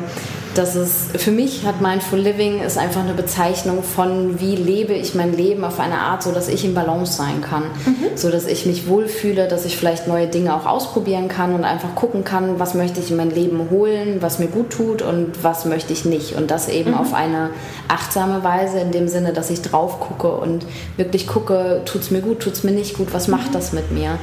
dass 0.56 0.74
es 0.74 1.08
für 1.16 1.30
mich 1.30 1.66
hat 1.66 1.80
Mindful 1.80 2.18
Living 2.18 2.62
ist 2.62 2.78
einfach 2.78 3.02
eine 3.02 3.12
Bezeichnung 3.12 3.82
von 3.82 4.40
wie 4.40 4.56
lebe 4.56 4.94
ich 4.94 5.14
mein 5.14 5.36
Leben 5.36 5.64
auf 5.64 5.78
eine 5.78 5.98
Art, 5.98 6.22
so 6.22 6.32
dass 6.32 6.48
ich 6.48 6.64
in 6.64 6.74
Balance 6.74 7.12
sein 7.12 7.40
kann, 7.42 7.64
mhm. 7.84 8.16
so 8.16 8.30
dass 8.30 8.46
ich 8.46 8.64
mich 8.64 8.88
wohlfühle, 8.88 9.48
dass 9.48 9.64
ich 9.64 9.76
vielleicht 9.76 10.08
neue 10.08 10.28
Dinge 10.28 10.54
auch 10.54 10.66
ausprobieren 10.66 11.28
kann 11.28 11.54
und 11.54 11.64
einfach 11.64 11.94
gucken 11.94 12.24
kann, 12.24 12.58
was 12.58 12.74
möchte 12.74 13.00
ich 13.00 13.10
in 13.10 13.16
mein 13.16 13.30
Leben 13.30 13.68
holen, 13.70 14.18
was 14.20 14.38
mir 14.38 14.48
gut 14.48 14.70
tut 14.70 15.02
und 15.02 15.42
was 15.42 15.64
möchte 15.64 15.92
ich 15.92 16.04
nicht 16.04 16.36
und 16.36 16.50
das 16.50 16.68
eben 16.68 16.92
mhm. 16.92 16.98
auf 16.98 17.12
eine 17.12 17.50
achtsame 17.88 18.42
Weise 18.42 18.78
in 18.78 18.92
dem 18.92 19.08
Sinne, 19.08 19.32
dass 19.32 19.50
ich 19.50 19.62
drauf 19.62 20.00
gucke 20.00 20.28
und 20.28 20.64
wirklich 20.96 21.26
gucke, 21.26 21.82
tut 21.84 22.02
es 22.02 22.10
mir 22.10 22.20
gut, 22.20 22.40
tut 22.40 22.54
es 22.54 22.64
mir 22.64 22.72
nicht 22.72 22.96
gut, 22.96 23.08
was 23.12 23.28
macht 23.28 23.48
mhm. 23.48 23.52
das 23.52 23.72
mit 23.72 23.90
mir? 23.90 24.18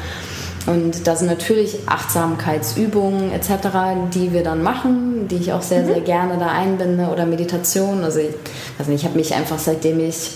Und 0.66 1.08
da 1.08 1.16
sind 1.16 1.28
natürlich 1.28 1.78
Achtsamkeitsübungen 1.88 3.32
etc., 3.32 3.68
die 4.14 4.32
wir 4.32 4.44
dann 4.44 4.64
machen, 4.64 5.28
die 5.28 5.36
ich 5.36 5.54
auch 5.54 5.62
sehr, 5.62 5.84
mhm. 5.84 5.88
sehr 5.88 6.02
gerne 6.02 6.38
da 6.38 6.48
einbinde 6.48 7.08
oder 7.08 7.26
Meditation. 7.26 8.04
Also 8.04 8.20
ich, 8.20 8.30
also 8.80 8.92
ich 8.92 9.04
habe 9.04 9.18
mich 9.18 9.34
einfach 9.34 9.60
seitdem 9.60 10.00
ich 10.00 10.32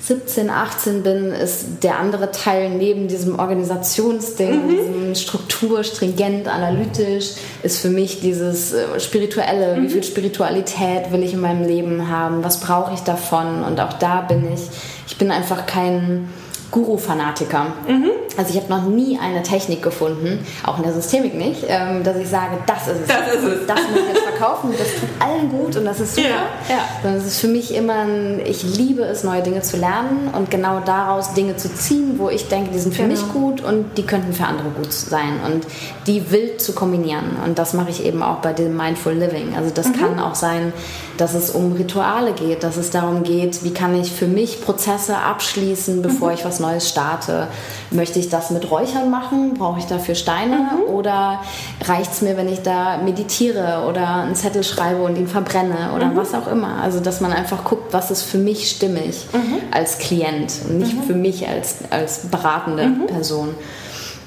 17, 0.00 0.48
18 0.48 1.02
bin, 1.02 1.32
ist 1.32 1.82
der 1.82 1.98
andere 1.98 2.30
Teil 2.30 2.70
neben 2.70 3.08
diesem 3.08 3.38
Organisationsding, 3.38 4.66
mhm. 4.66 4.70
diesem 4.70 5.14
Struktur, 5.14 5.82
stringent, 5.84 6.48
analytisch, 6.48 7.32
ist 7.62 7.80
für 7.80 7.90
mich 7.90 8.20
dieses 8.20 8.72
äh, 8.72 9.00
Spirituelle. 9.00 9.76
Mhm. 9.76 9.82
Wie 9.82 9.88
viel 9.90 10.04
Spiritualität 10.04 11.10
will 11.10 11.22
ich 11.22 11.34
in 11.34 11.40
meinem 11.40 11.66
Leben 11.66 12.08
haben? 12.08 12.42
Was 12.42 12.60
brauche 12.60 12.94
ich 12.94 13.00
davon? 13.00 13.64
Und 13.64 13.80
auch 13.80 13.92
da 13.94 14.22
bin 14.22 14.50
ich, 14.52 14.60
ich 15.06 15.18
bin 15.18 15.30
einfach 15.30 15.66
kein 15.66 16.28
Guru-Fanatiker. 16.70 17.66
Mhm. 17.86 18.10
Also 18.36 18.50
ich 18.50 18.56
habe 18.56 18.68
noch 18.68 18.84
nie 18.84 19.18
eine 19.18 19.42
Technik 19.42 19.82
gefunden, 19.82 20.46
auch 20.64 20.76
in 20.76 20.84
der 20.84 20.92
Systemik 20.92 21.34
nicht, 21.34 21.64
ähm, 21.66 22.04
dass 22.04 22.16
ich 22.16 22.28
sage, 22.28 22.58
das 22.66 22.86
ist 22.86 23.00
es. 23.02 23.08
Das 23.08 23.34
ist 23.34 23.42
es. 23.42 23.66
Das 23.66 23.80
muss 23.90 24.00
ich 24.00 24.14
jetzt 24.14 24.24
verkaufen, 24.24 24.70
das 24.78 24.86
tut 24.86 25.08
allen 25.18 25.50
gut 25.50 25.76
und 25.76 25.84
das 25.84 26.00
ist 26.00 26.14
super. 26.14 26.28
Ja, 26.28 26.76
ja. 26.76 26.78
Sondern 27.02 27.20
es 27.20 27.26
ist 27.26 27.40
für 27.40 27.48
mich 27.48 27.74
immer 27.74 28.00
ein, 28.00 28.40
ich 28.44 28.62
liebe 28.62 29.02
es, 29.02 29.24
neue 29.24 29.42
Dinge 29.42 29.62
zu 29.62 29.76
lernen 29.76 30.30
und 30.36 30.50
genau 30.50 30.80
daraus 30.80 31.34
Dinge 31.34 31.56
zu 31.56 31.74
ziehen, 31.74 32.14
wo 32.18 32.28
ich 32.28 32.48
denke, 32.48 32.70
die 32.72 32.78
sind 32.78 32.94
für 32.94 33.02
genau. 33.02 33.14
mich 33.14 33.32
gut 33.32 33.62
und 33.62 33.96
die 33.96 34.06
könnten 34.06 34.32
für 34.32 34.44
andere 34.44 34.68
gut 34.68 34.92
sein 34.92 35.40
und 35.44 35.66
die 36.06 36.30
wild 36.30 36.60
zu 36.60 36.74
kombinieren. 36.74 37.36
Und 37.44 37.58
das 37.58 37.72
mache 37.72 37.90
ich 37.90 38.04
eben 38.04 38.22
auch 38.22 38.36
bei 38.36 38.52
dem 38.52 38.76
Mindful 38.76 39.14
Living. 39.14 39.54
Also 39.56 39.70
das 39.70 39.88
mhm. 39.88 39.92
kann 39.94 40.20
auch 40.20 40.34
sein, 40.34 40.72
dass 41.20 41.34
es 41.34 41.50
um 41.50 41.72
Rituale 41.72 42.32
geht, 42.32 42.62
dass 42.62 42.76
es 42.76 42.90
darum 42.90 43.24
geht, 43.24 43.64
wie 43.64 43.72
kann 43.72 43.98
ich 44.00 44.12
für 44.12 44.26
mich 44.26 44.62
Prozesse 44.62 45.16
abschließen, 45.16 46.00
bevor 46.00 46.28
mhm. 46.28 46.34
ich 46.34 46.44
was 46.44 46.60
Neues 46.60 46.88
starte. 46.88 47.48
Möchte 47.90 48.18
ich 48.18 48.28
das 48.28 48.50
mit 48.50 48.70
Räuchern 48.70 49.10
machen? 49.10 49.54
Brauche 49.54 49.80
ich 49.80 49.86
dafür 49.86 50.14
Steine? 50.14 50.56
Mhm. 50.56 50.94
Oder 50.94 51.40
reicht 51.84 52.12
es 52.12 52.22
mir, 52.22 52.36
wenn 52.36 52.48
ich 52.48 52.62
da 52.62 52.98
meditiere 52.98 53.84
oder 53.88 54.22
einen 54.22 54.34
Zettel 54.34 54.62
schreibe 54.62 55.02
und 55.02 55.16
ihn 55.16 55.28
verbrenne 55.28 55.90
oder 55.94 56.06
mhm. 56.06 56.16
was 56.16 56.34
auch 56.34 56.46
immer? 56.46 56.80
Also, 56.82 57.00
dass 57.00 57.20
man 57.20 57.32
einfach 57.32 57.64
guckt, 57.64 57.92
was 57.92 58.10
ist 58.10 58.22
für 58.22 58.38
mich 58.38 58.70
stimmig 58.70 59.26
mhm. 59.32 59.58
als 59.72 59.98
Klient 59.98 60.52
und 60.68 60.78
nicht 60.78 60.94
mhm. 60.94 61.02
für 61.02 61.14
mich 61.14 61.48
als, 61.48 61.76
als 61.90 62.20
beratende 62.30 62.86
mhm. 62.86 63.06
Person. 63.06 63.54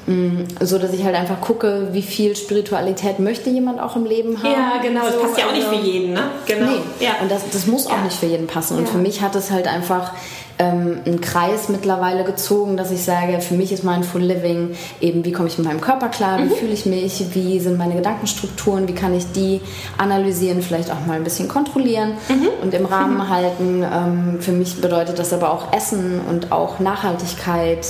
Mm, 0.08 0.44
so 0.60 0.80
dass 0.80 0.94
ich 0.94 1.04
halt 1.04 1.16
einfach 1.16 1.40
gucke, 1.42 1.90
wie 1.92 2.02
viel 2.02 2.36
Spiritualität 2.36 3.20
möchte 3.20 3.50
jemand 3.50 3.80
auch 3.80 3.96
im 3.96 4.06
Leben 4.06 4.42
haben. 4.42 4.52
Ja, 4.52 4.82
genau, 4.82 5.02
das 5.06 5.22
passt 5.22 5.38
ja 5.38 5.46
auch 5.48 5.54
nicht 5.54 5.68
für 5.68 5.76
also 5.76 5.88
jeden, 5.88 6.14
ne? 6.14 6.24
Genau. 6.48 6.66
Nee. 6.66 7.06
Ja. 7.06 7.12
Und 7.22 7.30
das, 7.30 7.44
das 7.52 7.68
muss 7.68 7.86
auch 7.86 7.92
ja. 7.92 8.04
nicht 8.04 8.18
für 8.18 8.26
jeden 8.26 8.48
passen. 8.48 8.78
Und 8.78 8.86
ja. 8.86 8.92
für 8.92 8.98
mich 8.98 9.22
hat 9.22 9.36
es 9.36 9.52
halt 9.52 9.68
einfach 9.68 10.14
ähm, 10.62 11.02
einen 11.06 11.22
Kreis 11.22 11.70
mittlerweile 11.70 12.24
gezogen, 12.24 12.78
dass 12.78 12.92
ich 12.92 13.04
sage, 13.04 13.42
für 13.42 13.54
mich 13.54 13.72
ist 13.72 13.84
Mindful 13.84 14.22
Living 14.22 14.76
eben, 15.00 15.24
wie 15.24 15.32
komme 15.32 15.50
ich 15.50 15.58
mit 15.58 15.68
meinem 15.68 15.82
Körper 15.82 16.10
klar, 16.10 16.40
wie 16.40 16.44
mhm. 16.44 16.52
fühle 16.52 16.74
ich 16.74 16.86
mich, 16.86 17.24
wie 17.34 17.60
sind 17.60 17.78
meine 17.78 17.96
Gedankenstrukturen, 17.96 18.88
wie 18.88 18.94
kann 18.94 19.14
ich 19.14 19.32
die 19.32 19.62
analysieren, 19.98 20.62
vielleicht 20.62 20.92
auch 20.92 21.06
mal 21.06 21.16
ein 21.16 21.24
bisschen 21.24 21.48
kontrollieren 21.48 22.14
mhm. 22.28 22.48
und 22.62 22.74
im 22.74 22.86
Rahmen 22.86 23.18
mhm. 23.18 23.30
halten. 23.30 23.84
Ähm, 23.84 24.42
für 24.42 24.52
mich 24.52 24.82
bedeutet 24.82 25.20
das 25.20 25.34
aber 25.34 25.52
auch 25.52 25.74
Essen 25.74 26.22
und 26.28 26.52
auch 26.52 26.80
Nachhaltigkeit 26.80 27.86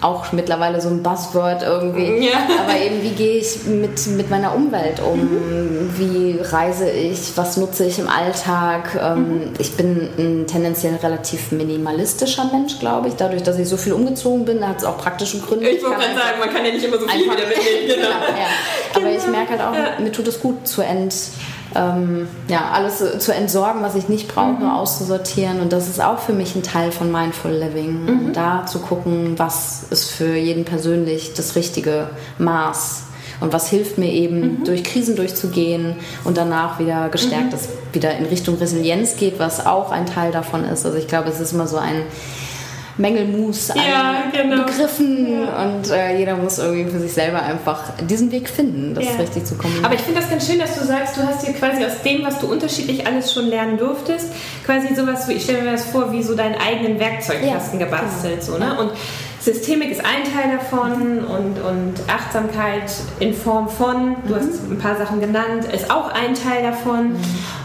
auch 0.00 0.32
mittlerweile 0.32 0.80
so 0.80 0.88
ein 0.88 1.02
Buzzword 1.02 1.62
irgendwie. 1.62 2.26
Ja. 2.26 2.38
Aber 2.62 2.78
eben, 2.78 3.02
wie 3.02 3.10
gehe 3.10 3.38
ich 3.38 3.64
mit, 3.64 4.06
mit 4.06 4.30
meiner 4.30 4.54
Umwelt 4.54 5.00
um? 5.00 5.20
Mhm. 5.20 5.90
Wie 5.96 6.38
reise 6.40 6.88
ich? 6.88 7.36
Was 7.36 7.56
nutze 7.56 7.84
ich 7.84 7.98
im 7.98 8.08
Alltag? 8.08 8.98
Ähm, 9.00 9.18
mhm. 9.18 9.52
Ich 9.58 9.76
bin 9.76 10.08
ein 10.18 10.46
tendenziell 10.46 10.94
relativ 10.96 11.50
minimalistischer 11.52 12.44
Mensch, 12.52 12.78
glaube 12.78 13.08
ich. 13.08 13.14
Dadurch, 13.14 13.42
dass 13.42 13.58
ich 13.58 13.68
so 13.68 13.76
viel 13.76 13.92
umgezogen 13.92 14.44
bin, 14.44 14.66
hat 14.66 14.78
es 14.78 14.84
auch 14.84 14.98
praktische 14.98 15.40
Gründe. 15.40 15.68
Ich 15.68 15.82
wollte 15.82 15.96
gerade 15.96 16.14
sagen, 16.14 16.38
man 16.38 16.50
kann 16.50 16.64
ja 16.64 16.72
nicht 16.72 16.84
immer 16.84 16.98
so 16.98 17.08
viel 17.08 17.24
wieder 17.24 17.34
mitnehmen. 17.34 17.58
Genau. 17.98 18.10
ja. 18.10 18.46
Aber 18.94 19.06
genau. 19.06 19.18
ich 19.18 19.26
merke 19.26 19.50
halt 19.50 19.60
auch, 19.62 19.74
ja. 19.74 20.00
mir 20.00 20.12
tut 20.12 20.28
es 20.28 20.40
gut 20.40 20.68
zu 20.68 20.82
Ende 20.82 21.14
ähm, 21.74 22.28
ja, 22.48 22.70
alles 22.72 23.18
zu 23.18 23.34
entsorgen, 23.34 23.82
was 23.82 23.94
ich 23.94 24.08
nicht 24.08 24.28
brauche, 24.28 24.62
mhm. 24.62 24.70
auszusortieren. 24.70 25.60
Und 25.60 25.72
das 25.72 25.88
ist 25.88 26.00
auch 26.00 26.18
für 26.18 26.32
mich 26.32 26.54
ein 26.54 26.62
Teil 26.62 26.92
von 26.92 27.12
Mindful 27.12 27.52
Living. 27.52 28.04
Mhm. 28.04 28.32
Da 28.32 28.66
zu 28.66 28.78
gucken, 28.78 29.38
was 29.38 29.84
ist 29.90 30.10
für 30.10 30.34
jeden 30.34 30.64
persönlich 30.64 31.34
das 31.34 31.56
richtige 31.56 32.10
Maß. 32.38 33.04
Und 33.40 33.52
was 33.52 33.68
hilft 33.68 33.98
mir 33.98 34.10
eben, 34.10 34.40
mhm. 34.40 34.64
durch 34.64 34.82
Krisen 34.82 35.14
durchzugehen 35.14 35.96
und 36.24 36.36
danach 36.36 36.78
wieder 36.78 37.08
gestärkt, 37.08 37.46
mhm. 37.46 37.50
dass 37.50 37.68
wieder 37.92 38.16
in 38.16 38.24
Richtung 38.24 38.56
Resilienz 38.56 39.16
geht, 39.16 39.38
was 39.38 39.64
auch 39.64 39.92
ein 39.92 40.06
Teil 40.06 40.32
davon 40.32 40.64
ist. 40.64 40.84
Also 40.84 40.98
ich 40.98 41.06
glaube, 41.06 41.28
es 41.28 41.38
ist 41.38 41.52
immer 41.52 41.66
so 41.66 41.76
ein 41.76 42.02
Mängelmus 42.98 43.70
an 43.70 43.78
ja, 43.78 44.24
genau. 44.32 44.64
Begriffen 44.64 45.32
ja. 45.32 45.62
und 45.62 45.90
äh, 45.90 46.18
jeder 46.18 46.36
muss 46.36 46.58
irgendwie 46.58 46.90
für 46.90 46.98
sich 46.98 47.12
selber 47.12 47.42
einfach 47.42 47.92
diesen 48.08 48.30
Weg 48.32 48.48
finden, 48.48 48.94
das 48.94 49.04
ja. 49.04 49.12
richtig 49.12 49.44
zu 49.46 49.54
kombinieren. 49.54 49.84
Aber 49.84 49.94
ich 49.94 50.00
finde 50.00 50.20
das 50.20 50.28
ganz 50.28 50.46
schön, 50.46 50.58
dass 50.58 50.78
du 50.78 50.84
sagst, 50.84 51.16
du 51.16 51.22
hast 51.22 51.46
dir 51.46 51.54
quasi 51.54 51.84
aus 51.84 52.02
dem, 52.04 52.24
was 52.24 52.40
du 52.40 52.50
unterschiedlich 52.50 53.06
alles 53.06 53.32
schon 53.32 53.46
lernen 53.46 53.78
durftest, 53.78 54.32
quasi 54.66 54.94
sowas 54.94 55.28
wie, 55.28 55.34
ich 55.34 55.44
stelle 55.44 55.62
mir 55.62 55.72
das 55.72 55.86
vor, 55.86 56.12
wie 56.12 56.22
so 56.22 56.34
deinen 56.34 56.56
eigenen 56.56 56.98
Werkzeugkasten 56.98 57.78
gebastelt. 57.78 58.40
Genau. 58.40 58.52
So, 58.52 58.58
ne? 58.58 58.78
Und 58.80 58.92
Systemik 59.48 59.90
ist 59.90 60.04
ein 60.04 60.24
Teil 60.24 60.58
davon 60.58 61.24
und, 61.24 61.58
und 61.58 61.94
Achtsamkeit 62.06 62.92
in 63.18 63.32
Form 63.32 63.66
von, 63.66 64.16
du 64.26 64.34
mhm. 64.34 64.38
hast 64.38 64.70
ein 64.70 64.78
paar 64.78 64.96
Sachen 64.96 65.20
genannt, 65.20 65.64
ist 65.72 65.90
auch 65.90 66.12
ein 66.12 66.34
Teil 66.34 66.62
davon. 66.62 67.12
Mhm. 67.12 67.18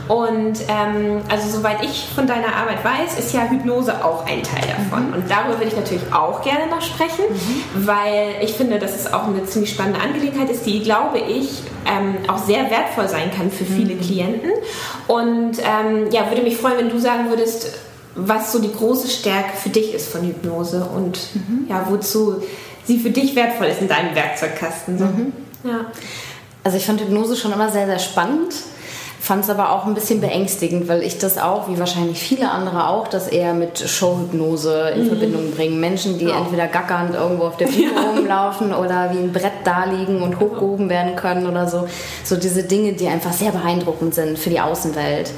Und 0.08 0.60
ähm, 0.70 1.22
also 1.30 1.58
soweit 1.58 1.84
ich 1.84 2.08
von 2.16 2.26
deiner 2.26 2.56
Arbeit 2.56 2.86
weiß, 2.86 3.20
ist 3.20 3.34
ja 3.34 3.50
Hypnose 3.50 4.04
auch 4.04 4.26
ein 4.26 4.44
Teil 4.44 4.64
davon. 4.66 5.10
Mhm. 5.10 5.14
Und 5.14 5.30
darüber 5.30 5.58
würde 5.58 5.68
ich 5.68 5.76
natürlich 5.76 6.14
auch 6.14 6.42
gerne 6.42 6.68
noch 6.68 6.82
sprechen, 6.82 7.26
mhm. 7.30 7.86
weil 7.86 8.36
ich 8.42 8.54
finde, 8.54 8.80
dass 8.80 8.96
es 8.96 9.12
auch 9.14 9.28
eine 9.28 9.44
ziemlich 9.44 9.72
spannende 9.72 10.00
Angelegenheit 10.00 10.50
ist, 10.50 10.66
die, 10.66 10.82
glaube 10.84 11.20
ich, 11.20 11.64
ähm, 11.86 12.16
auch 12.30 12.38
sehr 12.38 12.70
wertvoll 12.72 13.10
sein 13.10 13.30
kann 13.36 13.52
für 13.52 13.66
viele 13.66 13.96
mhm. 13.96 14.02
Klienten. 14.02 14.52
Und 15.08 15.60
ähm, 15.60 16.10
ja, 16.12 16.30
würde 16.30 16.44
mich 16.44 16.56
freuen, 16.56 16.78
wenn 16.78 16.90
du 16.90 17.00
sagen 17.00 17.28
würdest, 17.28 17.78
was 18.16 18.52
so 18.52 18.60
die 18.60 18.72
große 18.72 19.08
Stärke 19.10 19.58
für 19.58 19.70
dich 19.70 19.94
ist 19.94 20.10
von 20.10 20.22
Hypnose 20.22 20.86
und 20.86 21.20
mhm. 21.34 21.66
ja, 21.70 21.86
wozu 21.90 22.42
sie 22.86 23.00
für 23.00 23.10
dich 23.10 23.36
wertvoll 23.36 23.68
ist 23.68 23.82
in 23.82 23.88
deinem 23.88 24.16
Werkzeugkasten. 24.16 24.98
So. 24.98 25.06
Mhm. 25.06 25.34
Ja. 25.64 25.86
Also 26.64 26.78
ich 26.78 26.86
fand 26.86 27.02
Hypnose 27.02 27.36
schon 27.36 27.52
immer 27.52 27.70
sehr, 27.70 27.86
sehr 27.86 28.00
spannend. 28.00 28.54
Fand 29.20 29.46
es 29.46 29.50
aber 29.50 29.72
auch 29.72 29.86
ein 29.86 29.94
bisschen 29.94 30.20
beängstigend, 30.20 30.90
weil 30.90 31.02
ich 31.02 31.18
das 31.18 31.38
auch, 31.38 31.70
wie 31.70 31.80
wahrscheinlich 31.80 32.20
viele 32.20 32.52
andere 32.52 32.90
auch, 32.90 33.08
das 33.08 33.30
eher 33.30 33.54
mit 33.54 33.80
Showhypnose 33.80 34.92
in 34.96 35.06
mhm. 35.06 35.08
Verbindung 35.08 35.52
bringe. 35.52 35.78
Menschen, 35.78 36.20
die 36.20 36.26
ja. 36.26 36.38
entweder 36.38 36.68
gackernd 36.68 37.16
irgendwo 37.16 37.46
auf 37.46 37.56
der 37.56 37.68
Bühne 37.68 37.94
ja. 37.96 38.02
rumlaufen 38.02 38.74
oder 38.74 39.14
wie 39.14 39.20
ein 39.20 39.32
Brett 39.32 39.54
da 39.64 39.86
liegen 39.86 40.22
und 40.22 40.42
hochgehoben 40.42 40.90
werden 40.90 41.16
können 41.16 41.48
oder 41.48 41.70
so. 41.70 41.88
So 42.26 42.36
diese 42.36 42.64
Dinge, 42.64 42.94
die 42.94 43.08
einfach 43.08 43.32
sehr 43.32 43.52
beeindruckend 43.52 44.14
sind 44.14 44.38
für 44.38 44.50
die 44.50 44.60
Außenwelt. 44.60 45.32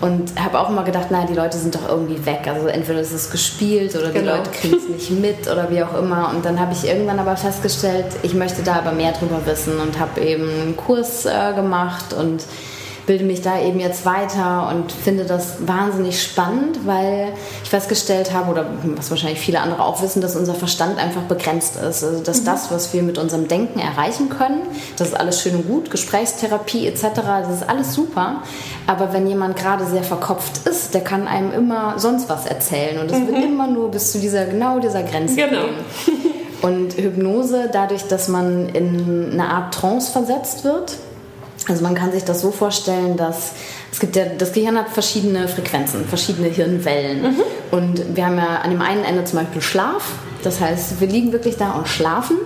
Und 0.00 0.40
habe 0.40 0.60
auch 0.60 0.70
immer 0.70 0.84
gedacht, 0.84 1.10
naja, 1.10 1.26
die 1.26 1.34
Leute 1.34 1.58
sind 1.58 1.74
doch 1.74 1.88
irgendwie 1.88 2.24
weg. 2.24 2.46
Also 2.46 2.68
entweder 2.68 3.00
ist 3.00 3.12
es 3.12 3.30
gespielt 3.30 3.96
oder 3.96 4.10
genau. 4.10 4.32
die 4.32 4.38
Leute 4.38 4.50
kriegen 4.50 4.76
es 4.76 4.88
nicht 4.88 5.10
mit 5.10 5.50
oder 5.50 5.70
wie 5.70 5.82
auch 5.82 5.98
immer. 5.98 6.30
Und 6.34 6.44
dann 6.44 6.60
habe 6.60 6.72
ich 6.72 6.86
irgendwann 6.86 7.18
aber 7.18 7.36
festgestellt, 7.36 8.06
ich 8.22 8.34
möchte 8.34 8.62
da 8.62 8.76
aber 8.76 8.92
mehr 8.92 9.12
drüber 9.12 9.40
wissen 9.44 9.80
und 9.80 9.98
habe 9.98 10.20
eben 10.20 10.48
einen 10.48 10.76
Kurs 10.76 11.26
äh, 11.26 11.52
gemacht 11.54 12.12
und 12.12 12.44
bilde 13.08 13.24
mich 13.24 13.40
da 13.40 13.58
eben 13.60 13.80
jetzt 13.80 14.04
weiter 14.04 14.68
und 14.70 14.92
finde 14.92 15.24
das 15.24 15.66
wahnsinnig 15.66 16.22
spannend, 16.22 16.86
weil 16.86 17.32
ich 17.64 17.70
festgestellt 17.70 18.34
habe, 18.34 18.50
oder 18.50 18.66
was 18.96 19.10
wahrscheinlich 19.10 19.40
viele 19.40 19.60
andere 19.60 19.82
auch 19.82 20.02
wissen, 20.02 20.20
dass 20.20 20.36
unser 20.36 20.54
Verstand 20.54 20.98
einfach 20.98 21.22
begrenzt 21.22 21.76
ist. 21.76 22.04
Also 22.04 22.20
dass 22.22 22.42
mhm. 22.42 22.44
das, 22.44 22.70
was 22.70 22.92
wir 22.92 23.02
mit 23.02 23.16
unserem 23.16 23.48
Denken 23.48 23.80
erreichen 23.80 24.28
können, 24.28 24.60
das 24.98 25.08
ist 25.08 25.14
alles 25.14 25.40
schön 25.40 25.56
und 25.56 25.66
gut, 25.66 25.90
Gesprächstherapie 25.90 26.86
etc., 26.86 27.02
das 27.14 27.62
ist 27.62 27.68
alles 27.68 27.94
super. 27.94 28.42
Aber 28.86 29.14
wenn 29.14 29.26
jemand 29.26 29.56
gerade 29.56 29.86
sehr 29.86 30.04
verkopft 30.04 30.68
ist, 30.68 30.92
der 30.92 31.00
kann 31.00 31.26
einem 31.26 31.52
immer 31.52 31.98
sonst 31.98 32.28
was 32.28 32.44
erzählen 32.44 33.00
und 33.00 33.10
es 33.10 33.18
mhm. 33.18 33.28
wird 33.28 33.42
immer 33.42 33.66
nur 33.68 33.90
bis 33.90 34.12
zu 34.12 34.18
dieser 34.18 34.44
genau 34.44 34.80
dieser 34.80 35.02
Grenze 35.02 35.34
genau. 35.34 35.62
gehen. 35.62 35.74
Und 36.60 36.94
Hypnose, 36.94 37.70
dadurch, 37.72 38.08
dass 38.08 38.28
man 38.28 38.68
in 38.70 39.30
eine 39.32 39.48
Art 39.48 39.72
Trance 39.72 40.10
versetzt 40.10 40.64
wird, 40.64 40.96
also 41.68 41.82
man 41.82 41.94
kann 41.94 42.12
sich 42.12 42.24
das 42.24 42.40
so 42.40 42.50
vorstellen, 42.50 43.16
dass 43.16 43.52
es 43.92 44.00
gibt 44.00 44.16
ja, 44.16 44.24
das 44.26 44.52
Gehirn 44.52 44.76
hat 44.78 44.88
verschiedene 44.90 45.48
Frequenzen, 45.48 46.06
verschiedene 46.06 46.48
Hirnwellen. 46.48 47.22
Mhm. 47.22 47.42
Und 47.70 48.16
wir 48.16 48.26
haben 48.26 48.38
ja 48.38 48.60
an 48.62 48.70
dem 48.70 48.82
einen 48.82 49.04
Ende 49.04 49.24
zum 49.24 49.38
Beispiel 49.38 49.62
Schlaf. 49.62 50.04
Das 50.42 50.60
heißt, 50.60 51.00
wir 51.00 51.08
liegen 51.08 51.32
wirklich 51.32 51.56
da 51.56 51.72
und 51.72 51.88
schlafen. 51.88 52.36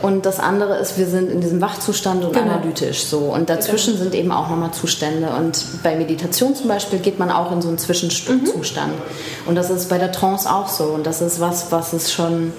Und 0.00 0.26
das 0.26 0.38
andere 0.38 0.78
ist, 0.78 0.98
wir 0.98 1.06
sind 1.06 1.30
in 1.30 1.40
diesem 1.40 1.60
Wachzustand 1.60 2.24
und 2.24 2.32
genau. 2.32 2.52
analytisch 2.52 3.04
so. 3.04 3.18
Und 3.18 3.50
dazwischen 3.50 3.94
genau. 3.94 4.04
sind 4.04 4.14
eben 4.14 4.32
auch 4.32 4.48
nochmal 4.48 4.72
Zustände. 4.72 5.28
Und 5.30 5.64
bei 5.82 5.96
Meditation 5.96 6.54
zum 6.54 6.68
Beispiel 6.68 6.98
geht 6.98 7.18
man 7.18 7.30
auch 7.30 7.52
in 7.52 7.60
so 7.60 7.68
einen 7.68 7.78
Zwischenzustand. 7.78 8.92
Mhm. 8.92 9.48
Und 9.48 9.54
das 9.56 9.70
ist 9.70 9.88
bei 9.88 9.98
der 9.98 10.12
Trance 10.12 10.50
auch 10.50 10.68
so. 10.68 10.84
Und 10.84 11.06
das 11.06 11.20
ist 11.20 11.40
was, 11.40 11.72
was 11.72 11.92
es 11.92 12.12
schon 12.12 12.52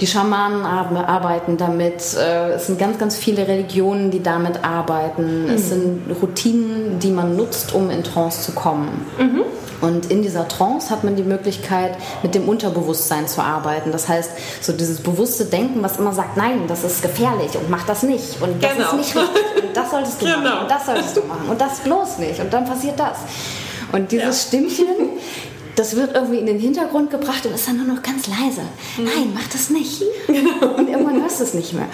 die 0.00 0.06
Schamanen 0.06 0.64
arbeiten 0.64 1.56
damit. 1.56 2.14
Äh, 2.16 2.52
es 2.52 2.66
sind 2.66 2.78
ganz, 2.78 2.98
ganz 2.98 3.16
viele 3.16 3.46
Religionen, 3.46 4.10
die 4.10 4.22
damit 4.22 4.64
arbeiten. 4.64 5.44
Mhm. 5.44 5.50
Es 5.50 5.68
sind 5.68 6.02
Routinen, 6.22 6.98
die 6.98 7.10
man 7.10 7.36
nutzt, 7.36 7.74
um 7.74 7.90
in 7.90 8.02
Trance 8.02 8.42
zu 8.42 8.52
kommen. 8.52 9.06
Mhm. 9.18 9.42
Und 9.80 10.10
in 10.10 10.22
dieser 10.22 10.46
Trance 10.46 10.90
hat 10.90 11.04
man 11.04 11.16
die 11.16 11.22
Möglichkeit, 11.22 11.96
mit 12.22 12.34
dem 12.34 12.48
Unterbewusstsein 12.48 13.26
zu 13.26 13.40
arbeiten. 13.42 13.92
Das 13.92 14.08
heißt, 14.08 14.30
so 14.60 14.72
dieses 14.72 15.00
bewusste 15.00 15.46
Denken, 15.46 15.82
was 15.82 15.98
immer 15.98 16.12
sagt, 16.12 16.36
nein, 16.36 16.64
das 16.68 16.84
ist 16.84 17.02
gefährlich 17.02 17.56
und 17.56 17.70
mach 17.70 17.86
das 17.86 18.02
nicht 18.02 18.42
und 18.42 18.62
das 18.62 18.74
genau. 18.74 18.86
ist 18.88 18.96
nicht 18.96 19.16
richtig 19.16 19.64
und 19.64 19.76
das 19.76 19.90
solltest 19.90 20.20
du 20.20 20.26
genau. 20.26 20.38
machen 20.38 20.58
und 20.60 20.70
das 20.70 20.86
solltest 20.86 21.16
du 21.16 21.20
machen 21.22 21.48
und 21.48 21.60
das 21.60 21.80
bloß 21.80 22.18
nicht 22.18 22.40
und 22.40 22.52
dann 22.52 22.66
passiert 22.66 23.00
das. 23.00 23.18
Und 23.92 24.12
dieses 24.12 24.44
ja. 24.44 24.48
Stimmchen 24.48 24.86
das 25.80 25.96
wird 25.96 26.14
irgendwie 26.14 26.38
in 26.38 26.44
den 26.44 26.58
Hintergrund 26.58 27.10
gebracht 27.10 27.46
und 27.46 27.54
ist 27.54 27.66
dann 27.66 27.78
nur 27.78 27.86
noch 27.86 28.02
ganz 28.02 28.26
leise. 28.26 28.60
Mhm. 28.98 29.04
Nein, 29.04 29.32
mach 29.34 29.48
das 29.50 29.70
nicht. 29.70 30.02
Genau. 30.26 30.74
Und 30.76 30.90
irgendwann 30.90 31.22
hörst 31.22 31.40
du 31.40 31.44
es 31.44 31.54
nicht 31.54 31.72
mehr. 31.72 31.86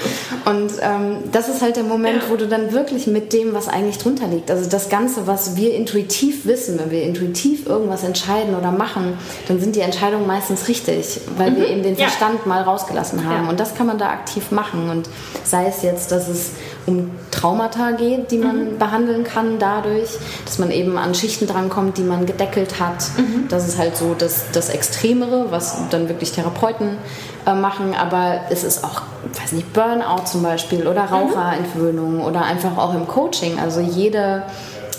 Und 0.44 0.72
ähm, 0.80 1.18
das 1.30 1.48
ist 1.48 1.62
halt 1.62 1.76
der 1.76 1.84
Moment, 1.84 2.24
ja. 2.24 2.30
wo 2.30 2.36
du 2.36 2.48
dann 2.48 2.72
wirklich 2.72 3.06
mit 3.06 3.32
dem, 3.32 3.54
was 3.54 3.68
eigentlich 3.68 3.98
drunter 3.98 4.26
liegt, 4.26 4.50
also 4.50 4.68
das 4.68 4.88
Ganze, 4.88 5.28
was 5.28 5.56
wir 5.56 5.74
intuitiv 5.74 6.46
wissen, 6.46 6.80
wenn 6.80 6.90
wir 6.90 7.04
intuitiv 7.04 7.66
irgendwas 7.66 8.02
entscheiden 8.02 8.56
oder 8.56 8.72
machen, 8.72 9.16
dann 9.46 9.60
sind 9.60 9.76
die 9.76 9.80
Entscheidungen 9.80 10.26
meistens 10.26 10.66
richtig, 10.66 11.20
weil 11.36 11.52
mhm. 11.52 11.56
wir 11.56 11.68
eben 11.68 11.82
den 11.84 11.96
Verstand 11.96 12.40
ja. 12.44 12.48
mal 12.48 12.62
rausgelassen 12.62 13.24
haben. 13.24 13.44
Ja. 13.44 13.50
Und 13.50 13.60
das 13.60 13.76
kann 13.76 13.86
man 13.86 13.98
da 13.98 14.10
aktiv 14.10 14.50
machen. 14.50 14.90
Und 14.90 15.08
sei 15.44 15.66
es 15.66 15.82
jetzt, 15.82 16.10
dass 16.10 16.26
es 16.26 16.50
um 16.86 17.10
Traumata 17.30 17.92
geht, 17.92 18.30
die 18.30 18.38
man 18.38 18.72
mhm. 18.72 18.78
behandeln 18.78 19.24
kann 19.24 19.58
dadurch, 19.58 20.10
dass 20.44 20.58
man 20.58 20.70
eben 20.70 20.96
an 20.98 21.14
Schichten 21.14 21.46
drankommt, 21.46 21.98
die 21.98 22.02
man 22.02 22.26
gedeckelt 22.26 22.80
hat. 22.80 23.04
Mhm. 23.16 23.48
Das 23.48 23.66
ist 23.66 23.78
halt 23.78 23.96
so 23.96 24.14
das, 24.14 24.46
das 24.52 24.70
Extremere, 24.70 25.46
was 25.50 25.76
dann 25.90 26.08
wirklich 26.08 26.32
Therapeuten 26.32 26.98
äh, 27.46 27.54
machen. 27.54 27.94
Aber 27.94 28.40
es 28.50 28.64
ist 28.64 28.84
auch, 28.84 29.02
weiß 29.40 29.52
nicht, 29.52 29.72
Burnout 29.72 30.24
zum 30.26 30.42
Beispiel 30.42 30.86
oder 30.86 31.04
mhm. 31.04 31.14
Raucherentwöhnung 31.14 32.24
oder 32.24 32.44
einfach 32.44 32.78
auch 32.78 32.94
im 32.94 33.06
Coaching. 33.06 33.58
Also 33.58 33.80
jede 33.80 34.44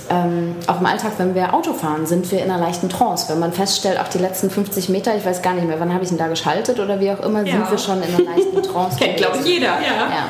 ähm, 0.10 0.56
auch 0.68 0.80
im 0.80 0.86
Alltag, 0.86 1.14
wenn 1.18 1.36
wir 1.36 1.54
Auto 1.54 1.74
fahren, 1.74 2.06
sind 2.06 2.32
wir 2.32 2.44
in 2.44 2.50
einer 2.50 2.64
leichten 2.64 2.88
Trance. 2.88 3.28
Wenn 3.30 3.40
man 3.40 3.52
feststellt, 3.52 4.00
auch 4.00 4.08
die 4.08 4.20
letzten 4.20 4.50
50 4.50 4.90
Meter, 4.90 5.16
ich 5.16 5.26
weiß 5.26 5.42
gar 5.42 5.54
nicht 5.54 5.68
mehr, 5.68 5.80
wann 5.80 5.94
habe 5.94 6.04
ich 6.04 6.12
ihn 6.12 6.18
da 6.18 6.28
geschaltet 6.28 6.80
oder 6.80 7.00
wie 7.00 7.12
auch 7.12 7.20
immer, 7.20 7.44
ja. 7.44 7.54
sind 7.54 7.72
wir 7.72 7.78
schon 7.78 8.02
in 8.02 8.16
einer 8.16 8.36
leichten 8.36 8.64
Trance. 8.72 8.98
Kennt, 8.98 9.18
glaube 9.18 9.38
ich, 9.40 9.46
jeder. 9.46 9.68
Ja. 9.68 10.10
ja. 10.10 10.26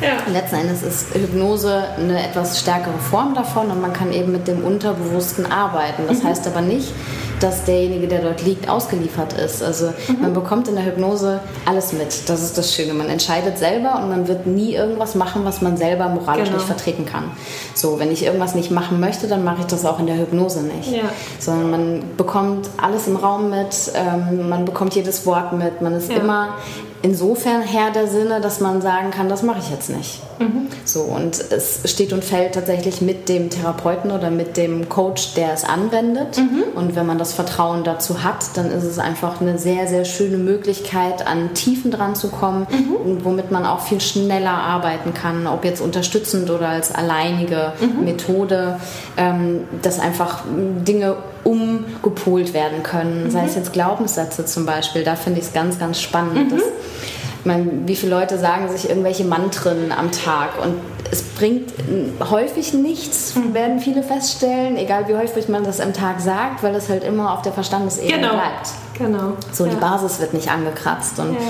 Ja. 0.00 0.32
Letzten 0.32 0.56
Endes 0.56 0.82
ist 0.82 1.14
Hypnose 1.14 1.84
eine 1.98 2.24
etwas 2.26 2.58
stärkere 2.58 2.98
Form 2.98 3.34
davon 3.34 3.70
und 3.70 3.80
man 3.80 3.92
kann 3.92 4.12
eben 4.12 4.32
mit 4.32 4.48
dem 4.48 4.64
Unterbewussten 4.64 5.46
arbeiten. 5.46 6.04
Das 6.08 6.22
mhm. 6.22 6.28
heißt 6.28 6.46
aber 6.46 6.62
nicht, 6.62 6.92
dass 7.40 7.64
derjenige, 7.64 8.06
der 8.06 8.20
dort 8.20 8.42
liegt, 8.42 8.68
ausgeliefert 8.68 9.32
ist. 9.32 9.62
Also 9.62 9.86
mhm. 10.08 10.22
man 10.22 10.34
bekommt 10.34 10.68
in 10.68 10.76
der 10.76 10.84
Hypnose 10.84 11.40
alles 11.64 11.92
mit. 11.92 12.28
Das 12.28 12.42
ist 12.42 12.56
das 12.56 12.74
Schöne. 12.74 12.94
Man 12.94 13.08
entscheidet 13.08 13.58
selber 13.58 13.96
und 13.96 14.10
man 14.10 14.28
wird 14.28 14.46
nie 14.46 14.74
irgendwas 14.74 15.14
machen, 15.14 15.44
was 15.44 15.60
man 15.60 15.76
selber 15.76 16.08
moralisch 16.08 16.44
genau. 16.48 16.58
nicht 16.58 16.66
vertreten 16.66 17.06
kann. 17.06 17.24
So, 17.74 17.98
wenn 17.98 18.10
ich 18.10 18.24
irgendwas 18.24 18.54
nicht 18.54 18.70
machen 18.70 19.00
möchte, 19.00 19.26
dann 19.26 19.44
mache 19.44 19.60
ich 19.60 19.66
das 19.66 19.84
auch 19.84 19.98
in 19.98 20.06
der 20.06 20.18
Hypnose 20.18 20.62
nicht. 20.62 20.92
Ja. 20.92 21.10
Sondern 21.38 21.70
man 21.70 22.02
bekommt 22.16 22.68
alles 22.80 23.06
im 23.06 23.16
Raum 23.16 23.50
mit, 23.50 23.92
ähm, 23.94 24.48
man 24.48 24.64
bekommt 24.64 24.94
jedes 24.94 25.26
Wort 25.26 25.52
mit, 25.52 25.80
man 25.80 25.94
ist 25.94 26.10
ja. 26.10 26.18
immer 26.18 26.56
insofern 27.02 27.62
Herr 27.62 27.90
der 27.90 28.06
Sinne, 28.06 28.40
dass 28.40 28.60
man 28.60 28.82
sagen 28.82 29.10
kann, 29.10 29.28
das 29.28 29.42
mache 29.42 29.60
ich 29.60 29.70
jetzt 29.70 29.90
nicht. 29.90 30.20
Mhm. 30.38 30.68
So, 30.84 31.02
und 31.02 31.40
es 31.50 31.80
steht 31.84 32.12
und 32.12 32.24
fällt 32.24 32.54
tatsächlich 32.54 33.00
mit 33.00 33.28
dem 33.28 33.50
Therapeuten 33.50 34.10
oder 34.10 34.30
mit 34.30 34.56
dem 34.56 34.88
Coach, 34.88 35.34
der 35.34 35.52
es 35.52 35.64
anwendet. 35.64 36.38
Mhm. 36.38 36.64
Und 36.74 36.96
wenn 36.96 37.06
man 37.06 37.18
das 37.18 37.29
Vertrauen 37.32 37.84
dazu 37.84 38.22
hat, 38.22 38.56
dann 38.56 38.70
ist 38.70 38.84
es 38.84 38.98
einfach 38.98 39.40
eine 39.40 39.58
sehr, 39.58 39.86
sehr 39.86 40.04
schöne 40.04 40.36
Möglichkeit, 40.36 41.26
an 41.26 41.54
Tiefen 41.54 41.90
dran 41.90 42.14
zu 42.14 42.28
kommen, 42.28 42.66
mhm. 42.70 43.24
womit 43.24 43.50
man 43.50 43.66
auch 43.66 43.80
viel 43.80 44.00
schneller 44.00 44.52
arbeiten 44.52 45.14
kann, 45.14 45.46
ob 45.46 45.64
jetzt 45.64 45.80
unterstützend 45.80 46.50
oder 46.50 46.68
als 46.68 46.94
alleinige 46.94 47.72
mhm. 47.80 48.04
Methode, 48.04 48.78
ähm, 49.16 49.64
dass 49.82 50.00
einfach 50.00 50.44
Dinge 50.46 51.16
umgepolt 51.44 52.54
werden 52.54 52.82
können. 52.82 53.24
Mhm. 53.24 53.30
Sei 53.30 53.44
es 53.44 53.54
jetzt 53.54 53.72
Glaubenssätze 53.72 54.44
zum 54.44 54.66
Beispiel, 54.66 55.04
da 55.04 55.16
finde 55.16 55.40
ich 55.40 55.46
es 55.46 55.52
ganz, 55.52 55.78
ganz 55.78 56.00
spannend. 56.00 56.50
Mhm. 56.52 56.56
Dass, 56.56 56.62
ich 57.40 57.46
meine, 57.46 57.66
wie 57.86 57.96
viele 57.96 58.14
Leute 58.14 58.38
sagen 58.38 58.68
sich 58.68 58.88
irgendwelche 58.88 59.24
Mantren 59.24 59.92
am 59.92 60.12
Tag 60.12 60.62
und 60.62 60.74
bringt 61.40 61.72
häufig 62.30 62.74
nichts, 62.74 63.34
mhm. 63.34 63.54
werden 63.54 63.80
viele 63.80 64.02
feststellen, 64.02 64.76
egal 64.76 65.08
wie 65.08 65.14
häufig 65.14 65.48
man 65.48 65.64
das 65.64 65.80
am 65.80 65.94
Tag 65.94 66.20
sagt, 66.20 66.62
weil 66.62 66.74
es 66.74 66.90
halt 66.90 67.02
immer 67.02 67.32
auf 67.32 67.40
der 67.40 67.52
Verstandesebene 67.52 68.20
genau. 68.20 68.34
bleibt. 68.34 68.68
Genau. 69.00 69.32
So, 69.52 69.64
ja. 69.64 69.70
die 69.70 69.76
Basis 69.76 70.20
wird 70.20 70.34
nicht 70.34 70.50
angekratzt. 70.50 71.18
Und 71.18 71.32
ja. 71.32 71.40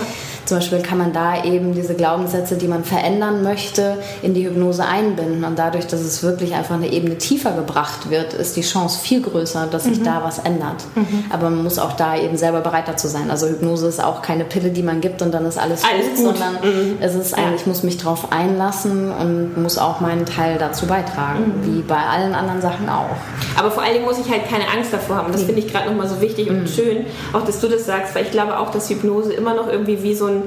zum 0.44 0.58
Beispiel 0.58 0.80
kann 0.80 0.98
man 0.98 1.12
da 1.12 1.44
eben 1.44 1.74
diese 1.74 1.94
Glaubenssätze, 1.94 2.56
die 2.56 2.68
man 2.68 2.84
verändern 2.84 3.42
möchte, 3.42 3.98
in 4.22 4.34
die 4.34 4.46
Hypnose 4.46 4.84
einbinden. 4.84 5.44
Und 5.44 5.58
dadurch, 5.58 5.86
dass 5.86 6.00
es 6.00 6.22
wirklich 6.22 6.54
einfach 6.54 6.76
eine 6.76 6.92
Ebene 6.92 7.18
tiefer 7.18 7.52
gebracht 7.52 8.10
wird, 8.10 8.34
ist 8.34 8.56
die 8.56 8.62
Chance 8.62 9.00
viel 9.00 9.20
größer, 9.20 9.66
dass 9.70 9.84
sich 9.84 10.00
mhm. 10.00 10.04
da 10.04 10.22
was 10.24 10.38
ändert. 10.38 10.84
Mhm. 10.94 11.24
Aber 11.30 11.50
man 11.50 11.62
muss 11.64 11.78
auch 11.78 11.92
da 11.92 12.16
eben 12.16 12.36
selber 12.36 12.60
bereit 12.60 12.86
dazu 12.86 13.08
sein. 13.08 13.30
Also 13.30 13.48
Hypnose 13.48 13.88
ist 13.88 14.02
auch 14.02 14.22
keine 14.22 14.44
Pille, 14.44 14.70
die 14.70 14.82
man 14.82 15.00
gibt 15.00 15.22
und 15.22 15.32
dann 15.32 15.44
ist 15.44 15.58
alles, 15.58 15.82
alles 15.84 16.06
gut, 16.16 16.26
gut, 16.26 16.38
sondern 16.38 16.54
mhm. 16.62 16.96
es 17.00 17.14
ist 17.14 17.34
eigentlich, 17.34 17.60
ich 17.60 17.66
muss 17.66 17.82
mich 17.82 17.98
darauf 17.98 18.32
einlassen 18.32 19.12
und 19.12 19.60
muss 19.60 19.76
auch 19.76 20.00
meinen 20.00 20.24
Teil 20.24 20.56
dazu 20.58 20.86
beitragen, 20.86 21.60
mhm. 21.62 21.66
wie 21.66 21.82
bei 21.82 21.98
allen 21.98 22.34
anderen 22.34 22.62
Sachen 22.62 22.88
auch. 22.88 23.16
Aber 23.58 23.70
vor 23.70 23.82
allen 23.82 23.94
Dingen 23.94 24.06
muss 24.06 24.18
ich 24.18 24.30
halt 24.30 24.48
keine 24.48 24.64
Angst 24.68 24.92
davor 24.92 25.16
haben. 25.16 25.32
Das 25.32 25.42
finde 25.42 25.60
ich 25.60 25.68
gerade 25.70 25.90
nochmal 25.90 26.08
so 26.08 26.20
wichtig 26.20 26.48
und 26.48 26.62
mhm. 26.62 26.66
schön. 26.66 27.06
Auch 27.32 27.39
auch, 27.40 27.46
dass 27.46 27.60
du 27.60 27.68
das 27.68 27.86
sagst, 27.86 28.14
weil 28.14 28.24
ich 28.24 28.30
glaube 28.30 28.58
auch, 28.58 28.70
dass 28.70 28.90
Hypnose 28.90 29.32
immer 29.32 29.54
noch 29.54 29.68
irgendwie 29.68 30.02
wie 30.02 30.14
so 30.14 30.26
ein, 30.26 30.42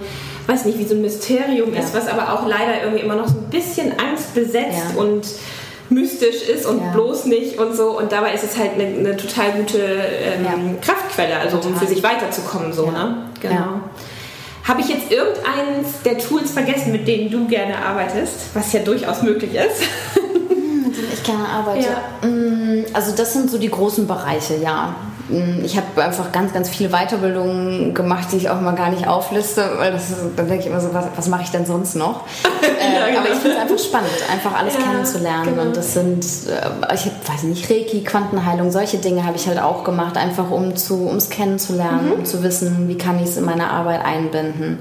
weiß 0.47 0.65
nicht, 0.65 0.77
wie 0.77 0.85
so 0.85 0.95
ein 0.95 1.01
Mysterium 1.01 1.73
ja. 1.73 1.79
ist, 1.79 1.93
was 1.93 2.07
aber 2.07 2.33
auch 2.33 2.47
leider 2.47 2.83
irgendwie 2.83 3.03
immer 3.03 3.15
noch 3.15 3.27
so 3.27 3.35
ein 3.35 3.49
bisschen 3.49 3.93
angstbesetzt 3.99 4.93
ja. 4.95 5.01
und 5.01 5.25
mystisch 5.89 6.47
ist 6.47 6.65
und 6.65 6.79
ja. 6.79 6.91
bloß 6.91 7.25
nicht 7.25 7.59
und 7.59 7.75
so. 7.75 7.97
Und 7.97 8.11
dabei 8.11 8.33
ist 8.33 8.43
es 8.43 8.57
halt 8.57 8.73
eine, 8.73 8.85
eine 8.85 9.17
total 9.17 9.51
gute 9.53 9.77
ähm. 9.77 10.77
Kraftquelle, 10.81 11.37
also 11.37 11.57
total. 11.57 11.71
um 11.71 11.77
für 11.77 11.87
sich 11.87 12.03
weiterzukommen. 12.03 12.73
So, 12.73 12.89
ne? 12.89 13.27
Genau. 13.41 13.81
Habe 14.63 14.79
ich 14.79 14.87
jetzt 14.87 15.11
irgendeins 15.11 16.01
der 16.05 16.17
Tools 16.17 16.51
vergessen, 16.51 16.93
mit 16.93 17.07
denen 17.07 17.29
du 17.29 17.47
gerne 17.47 17.77
arbeitest, 17.83 18.53
was 18.53 18.71
ja 18.71 18.79
durchaus 18.79 19.21
möglich 19.21 19.55
ist? 19.55 19.81
mit 20.15 20.97
denen 20.97 21.13
ich 21.13 21.23
gerne 21.23 21.47
arbeite. 21.47 21.89
Mm, 22.21 22.85
also 22.93 23.13
das 23.15 23.33
sind 23.33 23.49
so 23.49 23.57
die 23.57 23.69
großen 23.69 24.07
Bereiche, 24.07 24.55
ja. 24.55 24.95
Mm, 25.29 25.63
ich 25.63 25.77
habe 25.77 26.03
einfach 26.03 26.31
ganz, 26.31 26.53
ganz 26.53 26.69
viele 26.69 26.89
Weiterbildungen 26.89 27.93
gemacht, 27.93 28.27
die 28.31 28.37
ich 28.37 28.49
auch 28.49 28.59
mal 28.59 28.75
gar 28.75 28.89
nicht 28.89 29.07
aufliste, 29.07 29.63
weil 29.77 29.93
ist, 29.93 30.13
dann 30.35 30.47
denke 30.47 30.63
ich 30.63 30.69
immer 30.69 30.81
so, 30.81 30.93
was, 30.93 31.05
was 31.15 31.27
mache 31.27 31.43
ich 31.43 31.51
denn 31.51 31.65
sonst 31.65 31.95
noch? 31.95 32.23
ja, 32.63 33.07
genau. 33.07 33.19
Aber 33.19 33.29
ich 33.29 33.39
finde 33.39 33.57
es 33.57 33.61
einfach 33.61 33.79
spannend, 33.79 34.11
einfach 34.31 34.53
alles 34.57 34.73
ja, 34.73 34.81
kennenzulernen. 34.81 35.45
Genau. 35.45 35.61
Und 35.63 35.77
das 35.77 35.93
sind, 35.93 36.25
äh, 36.47 36.93
ich 36.93 37.05
hab, 37.05 37.29
weiß 37.29 37.43
nicht, 37.43 37.69
Reiki, 37.69 38.03
Quantenheilung, 38.03 38.71
solche 38.71 38.97
Dinge 38.97 39.25
habe 39.25 39.37
ich 39.37 39.47
halt 39.47 39.61
auch 39.61 39.83
gemacht, 39.83 40.17
einfach 40.17 40.51
um 40.51 40.75
zu, 40.75 41.09
es 41.15 41.29
kennenzulernen, 41.29 42.07
mhm. 42.07 42.13
um 42.13 42.25
zu 42.25 42.43
wissen, 42.43 42.87
wie 42.87 42.97
kann 42.97 43.17
ich 43.17 43.29
es 43.29 43.37
in 43.37 43.45
meine 43.45 43.69
Arbeit 43.69 44.03
einbinden 44.03 44.79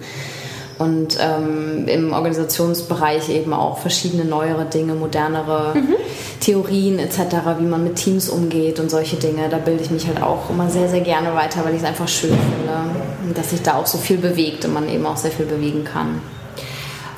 und 0.83 1.17
ähm, 1.21 1.87
im 1.87 2.13
Organisationsbereich 2.13 3.29
eben 3.29 3.53
auch 3.53 3.79
verschiedene 3.79 4.25
neuere 4.25 4.65
Dinge, 4.65 4.95
modernere 4.95 5.75
mhm. 5.79 5.95
Theorien 6.41 6.99
etc., 6.99 7.19
wie 7.61 7.67
man 7.67 7.85
mit 7.85 7.97
Teams 7.97 8.29
umgeht 8.29 8.81
und 8.81 8.91
solche 8.91 9.17
Dinge. 9.17 9.49
Da 9.49 9.59
bilde 9.59 9.85
ich 9.85 9.93
mich 9.93 10.09
halt 10.09 10.21
auch 10.21 10.51
immer 10.51 10.69
sehr, 10.69 10.89
sehr 10.89 11.01
gerne 11.01 11.35
weiter, 11.35 11.65
weil 11.65 11.75
ich 11.75 11.83
es 11.83 11.87
einfach 11.87 12.09
schön 12.09 12.31
finde, 12.31 13.35
dass 13.35 13.51
sich 13.51 13.63
da 13.63 13.75
auch 13.75 13.87
so 13.87 13.97
viel 13.99 14.19
bewegt 14.19 14.65
und 14.65 14.75
man 14.75 14.89
eben 14.89 15.07
auch 15.07 15.17
sehr 15.17 15.31
viel 15.31 15.47
bewegen 15.47 15.85
kann. 15.85 16.21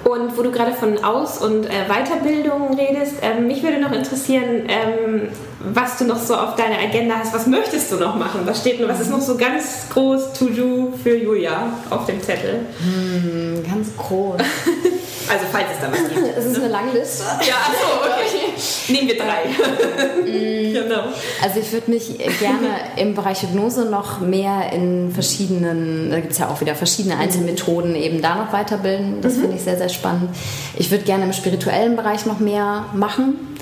Und 0.05 0.37
wo 0.37 0.43
du 0.43 0.51
gerade 0.51 0.73
von 0.73 1.03
Aus- 1.03 1.39
und 1.39 1.65
äh, 1.65 1.89
Weiterbildung 1.89 2.77
redest, 2.79 3.15
ähm, 3.23 3.47
mich 3.47 3.63
würde 3.63 3.81
noch 3.81 3.93
interessieren, 3.93 4.65
ähm, 4.69 5.29
was 5.73 5.97
du 5.97 6.05
noch 6.05 6.19
so 6.19 6.35
auf 6.35 6.57
deiner 6.57 6.79
Agenda 6.79 7.15
hast. 7.19 7.33
Was 7.33 7.47
möchtest 7.47 7.91
du 7.91 7.97
noch 7.97 8.17
machen? 8.17 8.41
Was 8.45 8.61
steht 8.61 8.87
was 8.87 9.01
ist 9.01 9.11
noch 9.11 9.21
so 9.21 9.37
ganz 9.37 9.89
groß 9.91 10.35
To-Do 10.35 10.93
für 11.03 11.17
Julia 11.17 11.73
auf 11.89 12.05
dem 12.05 12.21
Zettel? 12.23 12.67
Hm, 12.83 13.65
ganz 13.67 13.97
groß. 13.97 14.41
Also 15.29 15.47
falls 15.51 15.67
es 15.73 15.81
da 15.81 15.91
was 15.91 16.09
gibt. 16.09 16.37
Es 16.37 16.45
ist 16.45 16.57
eine 16.57 16.69
lange 16.69 16.93
Liste. 16.93 17.25
Ja, 17.47 17.55
achso, 17.55 17.87
okay. 18.03 18.93
Nehmen 18.93 19.09
wir 19.09 19.17
drei. 19.17 20.23
Mm. 20.23 20.73
genau. 20.73 21.05
Also 21.43 21.61
ich 21.61 21.73
würde 21.73 21.91
mich 21.91 22.19
gerne 22.19 22.69
im 22.97 23.15
Bereich 23.15 23.43
Hypnose 23.43 23.85
noch 23.87 24.21
mehr 24.21 24.73
in 24.73 25.13
verschiedenen, 25.13 26.11
da 26.11 26.21
gibt 26.21 26.33
es 26.33 26.39
ja 26.39 26.49
auch 26.49 26.61
wieder 26.61 26.75
verschiedene 26.75 27.17
Einzelmethoden, 27.17 27.95
eben 27.95 28.21
da 28.23 28.35
noch 28.35 28.53
weiterbilden. 28.53 29.21
Das 29.21 29.35
mhm. 29.35 29.41
finde 29.41 29.57
ich 29.57 29.63
sehr, 29.63 29.77
sehr 29.77 29.89
spannend. 29.89 30.31
Ich 30.77 30.91
würde 30.91 31.05
gerne 31.05 31.25
im 31.25 31.33
spirituellen 31.33 31.97
Bereich 31.97 32.27
noch 32.27 32.39
mehr 32.39 32.87
machen, 32.93 33.57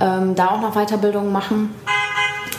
ähm, 0.00 0.34
da 0.34 0.48
auch 0.48 0.60
noch 0.60 0.74
Weiterbildungen 0.74 1.32
machen. 1.32 1.74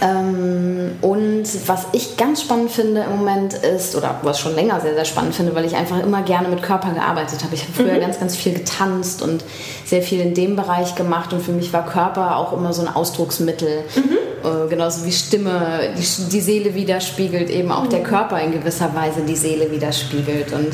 Ähm, 0.01 0.91
und 1.01 1.43
was 1.67 1.87
ich 1.93 2.17
ganz 2.17 2.41
spannend 2.41 2.71
finde 2.71 3.01
im 3.01 3.17
Moment 3.17 3.53
ist, 3.53 3.95
oder 3.95 4.19
was 4.23 4.39
schon 4.39 4.55
länger 4.55 4.79
sehr, 4.81 4.93
sehr 4.93 5.05
spannend 5.05 5.35
finde, 5.35 5.55
weil 5.55 5.65
ich 5.65 5.75
einfach 5.75 6.01
immer 6.01 6.21
gerne 6.21 6.49
mit 6.49 6.61
Körper 6.61 6.91
gearbeitet 6.91 7.43
habe. 7.43 7.55
Ich 7.55 7.63
habe 7.63 7.73
früher 7.73 7.93
mhm. 7.93 8.01
ganz, 8.01 8.19
ganz 8.19 8.35
viel 8.35 8.53
getanzt 8.53 9.21
und 9.21 9.43
sehr 9.85 10.01
viel 10.01 10.19
in 10.19 10.33
dem 10.33 10.55
Bereich 10.55 10.95
gemacht 10.95 11.33
und 11.33 11.41
für 11.41 11.51
mich 11.51 11.71
war 11.73 11.85
Körper 11.85 12.37
auch 12.37 12.53
immer 12.53 12.73
so 12.73 12.81
ein 12.81 12.93
Ausdrucksmittel. 12.93 13.83
Mhm. 13.95 14.17
Äh, 14.45 14.69
genauso 14.69 15.05
wie 15.05 15.11
Stimme 15.11 15.79
die, 15.97 16.29
die, 16.31 16.41
Seele 16.41 16.75
widerspiegelt, 16.75 17.49
eben 17.49 17.71
auch 17.71 17.85
mhm. 17.85 17.89
der 17.89 18.03
Körper 18.03 18.39
in 18.41 18.51
gewisser 18.51 18.93
Weise 18.93 19.21
die 19.21 19.35
Seele 19.35 19.71
widerspiegelt. 19.71 20.53
Und 20.53 20.69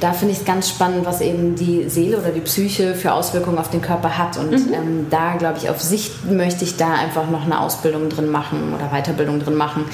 da 0.00 0.12
finde 0.12 0.32
ich 0.32 0.40
es 0.40 0.44
ganz 0.44 0.68
spannend, 0.68 1.06
was 1.06 1.20
eben 1.20 1.54
die 1.54 1.88
Seele 1.88 2.18
oder 2.18 2.30
die 2.30 2.40
Psyche 2.40 2.94
für 2.94 3.12
Auswirkungen 3.12 3.58
auf 3.58 3.70
den 3.70 3.80
Körper 3.80 4.18
hat. 4.18 4.36
Und 4.36 4.50
mhm. 4.50 4.74
ähm, 4.74 5.06
da, 5.10 5.36
glaube 5.36 5.58
ich, 5.58 5.70
auf 5.70 5.80
Sicht 5.80 6.30
möchte 6.30 6.64
ich 6.64 6.76
da 6.76 6.92
einfach 6.92 7.30
noch 7.30 7.44
eine 7.44 7.60
Ausbildung 7.60 8.08
drin 8.08 8.28
machen 8.28 8.63
oder 8.72 8.88
Weiterbildung 8.88 9.40
drin 9.40 9.56
machen 9.56 9.84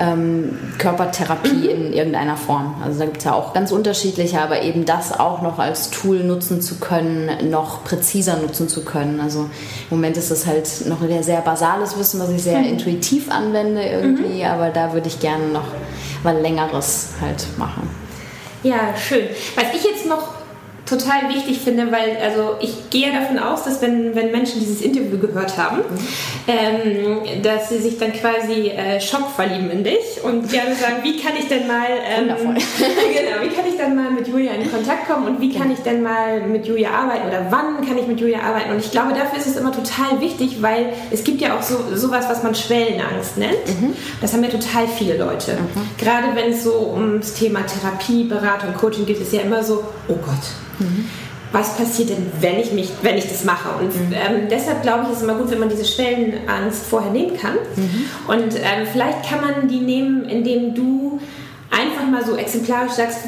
ähm, 0.00 0.56
Körpertherapie 0.78 1.66
in 1.66 1.92
irgendeiner 1.92 2.36
Form. 2.36 2.76
Also 2.84 3.00
da 3.00 3.04
gibt 3.06 3.18
es 3.18 3.24
ja 3.24 3.32
auch 3.32 3.52
ganz 3.52 3.72
unterschiedliche, 3.72 4.40
aber 4.40 4.62
eben 4.62 4.84
das 4.84 5.18
auch 5.18 5.42
noch 5.42 5.58
als 5.58 5.90
Tool 5.90 6.22
nutzen 6.22 6.60
zu 6.60 6.76
können, 6.76 7.50
noch 7.50 7.84
präziser 7.84 8.36
nutzen 8.36 8.68
zu 8.68 8.84
können. 8.84 9.20
Also 9.20 9.40
im 9.40 9.96
Moment 9.96 10.16
ist 10.16 10.30
es 10.30 10.46
halt 10.46 10.86
noch 10.86 11.02
ein 11.02 11.22
sehr 11.22 11.40
basales 11.40 11.98
Wissen, 11.98 12.20
was 12.20 12.30
ich 12.30 12.42
sehr 12.42 12.58
mhm. 12.58 12.68
intuitiv 12.68 13.30
anwende 13.30 13.82
irgendwie, 13.82 14.44
mhm. 14.44 14.50
aber 14.50 14.68
da 14.70 14.92
würde 14.92 15.08
ich 15.08 15.18
gerne 15.20 15.48
noch 15.48 15.66
mal 16.22 16.36
längeres 16.36 17.10
halt 17.20 17.46
machen. 17.58 17.88
Ja, 18.62 18.94
schön. 18.96 19.26
Was 19.54 19.66
ich 19.74 19.84
jetzt 19.84 20.06
noch 20.06 20.37
total 20.88 21.28
wichtig 21.28 21.58
finde, 21.58 21.92
weil 21.92 22.16
also 22.22 22.56
ich 22.60 22.90
gehe 22.90 23.12
davon 23.12 23.38
aus, 23.38 23.64
dass 23.64 23.82
wenn, 23.82 24.14
wenn 24.14 24.30
Menschen 24.30 24.60
dieses 24.60 24.80
Interview 24.80 25.18
gehört 25.18 25.58
haben, 25.58 25.78
mhm. 25.78 25.98
ähm, 26.46 27.42
dass 27.42 27.68
sie 27.68 27.78
sich 27.78 27.98
dann 27.98 28.12
quasi 28.12 28.68
äh, 28.68 29.00
Schock 29.00 29.30
verlieben 29.34 29.70
in 29.70 29.84
dich 29.84 30.22
und 30.22 30.50
gerne 30.50 30.74
sagen, 30.74 30.96
wie 31.02 31.18
kann 31.20 31.32
ich 31.38 31.48
denn 31.48 31.66
mal 31.66 31.86
ähm, 31.86 32.28
genau, 32.28 33.42
wie 33.42 33.54
kann 33.54 33.66
ich 33.68 33.76
dann 33.76 33.94
mal 33.94 34.10
mit 34.10 34.28
Julia 34.28 34.52
in 34.52 34.70
Kontakt 34.70 35.08
kommen 35.08 35.26
und 35.26 35.40
wie 35.40 35.52
kann 35.52 35.70
ich 35.70 35.80
denn 35.80 36.02
mal 36.02 36.40
mit 36.40 36.66
Julia 36.66 36.90
arbeiten 36.90 37.28
oder 37.28 37.46
wann 37.50 37.86
kann 37.86 37.98
ich 37.98 38.06
mit 38.06 38.20
Julia 38.20 38.40
arbeiten? 38.40 38.70
Und 38.70 38.78
ich 38.78 38.90
glaube, 38.90 39.12
dafür 39.12 39.38
ist 39.38 39.46
es 39.46 39.56
immer 39.56 39.72
total 39.72 40.20
wichtig, 40.20 40.62
weil 40.62 40.92
es 41.10 41.22
gibt 41.22 41.40
ja 41.40 41.56
auch 41.56 41.62
so 41.62 41.76
sowas, 41.94 42.26
was 42.28 42.42
man 42.42 42.54
Schwellenangst 42.54 43.36
nennt. 43.36 43.66
Mhm. 43.80 43.94
Das 44.20 44.32
haben 44.32 44.42
ja 44.42 44.50
total 44.50 44.88
viele 44.88 45.18
Leute. 45.18 45.52
Mhm. 45.52 45.80
Gerade 45.98 46.28
wenn 46.34 46.52
es 46.52 46.64
so 46.64 46.92
ums 46.94 47.34
Thema 47.34 47.60
Therapie, 47.66 48.24
Beratung, 48.24 48.72
Coaching 48.74 49.04
geht, 49.04 49.20
ist 49.20 49.32
ja 49.32 49.42
immer 49.42 49.62
so, 49.62 49.84
oh 50.08 50.14
Gott 50.14 50.34
Mhm. 50.78 51.04
Was 51.50 51.76
passiert 51.78 52.10
denn, 52.10 52.30
wenn 52.40 52.58
ich, 52.58 52.72
mich, 52.72 52.90
wenn 53.00 53.16
ich 53.16 53.26
das 53.26 53.44
mache? 53.44 53.70
Und 53.78 53.94
mhm. 53.94 54.12
ähm, 54.12 54.48
deshalb 54.50 54.82
glaube 54.82 55.04
ich, 55.04 55.10
ist 55.10 55.16
es 55.18 55.22
immer 55.22 55.34
gut, 55.34 55.50
wenn 55.50 55.60
man 55.60 55.70
diese 55.70 55.84
Schwellenangst 55.84 56.84
vorher 56.84 57.10
nehmen 57.10 57.36
kann. 57.38 57.54
Mhm. 57.76 58.04
Und 58.26 58.54
ähm, 58.56 58.86
vielleicht 58.92 59.28
kann 59.28 59.40
man 59.40 59.68
die 59.68 59.80
nehmen, 59.80 60.26
indem 60.26 60.74
du 60.74 61.20
einfach 61.70 62.06
mal 62.06 62.24
so 62.24 62.36
exemplarisch 62.36 62.92
sagst, 62.92 63.18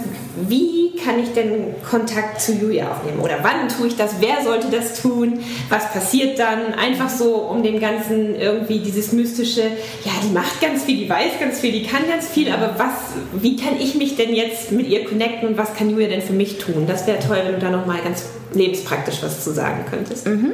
wie 0.49 0.93
kann 1.05 1.19
ich 1.19 1.33
denn 1.33 1.75
Kontakt 1.89 2.41
zu 2.41 2.53
Julia 2.53 2.93
aufnehmen? 2.93 3.21
Oder 3.21 3.39
wann 3.43 3.69
tue 3.69 3.89
ich 3.89 3.97
das? 3.97 4.17
Wer 4.21 4.43
sollte 4.43 4.69
das 4.69 5.01
tun? 5.01 5.41
Was 5.69 5.93
passiert 5.93 6.39
dann? 6.39 6.75
Einfach 6.75 7.09
so, 7.09 7.37
um 7.37 7.63
dem 7.63 7.81
Ganzen 7.81 8.35
irgendwie 8.35 8.79
dieses 8.79 9.13
mystische, 9.13 9.63
ja, 9.63 10.13
die 10.23 10.33
macht 10.33 10.61
ganz 10.61 10.85
viel, 10.85 10.97
die 10.97 11.11
weiß 11.11 11.39
ganz 11.41 11.61
viel, 11.61 11.73
die 11.73 11.85
kann 11.85 12.09
ganz 12.09 12.29
viel, 12.29 12.51
aber 12.51 12.79
was, 12.79 12.93
wie 13.33 13.57
kann 13.57 13.79
ich 13.79 13.95
mich 13.95 14.17
denn 14.17 14.35
jetzt 14.35 14.73
mit 14.73 14.89
ihr 14.89 15.05
connecten 15.05 15.49
und 15.49 15.59
was 15.59 15.75
kann 15.75 15.91
Julia 15.91 16.09
denn 16.09 16.23
für 16.23 16.33
mich 16.33 16.59
tun? 16.59 16.87
Das 16.87 17.07
wäre 17.07 17.19
toll, 17.19 17.39
wenn 17.45 17.55
du 17.55 17.61
da 17.61 17.71
nochmal 17.71 18.01
ganz 18.03 18.25
lebenspraktisch 18.53 19.23
was 19.23 19.45
zu 19.45 19.53
sagen 19.53 19.85
könntest. 19.89 20.27
Mhm. 20.27 20.53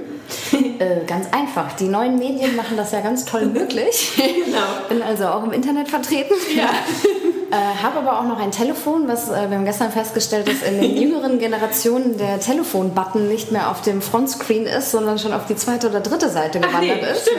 äh, 0.79 1.05
ganz 1.07 1.27
einfach. 1.33 1.73
Die 1.75 1.89
neuen 1.89 2.19
Medien 2.19 2.57
machen 2.57 2.77
das 2.77 2.93
ja 2.93 3.01
ganz 3.01 3.25
toll 3.25 3.47
möglich. 3.47 4.13
genau. 4.17 4.67
Bin 4.89 5.03
also 5.03 5.27
auch 5.27 5.45
im 5.45 5.53
Internet 5.53 5.89
vertreten. 5.89 6.35
Ja. 6.55 6.71
Äh, 7.49 7.55
habe 7.81 7.99
aber 7.99 8.19
auch 8.19 8.25
noch 8.25 8.41
ein 8.41 8.51
Telefon, 8.51 9.07
was 9.07 9.29
äh, 9.29 9.49
wir 9.49 9.57
haben 9.57 9.65
gestern 9.65 9.93
festgestellt, 9.93 10.49
dass 10.49 10.63
in 10.69 10.81
den 10.81 10.97
jüngeren 11.01 11.39
Generationen 11.39 12.19
der 12.19 12.41
Telefon-Button 12.41 13.29
nicht 13.29 13.53
mehr 13.53 13.71
auf 13.71 13.83
dem 13.83 14.03
Frontscreen 14.03 14.67
ist, 14.67 14.91
sondern 14.91 15.17
schon 15.21 15.33
auf 15.33 15.47
die 15.47 15.55
zweite 15.55 15.89
oder 15.89 16.01
dritte 16.01 16.29
Seite 16.29 16.59
gewandert 16.59 17.03
nee, 17.03 17.11
ist. 17.13 17.31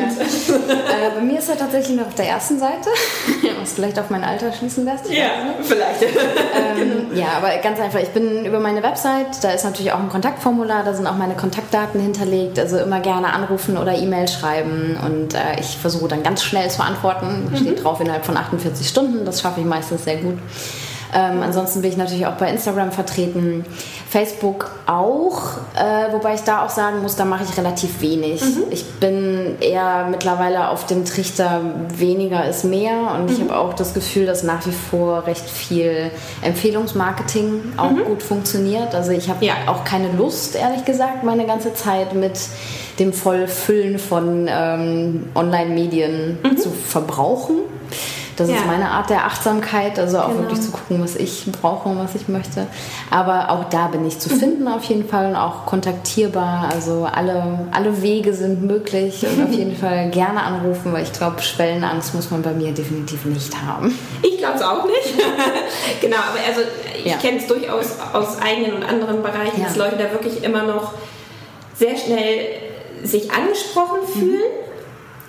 Ja. 0.47 0.55
Äh, 0.65 1.15
bei 1.15 1.21
mir 1.21 1.39
ist 1.39 1.49
er 1.49 1.57
tatsächlich 1.57 1.97
noch 1.97 2.07
auf 2.07 2.15
der 2.15 2.29
ersten 2.29 2.57
Seite, 2.57 2.89
was 3.59 3.73
vielleicht 3.73 3.99
auf 3.99 4.09
mein 4.09 4.23
Alter 4.23 4.53
schließen 4.53 4.85
lässt. 4.85 5.09
Ja, 5.09 5.29
vielleicht. 5.61 6.03
Ähm, 6.03 7.07
ja, 7.13 7.27
aber 7.35 7.49
ganz 7.61 7.77
einfach. 7.81 7.99
Ich 7.99 8.09
bin 8.09 8.45
über 8.45 8.61
meine 8.61 8.83
Website, 8.83 9.43
da 9.43 9.51
ist 9.51 9.65
natürlich 9.65 9.91
auch 9.91 9.99
ein 9.99 10.09
Kontaktformular, 10.09 10.85
da 10.85 10.93
sind 10.93 11.05
auch 11.05 11.17
meine 11.17 11.35
Kontaktdaten 11.35 11.99
hinterlegt. 11.99 12.59
Also 12.59 12.77
immer 12.77 13.01
gerne 13.01 13.33
anrufen 13.33 13.77
oder 13.77 13.93
E-Mail 13.93 14.29
schreiben 14.29 14.97
und 15.05 15.33
äh, 15.33 15.59
ich 15.59 15.77
versuche 15.77 16.07
dann 16.07 16.23
ganz 16.23 16.43
schnell 16.43 16.69
zu 16.69 16.81
antworten. 16.81 17.49
Mhm. 17.51 17.57
Steht 17.57 17.83
drauf 17.83 17.99
innerhalb 17.99 18.25
von 18.25 18.37
48 18.37 18.87
Stunden. 18.87 19.25
Das 19.25 19.41
schaffe 19.41 19.59
ich 19.59 19.65
meistens 19.65 19.96
sehr 19.97 20.17
gut. 20.17 20.37
Ähm, 21.13 21.41
ansonsten 21.41 21.81
bin 21.81 21.91
ich 21.91 21.97
natürlich 21.97 22.25
auch 22.25 22.35
bei 22.35 22.49
Instagram 22.49 22.91
vertreten, 22.91 23.65
Facebook 24.09 24.71
auch, 24.87 25.57
äh, 25.75 26.11
wobei 26.11 26.35
ich 26.35 26.41
da 26.41 26.65
auch 26.65 26.69
sagen 26.69 27.01
muss, 27.01 27.15
da 27.15 27.23
mache 27.23 27.43
ich 27.43 27.57
relativ 27.57 28.01
wenig. 28.01 28.41
Mhm. 28.41 28.63
Ich 28.71 28.85
bin 28.99 29.55
eher 29.61 30.07
mittlerweile 30.09 30.69
auf 30.69 30.85
dem 30.85 31.05
Trichter, 31.05 31.61
weniger 31.95 32.47
ist 32.47 32.65
mehr 32.65 33.13
und 33.15 33.25
mhm. 33.25 33.33
ich 33.33 33.41
habe 33.41 33.57
auch 33.57 33.73
das 33.73 33.93
Gefühl, 33.93 34.25
dass 34.25 34.43
nach 34.43 34.65
wie 34.65 34.71
vor 34.71 35.25
recht 35.27 35.49
viel 35.49 36.11
Empfehlungsmarketing 36.41 37.73
auch 37.77 37.91
mhm. 37.91 38.03
gut 38.03 38.23
funktioniert. 38.23 38.93
Also 38.93 39.11
ich 39.11 39.29
habe 39.29 39.45
ja. 39.45 39.53
auch 39.67 39.85
keine 39.85 40.11
Lust, 40.11 40.55
ehrlich 40.55 40.83
gesagt, 40.83 41.23
meine 41.23 41.45
ganze 41.45 41.73
Zeit 41.73 42.13
mit 42.13 42.37
dem 42.99 43.13
Vollfüllen 43.13 43.99
von 43.99 44.47
ähm, 44.49 45.29
Online-Medien 45.35 46.39
mhm. 46.43 46.57
zu 46.57 46.69
verbrauchen. 46.69 47.59
Das 48.37 48.49
ja. 48.49 48.57
ist 48.57 48.67
meine 48.67 48.91
Art 48.91 49.09
der 49.09 49.25
Achtsamkeit, 49.25 49.97
also 49.97 50.19
auch 50.19 50.27
genau. 50.27 50.41
wirklich 50.41 50.61
zu 50.61 50.71
gucken, 50.71 51.01
was 51.01 51.15
ich 51.15 51.51
brauche 51.59 51.89
und 51.89 51.97
was 51.97 52.13
ich 52.13 52.27
möchte. 52.27 52.67
Aber 53.09 53.49
auch 53.49 53.63
da 53.65 53.87
bin 53.87 54.05
ich 54.05 54.19
zu 54.19 54.29
finden 54.29 54.67
auf 54.67 54.83
jeden 54.83 55.09
Fall 55.09 55.29
und 55.29 55.35
auch 55.35 55.65
kontaktierbar. 55.65 56.69
Also 56.71 57.09
alle, 57.11 57.67
alle 57.71 58.03
Wege 58.03 58.35
sind 58.35 58.61
möglich 58.61 59.25
und 59.25 59.43
auf 59.43 59.51
jeden 59.57 59.75
Fall 59.75 60.11
gerne 60.11 60.43
anrufen, 60.43 60.93
weil 60.93 61.01
ich 61.01 61.13
glaube, 61.13 61.41
Schwellenangst 61.41 62.13
muss 62.13 62.29
man 62.29 62.43
bei 62.43 62.53
mir 62.53 62.71
definitiv 62.73 63.25
nicht 63.25 63.59
haben. 63.59 63.97
Ich 64.21 64.37
glaube 64.37 64.57
es 64.57 64.61
auch 64.61 64.85
nicht. 64.85 65.15
genau, 66.01 66.17
aber 66.17 66.37
also 66.47 66.61
ich 67.03 67.11
ja. 67.11 67.17
kenne 67.17 67.39
es 67.39 67.47
durchaus 67.47 67.97
aus 68.13 68.39
eigenen 68.39 68.73
und 68.73 68.83
anderen 68.83 69.23
Bereichen, 69.23 69.61
ja. 69.61 69.65
dass 69.65 69.75
Leute 69.75 69.97
da 69.97 70.11
wirklich 70.11 70.43
immer 70.43 70.61
noch 70.61 70.93
sehr 71.75 71.97
schnell 71.97 72.49
sich 73.03 73.31
angesprochen 73.31 74.01
fühlen. 74.13 74.35
Mhm 74.35 74.66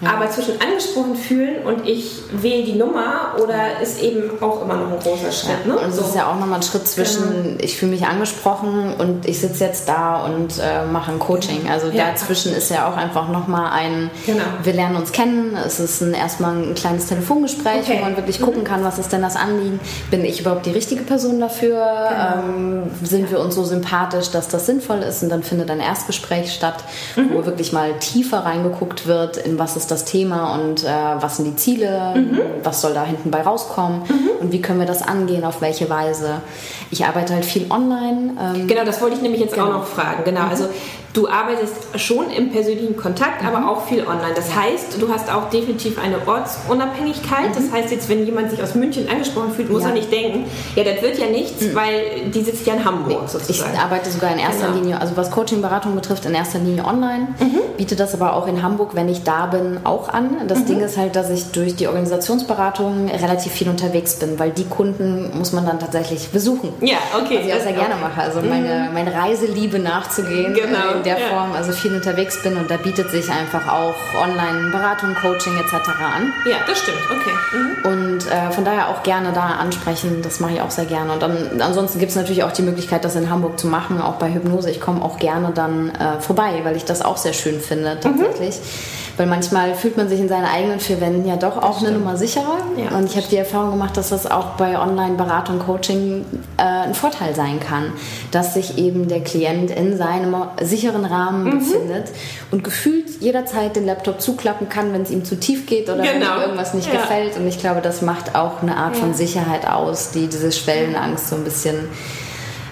ja. 0.01 0.15
Aber 0.15 0.31
zwischen 0.31 0.61
angesprochen 0.61 1.17
fühlen 1.17 1.67
und 1.67 1.89
ich 1.89 2.23
wähle 2.31 2.63
die 2.63 2.75
Nummer 2.75 3.35
oder 3.43 3.81
ist 3.83 4.01
eben 4.01 4.31
auch 4.41 4.63
immer 4.63 4.77
noch 4.77 4.93
ein 4.93 4.99
großer 5.01 5.33
Schritt. 5.33 5.67
Ja. 5.67 5.75
Ne? 5.75 5.79
Und 5.79 5.89
es 5.89 5.97
so. 5.97 6.03
ist 6.03 6.15
ja 6.15 6.31
auch 6.31 6.39
nochmal 6.39 6.61
ein 6.61 6.63
Schritt 6.63 6.87
zwischen, 6.87 7.43
genau. 7.43 7.57
ich 7.61 7.77
fühle 7.77 7.93
mich 7.93 8.07
angesprochen 8.07 8.95
und 8.97 9.27
ich 9.27 9.41
sitze 9.41 9.65
jetzt 9.65 9.89
da 9.89 10.25
und 10.25 10.59
äh, 10.59 10.85
mache 10.87 11.11
ein 11.11 11.19
Coaching. 11.19 11.69
Also 11.69 11.89
ja. 11.89 12.11
dazwischen 12.11 12.55
ist 12.55 12.71
ja 12.71 12.89
auch 12.89 12.97
einfach 12.97 13.29
nochmal 13.29 13.73
ein, 13.73 14.11
genau. 14.25 14.45
wir 14.63 14.73
lernen 14.73 14.97
uns 14.97 15.11
kennen. 15.11 15.57
Es 15.57 15.81
ist 15.81 16.01
ein, 16.01 16.15
erstmal 16.15 16.57
ein 16.57 16.75
kleines 16.77 17.07
Telefongespräch, 17.07 17.83
okay. 17.83 17.97
wo 17.99 18.05
man 18.05 18.17
wirklich 18.17 18.41
gucken 18.41 18.61
mhm. 18.61 18.67
kann, 18.67 18.85
was 18.85 19.01
ist 19.01 19.13
denn 19.13 19.23
das 19.23 19.35
Anliegen. 19.35 19.81
Bin 20.13 20.25
ich 20.25 20.41
überhaupt 20.41 20.67
die 20.67 20.73
richtige 20.73 21.03
Person 21.03 21.41
dafür? 21.41 21.85
Genau. 22.09 22.49
Ähm, 22.49 22.83
sind 23.03 23.33
wir 23.33 23.41
uns 23.41 23.57
so 23.57 23.65
sympathisch, 23.65 24.31
dass 24.31 24.47
das 24.47 24.67
sinnvoll 24.67 24.99
ist? 24.99 25.25
Und 25.25 25.31
dann 25.31 25.43
findet 25.43 25.73
ein 25.73 25.81
Erstgespräch 25.81 26.53
statt, 26.53 26.85
mhm. 27.17 27.31
wo 27.33 27.47
wirklich 27.47 27.73
mal 27.73 27.99
tiefer 27.99 28.39
reingeguckt 28.39 29.09
wird, 29.09 29.39
in 29.39 29.59
was 29.59 29.77
ist 29.77 29.88
ist 29.89 29.91
das 29.91 30.05
Thema 30.05 30.55
und 30.55 30.85
äh, 30.85 30.87
was 30.87 31.37
sind 31.37 31.47
die 31.47 31.57
Ziele, 31.57 32.15
mhm. 32.15 32.41
was 32.63 32.83
soll 32.83 32.93
da 32.93 33.05
hinten 33.05 33.31
bei 33.31 33.41
rauskommen 33.41 34.03
mhm. 34.03 34.31
und 34.41 34.53
wie 34.53 34.61
können 34.61 34.81
wir 34.81 34.87
das 34.87 35.03
angehen, 35.03 35.45
auf 35.45 35.63
welche 35.63 35.89
Weise. 35.89 36.43
Ich 36.91 37.07
arbeite 37.07 37.35
halt 37.35 37.45
viel 37.45 37.67
online. 37.71 38.33
Ähm, 38.41 38.67
genau, 38.67 38.85
das 38.85 39.01
wollte 39.01 39.17
ich 39.17 39.23
nämlich 39.23 39.41
jetzt 39.41 39.55
genau. 39.55 39.69
auch 39.69 39.73
noch 39.73 39.87
fragen. 39.87 40.25
Genau, 40.25 40.43
mhm. 40.43 40.51
also 40.51 40.69
du 41.15 41.29
arbeitest 41.29 41.75
schon 41.97 42.31
im 42.31 42.51
persönlichen 42.51 42.97
Kontakt, 42.97 43.45
aber 43.45 43.61
mhm. 43.61 43.69
auch 43.69 43.87
viel 43.87 44.03
online. 44.03 44.35
Das 44.35 44.55
heißt, 44.55 45.01
du 45.01 45.09
hast 45.09 45.33
auch 45.33 45.51
definitiv 45.51 45.99
eine 45.99 46.17
Ortsunabhängigkeit. 46.27 47.55
Das 47.55 47.65
mhm. 47.65 47.73
heißt 47.73 47.91
jetzt, 47.91 48.09
wenn 48.09 48.25
jemand 48.25 48.51
sich 48.51 48.63
aus 48.63 48.75
München 48.75 49.09
angesprochen 49.09 49.53
fühlt, 49.53 49.71
muss 49.71 49.83
ja. 49.83 49.89
er 49.89 49.95
nicht 49.95 50.13
denken, 50.13 50.45
ja, 50.77 50.85
das 50.85 51.03
wird 51.03 51.19
ja 51.19 51.27
nichts, 51.27 51.63
mhm. 51.63 51.75
weil 51.75 52.31
die 52.33 52.43
sitzt 52.43 52.67
ja 52.67 52.75
in 52.75 52.85
Hamburg 52.85 53.29
sozusagen. 53.29 53.73
Ich 53.73 53.79
arbeite 53.79 54.11
sogar 54.11 54.33
in 54.33 54.39
erster 54.39 54.67
genau. 54.67 54.79
Linie, 54.79 55.01
also 55.01 55.17
was 55.17 55.31
Coaching-Beratung 55.31 55.95
betrifft, 55.95 56.27
in 56.27 56.35
erster 56.35 56.59
Linie 56.59 56.85
online, 56.85 57.29
mhm. 57.39 57.61
biete 57.77 57.97
das 57.97 58.15
aber 58.15 58.35
auch 58.35 58.47
in 58.47 58.63
Hamburg, 58.63 58.95
wenn 58.95 59.09
ich 59.09 59.25
da 59.25 59.47
bin, 59.47 59.81
auch 59.85 60.09
an. 60.09 60.47
Das 60.47 60.61
mhm. 60.61 60.67
Ding 60.67 60.81
ist 60.81 60.97
halt, 60.97 61.17
dass 61.17 61.31
ich 61.31 61.51
durch 61.53 61.75
die 61.77 61.87
Organisationsberatung 61.87 63.09
relativ 63.11 63.53
viel 63.53 63.69
unterwegs 63.69 64.17
bin, 64.17 64.39
weil 64.39 64.51
die 64.51 64.65
Kunden 64.65 65.31
muss 65.37 65.53
man 65.53 65.67
dann 65.67 65.79
tatsächlich 65.79 66.29
besuchen. 66.29 66.73
Ja, 66.81 66.99
okay. 67.17 67.39
Was 67.39 67.47
ich 67.47 67.55
auch 67.55 67.61
sehr 67.61 67.73
gerne 67.73 67.95
mache. 68.01 68.21
Also 68.21 68.41
meine, 68.41 68.91
meine 68.93 69.15
Reiseliebe 69.15 69.79
nachzugehen. 69.79 70.55
Genau 70.55 70.98
in 70.99 71.05
der 71.05 71.19
ja. 71.19 71.29
Form, 71.29 71.53
also 71.53 71.73
viel 71.73 71.95
unterwegs 71.95 72.43
bin 72.43 72.57
und 72.57 72.71
da 72.71 72.77
bietet 72.77 73.11
sich 73.11 73.31
einfach 73.31 73.69
auch 73.69 73.97
Online-Beratung, 74.15 75.15
Coaching 75.15 75.57
etc. 75.57 75.89
an. 75.99 76.33
Ja, 76.45 76.59
das 76.67 76.79
stimmt, 76.79 76.99
okay. 77.11 77.31
Mhm. 77.53 77.91
Und 77.91 78.27
äh, 78.31 78.51
von 78.53 78.65
daher 78.65 78.89
auch 78.89 79.03
gerne 79.03 79.33
da 79.33 79.47
ansprechen, 79.47 80.23
das 80.23 80.41
mache 80.41 80.55
ich 80.55 80.61
auch 80.61 80.71
sehr 80.71 80.85
gerne. 80.85 81.13
Und 81.13 81.23
dann, 81.23 81.61
ansonsten 81.61 81.99
gibt 81.99 82.11
es 82.11 82.17
natürlich 82.17 82.43
auch 82.43 82.53
die 82.53 82.63
Möglichkeit, 82.63 83.05
das 83.05 83.17
in 83.17 83.31
Hamburg 83.31 83.59
zu 83.59 83.67
machen, 83.67 84.01
auch 84.01 84.17
bei 84.17 84.33
Hypnose. 84.33 84.71
Ich 84.71 84.81
komme 84.81 85.03
auch 85.03 85.19
gerne 85.19 85.53
dann 85.55 85.91
äh, 85.91 86.21
vorbei, 86.21 86.61
weil 86.65 86.77
ich 86.77 86.85
das 86.85 87.03
auch 87.03 87.17
sehr 87.17 87.33
schön 87.33 87.61
finde 87.61 87.99
tatsächlich. 88.01 88.57
Mhm. 88.57 89.08
Weil 89.19 89.27
manchmal 89.27 89.75
fühlt 89.75 89.97
man 89.97 90.09
sich 90.09 90.21
in 90.21 90.29
seinen 90.29 90.47
eigenen 90.47 90.79
vier 90.79 91.01
Wänden 91.01 91.29
ja 91.29 91.35
doch 91.35 91.57
auch 91.57 91.81
eine 91.81 91.91
Nummer 91.91 92.17
sicherer. 92.17 92.59
Ja. 92.77 92.97
Und 92.97 93.07
ich 93.07 93.17
habe 93.17 93.27
die 93.29 93.37
Erfahrung 93.37 93.73
gemacht, 93.73 93.97
dass 93.97 94.11
das 94.11 94.31
auch 94.31 94.51
bei 94.51 94.79
Online-Beratung, 94.79 95.59
Coaching 95.59 96.25
äh, 96.57 96.63
ein 96.63 96.95
Vorteil 96.95 97.35
sein 97.35 97.59
kann, 97.59 97.93
dass 98.31 98.55
sich 98.55 98.79
eben 98.79 99.09
der 99.09 99.21
Klient 99.21 99.73
in 99.73 99.97
seinem 99.97 100.37
sicheren 100.63 101.05
Rahmen 101.05 101.45
mhm. 101.45 101.59
befindet 101.59 102.11
und 102.53 102.63
gefühlt 102.63 103.21
jederzeit 103.21 103.75
den 103.75 103.87
Laptop 103.87 104.21
zuklappen 104.21 104.69
kann, 104.69 104.93
wenn 104.93 105.03
es 105.03 105.11
ihm 105.11 105.25
zu 105.25 105.35
tief 105.35 105.67
geht 105.67 105.91
oder 105.91 106.03
genau. 106.03 106.13
wenn 106.13 106.23
ihm 106.23 106.41
irgendwas 106.43 106.75
nicht 106.75 106.93
ja. 106.93 107.01
gefällt. 107.01 107.37
Und 107.37 107.49
ich 107.49 107.59
glaube, 107.59 107.81
das 107.81 108.03
macht 108.03 108.37
auch 108.37 108.63
eine 108.63 108.77
Art 108.77 108.95
ja. 108.95 109.01
von 109.01 109.15
Sicherheit 109.15 109.69
aus, 109.69 110.13
die 110.13 110.29
diese 110.29 110.53
Schwellenangst 110.53 111.29
so 111.29 111.35
ein 111.35 111.43
bisschen 111.43 111.89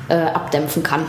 äh, 0.09 0.14
abdämpfen 0.14 0.84
kann. 0.84 1.07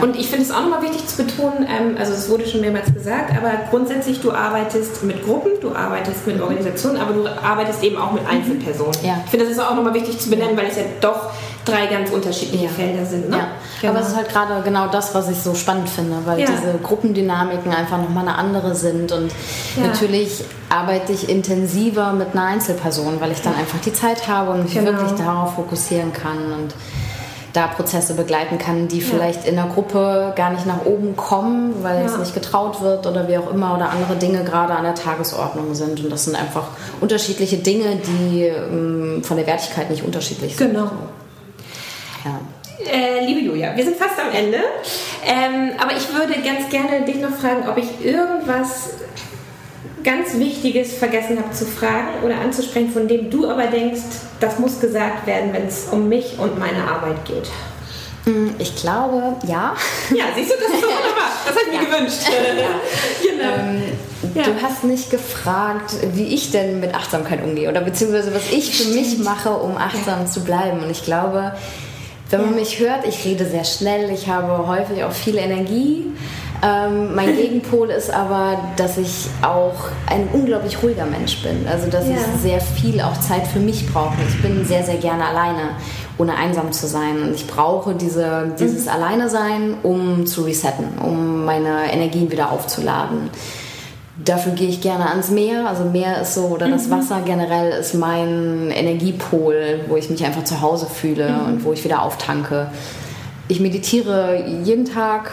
Und 0.00 0.16
ich 0.16 0.28
finde 0.28 0.44
es 0.44 0.50
auch 0.50 0.62
nochmal 0.62 0.82
wichtig 0.82 1.06
zu 1.06 1.24
betonen, 1.24 1.66
ähm, 1.68 1.96
also 1.98 2.12
es 2.12 2.28
wurde 2.28 2.46
schon 2.46 2.60
mehrmals 2.60 2.92
gesagt, 2.92 3.30
aber 3.36 3.52
grundsätzlich 3.70 4.20
du 4.20 4.32
arbeitest 4.32 5.02
mit 5.04 5.24
Gruppen, 5.24 5.52
du 5.60 5.74
arbeitest 5.74 6.26
mit 6.26 6.40
Organisationen, 6.40 6.98
aber 6.98 7.14
du 7.14 7.28
arbeitest 7.28 7.82
eben 7.82 7.96
auch 7.96 8.12
mit 8.12 8.22
mhm. 8.22 8.30
Einzelpersonen. 8.30 8.94
Ja. 9.02 9.20
Ich 9.24 9.30
finde, 9.30 9.46
das 9.46 9.54
ist 9.54 9.60
auch 9.60 9.74
nochmal 9.74 9.94
wichtig 9.94 10.18
zu 10.18 10.30
benennen, 10.30 10.56
weil 10.56 10.66
es 10.66 10.76
ja 10.76 10.84
doch 11.00 11.30
drei 11.64 11.86
ganz 11.86 12.10
unterschiedliche 12.10 12.64
ja. 12.64 12.70
Felder 12.70 13.04
sind. 13.04 13.28
Ne? 13.28 13.36
Ja. 13.36 13.48
Genau. 13.80 13.92
Aber 13.92 14.02
es 14.02 14.08
ist 14.08 14.16
halt 14.16 14.28
gerade 14.28 14.62
genau 14.62 14.88
das, 14.88 15.14
was 15.14 15.28
ich 15.28 15.38
so 15.38 15.54
spannend 15.54 15.88
finde, 15.88 16.16
weil 16.24 16.40
ja. 16.40 16.46
diese 16.46 16.78
Gruppendynamiken 16.82 17.72
einfach 17.72 17.98
nochmal 17.98 18.26
eine 18.26 18.36
andere 18.36 18.74
sind. 18.74 19.12
Und 19.12 19.30
ja. 19.76 19.86
natürlich 19.86 20.44
arbeite 20.68 21.12
ich 21.12 21.28
intensiver 21.28 22.12
mit 22.12 22.32
einer 22.32 22.44
Einzelperson, 22.44 23.20
weil 23.20 23.32
ich 23.32 23.42
dann 23.42 23.54
einfach 23.54 23.78
die 23.80 23.92
Zeit 23.92 24.28
habe 24.28 24.52
und 24.52 24.64
mich 24.64 24.74
genau. 24.74 24.92
wirklich 24.92 25.12
darauf 25.12 25.54
fokussieren 25.54 26.12
kann. 26.12 26.52
Und 26.52 26.74
da 27.52 27.66
Prozesse 27.66 28.14
begleiten 28.14 28.58
kann, 28.58 28.88
die 28.88 29.00
vielleicht 29.00 29.46
in 29.46 29.56
der 29.56 29.66
Gruppe 29.66 30.32
gar 30.36 30.50
nicht 30.50 30.66
nach 30.66 30.84
oben 30.84 31.16
kommen, 31.16 31.82
weil 31.82 32.00
ja. 32.00 32.06
es 32.06 32.18
nicht 32.18 32.34
getraut 32.34 32.80
wird 32.82 33.06
oder 33.06 33.28
wie 33.28 33.38
auch 33.38 33.50
immer 33.50 33.74
oder 33.74 33.90
andere 33.90 34.16
Dinge 34.16 34.44
gerade 34.44 34.74
an 34.74 34.84
der 34.84 34.94
Tagesordnung 34.94 35.74
sind. 35.74 36.00
Und 36.04 36.10
das 36.10 36.24
sind 36.24 36.36
einfach 36.36 36.68
unterschiedliche 37.00 37.56
Dinge, 37.56 37.96
die 37.96 38.42
ähm, 38.42 39.22
von 39.24 39.36
der 39.36 39.46
Wertigkeit 39.46 39.90
nicht 39.90 40.02
unterschiedlich 40.02 40.56
sind. 40.56 40.72
Genau. 40.72 40.90
Ja. 42.24 42.40
Äh, 42.92 43.24
liebe 43.24 43.40
Julia, 43.40 43.76
wir 43.76 43.84
sind 43.84 43.96
fast 43.96 44.20
am 44.20 44.32
Ende. 44.32 44.58
Ähm, 45.26 45.72
aber 45.80 45.92
ich 45.92 46.12
würde 46.14 46.34
ganz 46.42 46.68
gerne 46.70 47.04
dich 47.04 47.16
noch 47.16 47.30
fragen, 47.30 47.68
ob 47.68 47.76
ich 47.76 48.04
irgendwas 48.04 48.90
ganz 50.08 50.38
Wichtiges 50.38 50.94
vergessen 50.94 51.38
habe 51.38 51.52
zu 51.52 51.66
fragen 51.66 52.24
oder 52.24 52.40
anzusprechen, 52.40 52.90
von 52.90 53.06
dem 53.08 53.28
du 53.28 53.46
aber 53.46 53.66
denkst, 53.66 54.00
das 54.40 54.58
muss 54.58 54.80
gesagt 54.80 55.26
werden, 55.26 55.52
wenn 55.52 55.66
es 55.66 55.88
um 55.90 56.08
mich 56.08 56.38
und 56.38 56.58
meine 56.58 56.82
Arbeit 56.90 57.26
geht? 57.26 57.46
Mm, 58.24 58.52
ich 58.58 58.74
glaube, 58.76 59.36
ja. 59.46 59.76
Ja, 60.14 60.24
siehst 60.34 60.50
du, 60.50 60.54
das 60.54 60.74
ist 60.74 60.80
so 60.80 60.86
wunderbar. 60.86 61.30
das 61.44 61.54
habe 61.54 61.66
ich 61.70 61.78
mir 61.78 61.86
gewünscht. 61.90 62.20
genau. 63.22 63.54
Ähm, 63.54 63.82
du 64.34 64.62
hast 64.62 64.84
nicht 64.84 65.10
gefragt, 65.10 65.94
wie 66.14 66.34
ich 66.34 66.52
denn 66.52 66.80
mit 66.80 66.94
Achtsamkeit 66.94 67.44
umgehe 67.44 67.68
oder 67.68 67.82
beziehungsweise 67.82 68.34
was 68.34 68.50
ich 68.50 68.74
für 68.74 68.88
mich 68.94 69.18
mache, 69.18 69.50
um 69.50 69.76
achtsam 69.76 70.26
zu 70.26 70.40
bleiben. 70.40 70.82
Und 70.82 70.90
ich 70.90 71.04
glaube, 71.04 71.52
wenn 72.30 72.46
man 72.46 72.54
mich 72.54 72.78
hört, 72.78 73.06
ich 73.06 73.26
rede 73.26 73.44
sehr 73.44 73.64
schnell, 73.64 74.10
ich 74.10 74.26
habe 74.26 74.66
häufig 74.66 75.04
auch 75.04 75.12
viel 75.12 75.36
Energie. 75.36 76.06
Ähm, 76.60 77.14
mein 77.14 77.36
Gegenpol 77.36 77.90
ist 77.90 78.12
aber, 78.12 78.58
dass 78.76 78.98
ich 78.98 79.28
auch 79.42 79.74
ein 80.10 80.28
unglaublich 80.32 80.82
ruhiger 80.82 81.06
Mensch 81.06 81.42
bin. 81.42 81.66
Also, 81.70 81.88
dass 81.88 82.06
ja. 82.08 82.14
ich 82.14 82.40
sehr 82.40 82.60
viel 82.60 83.00
auch 83.00 83.18
Zeit 83.20 83.46
für 83.46 83.60
mich 83.60 83.86
brauche. 83.92 84.16
Ich 84.28 84.42
bin 84.42 84.64
sehr, 84.64 84.82
sehr 84.82 84.96
gerne 84.96 85.24
alleine, 85.24 85.70
ohne 86.18 86.34
einsam 86.34 86.72
zu 86.72 86.88
sein. 86.88 87.22
Und 87.22 87.34
ich 87.34 87.46
brauche 87.46 87.94
diese, 87.94 88.52
dieses 88.58 88.86
mhm. 88.86 88.90
Alleine 88.90 89.28
sein, 89.28 89.74
um 89.84 90.26
zu 90.26 90.42
resetten, 90.42 90.98
um 91.00 91.44
meine 91.44 91.92
Energien 91.92 92.30
wieder 92.30 92.50
aufzuladen. 92.50 93.30
Dafür 94.24 94.52
gehe 94.52 94.68
ich 94.68 94.80
gerne 94.80 95.08
ans 95.10 95.30
Meer. 95.30 95.68
Also 95.68 95.84
Meer 95.84 96.20
ist 96.20 96.34
so, 96.34 96.46
oder 96.46 96.68
das 96.68 96.88
mhm. 96.88 96.90
Wasser 96.90 97.20
generell 97.24 97.70
ist 97.70 97.94
mein 97.94 98.72
Energiepol, 98.72 99.82
wo 99.86 99.96
ich 99.96 100.10
mich 100.10 100.24
einfach 100.24 100.42
zu 100.42 100.60
Hause 100.60 100.86
fühle 100.86 101.28
mhm. 101.28 101.46
und 101.46 101.64
wo 101.64 101.72
ich 101.72 101.84
wieder 101.84 102.02
auftanke. 102.02 102.72
Ich 103.46 103.60
meditiere 103.60 104.44
jeden 104.64 104.86
Tag 104.86 105.30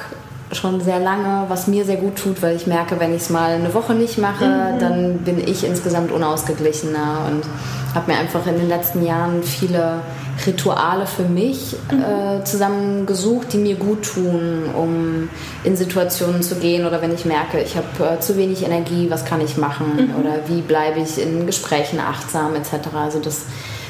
schon 0.52 0.80
sehr 0.82 1.00
lange, 1.00 1.46
was 1.48 1.68
mir 1.68 1.86
sehr 1.86 1.98
gut 1.98 2.18
tut, 2.18 2.42
weil 2.42 2.56
ich 2.56 2.68
merke, 2.68 3.00
wenn 3.00 3.16
ich 3.16 3.24
es 3.24 3.30
mal 3.30 3.52
eine 3.52 3.74
Woche 3.74 3.94
nicht 3.94 4.18
mache, 4.18 4.46
mhm. 4.46 4.80
dann 4.80 5.18
bin 5.20 5.40
ich 5.40 5.64
insgesamt 5.64 6.12
unausgeglichener 6.12 7.26
und 7.28 7.44
habe 7.96 8.12
mir 8.12 8.20
einfach 8.20 8.46
in 8.46 8.58
den 8.58 8.68
letzten 8.68 9.04
Jahren 9.04 9.42
viele 9.42 10.02
Rituale 10.46 11.08
für 11.08 11.24
mich 11.24 11.76
mhm. 11.92 12.02
äh, 12.02 12.44
zusammengesucht, 12.44 13.54
die 13.54 13.58
mir 13.58 13.76
gut 13.76 14.04
tun, 14.04 14.70
um 14.76 15.30
in 15.64 15.76
Situationen 15.76 16.44
zu 16.44 16.56
gehen 16.56 16.86
oder 16.86 17.02
wenn 17.02 17.14
ich 17.14 17.26
merke, 17.26 17.60
ich 17.60 17.76
habe 17.76 18.16
äh, 18.16 18.20
zu 18.20 18.38
wenig 18.38 18.64
Energie, 18.64 19.10
was 19.10 19.26
kann 19.26 19.42
ich 19.42 19.58
machen 19.58 20.10
mhm. 20.10 20.20
oder 20.20 20.40
wie 20.48 20.62
bleibe 20.62 21.00
ich 21.00 21.20
in 21.20 21.46
Gesprächen 21.48 22.00
achtsam 22.00 22.56
etc. 22.56 22.90
Also 22.96 23.20
das, 23.20 23.44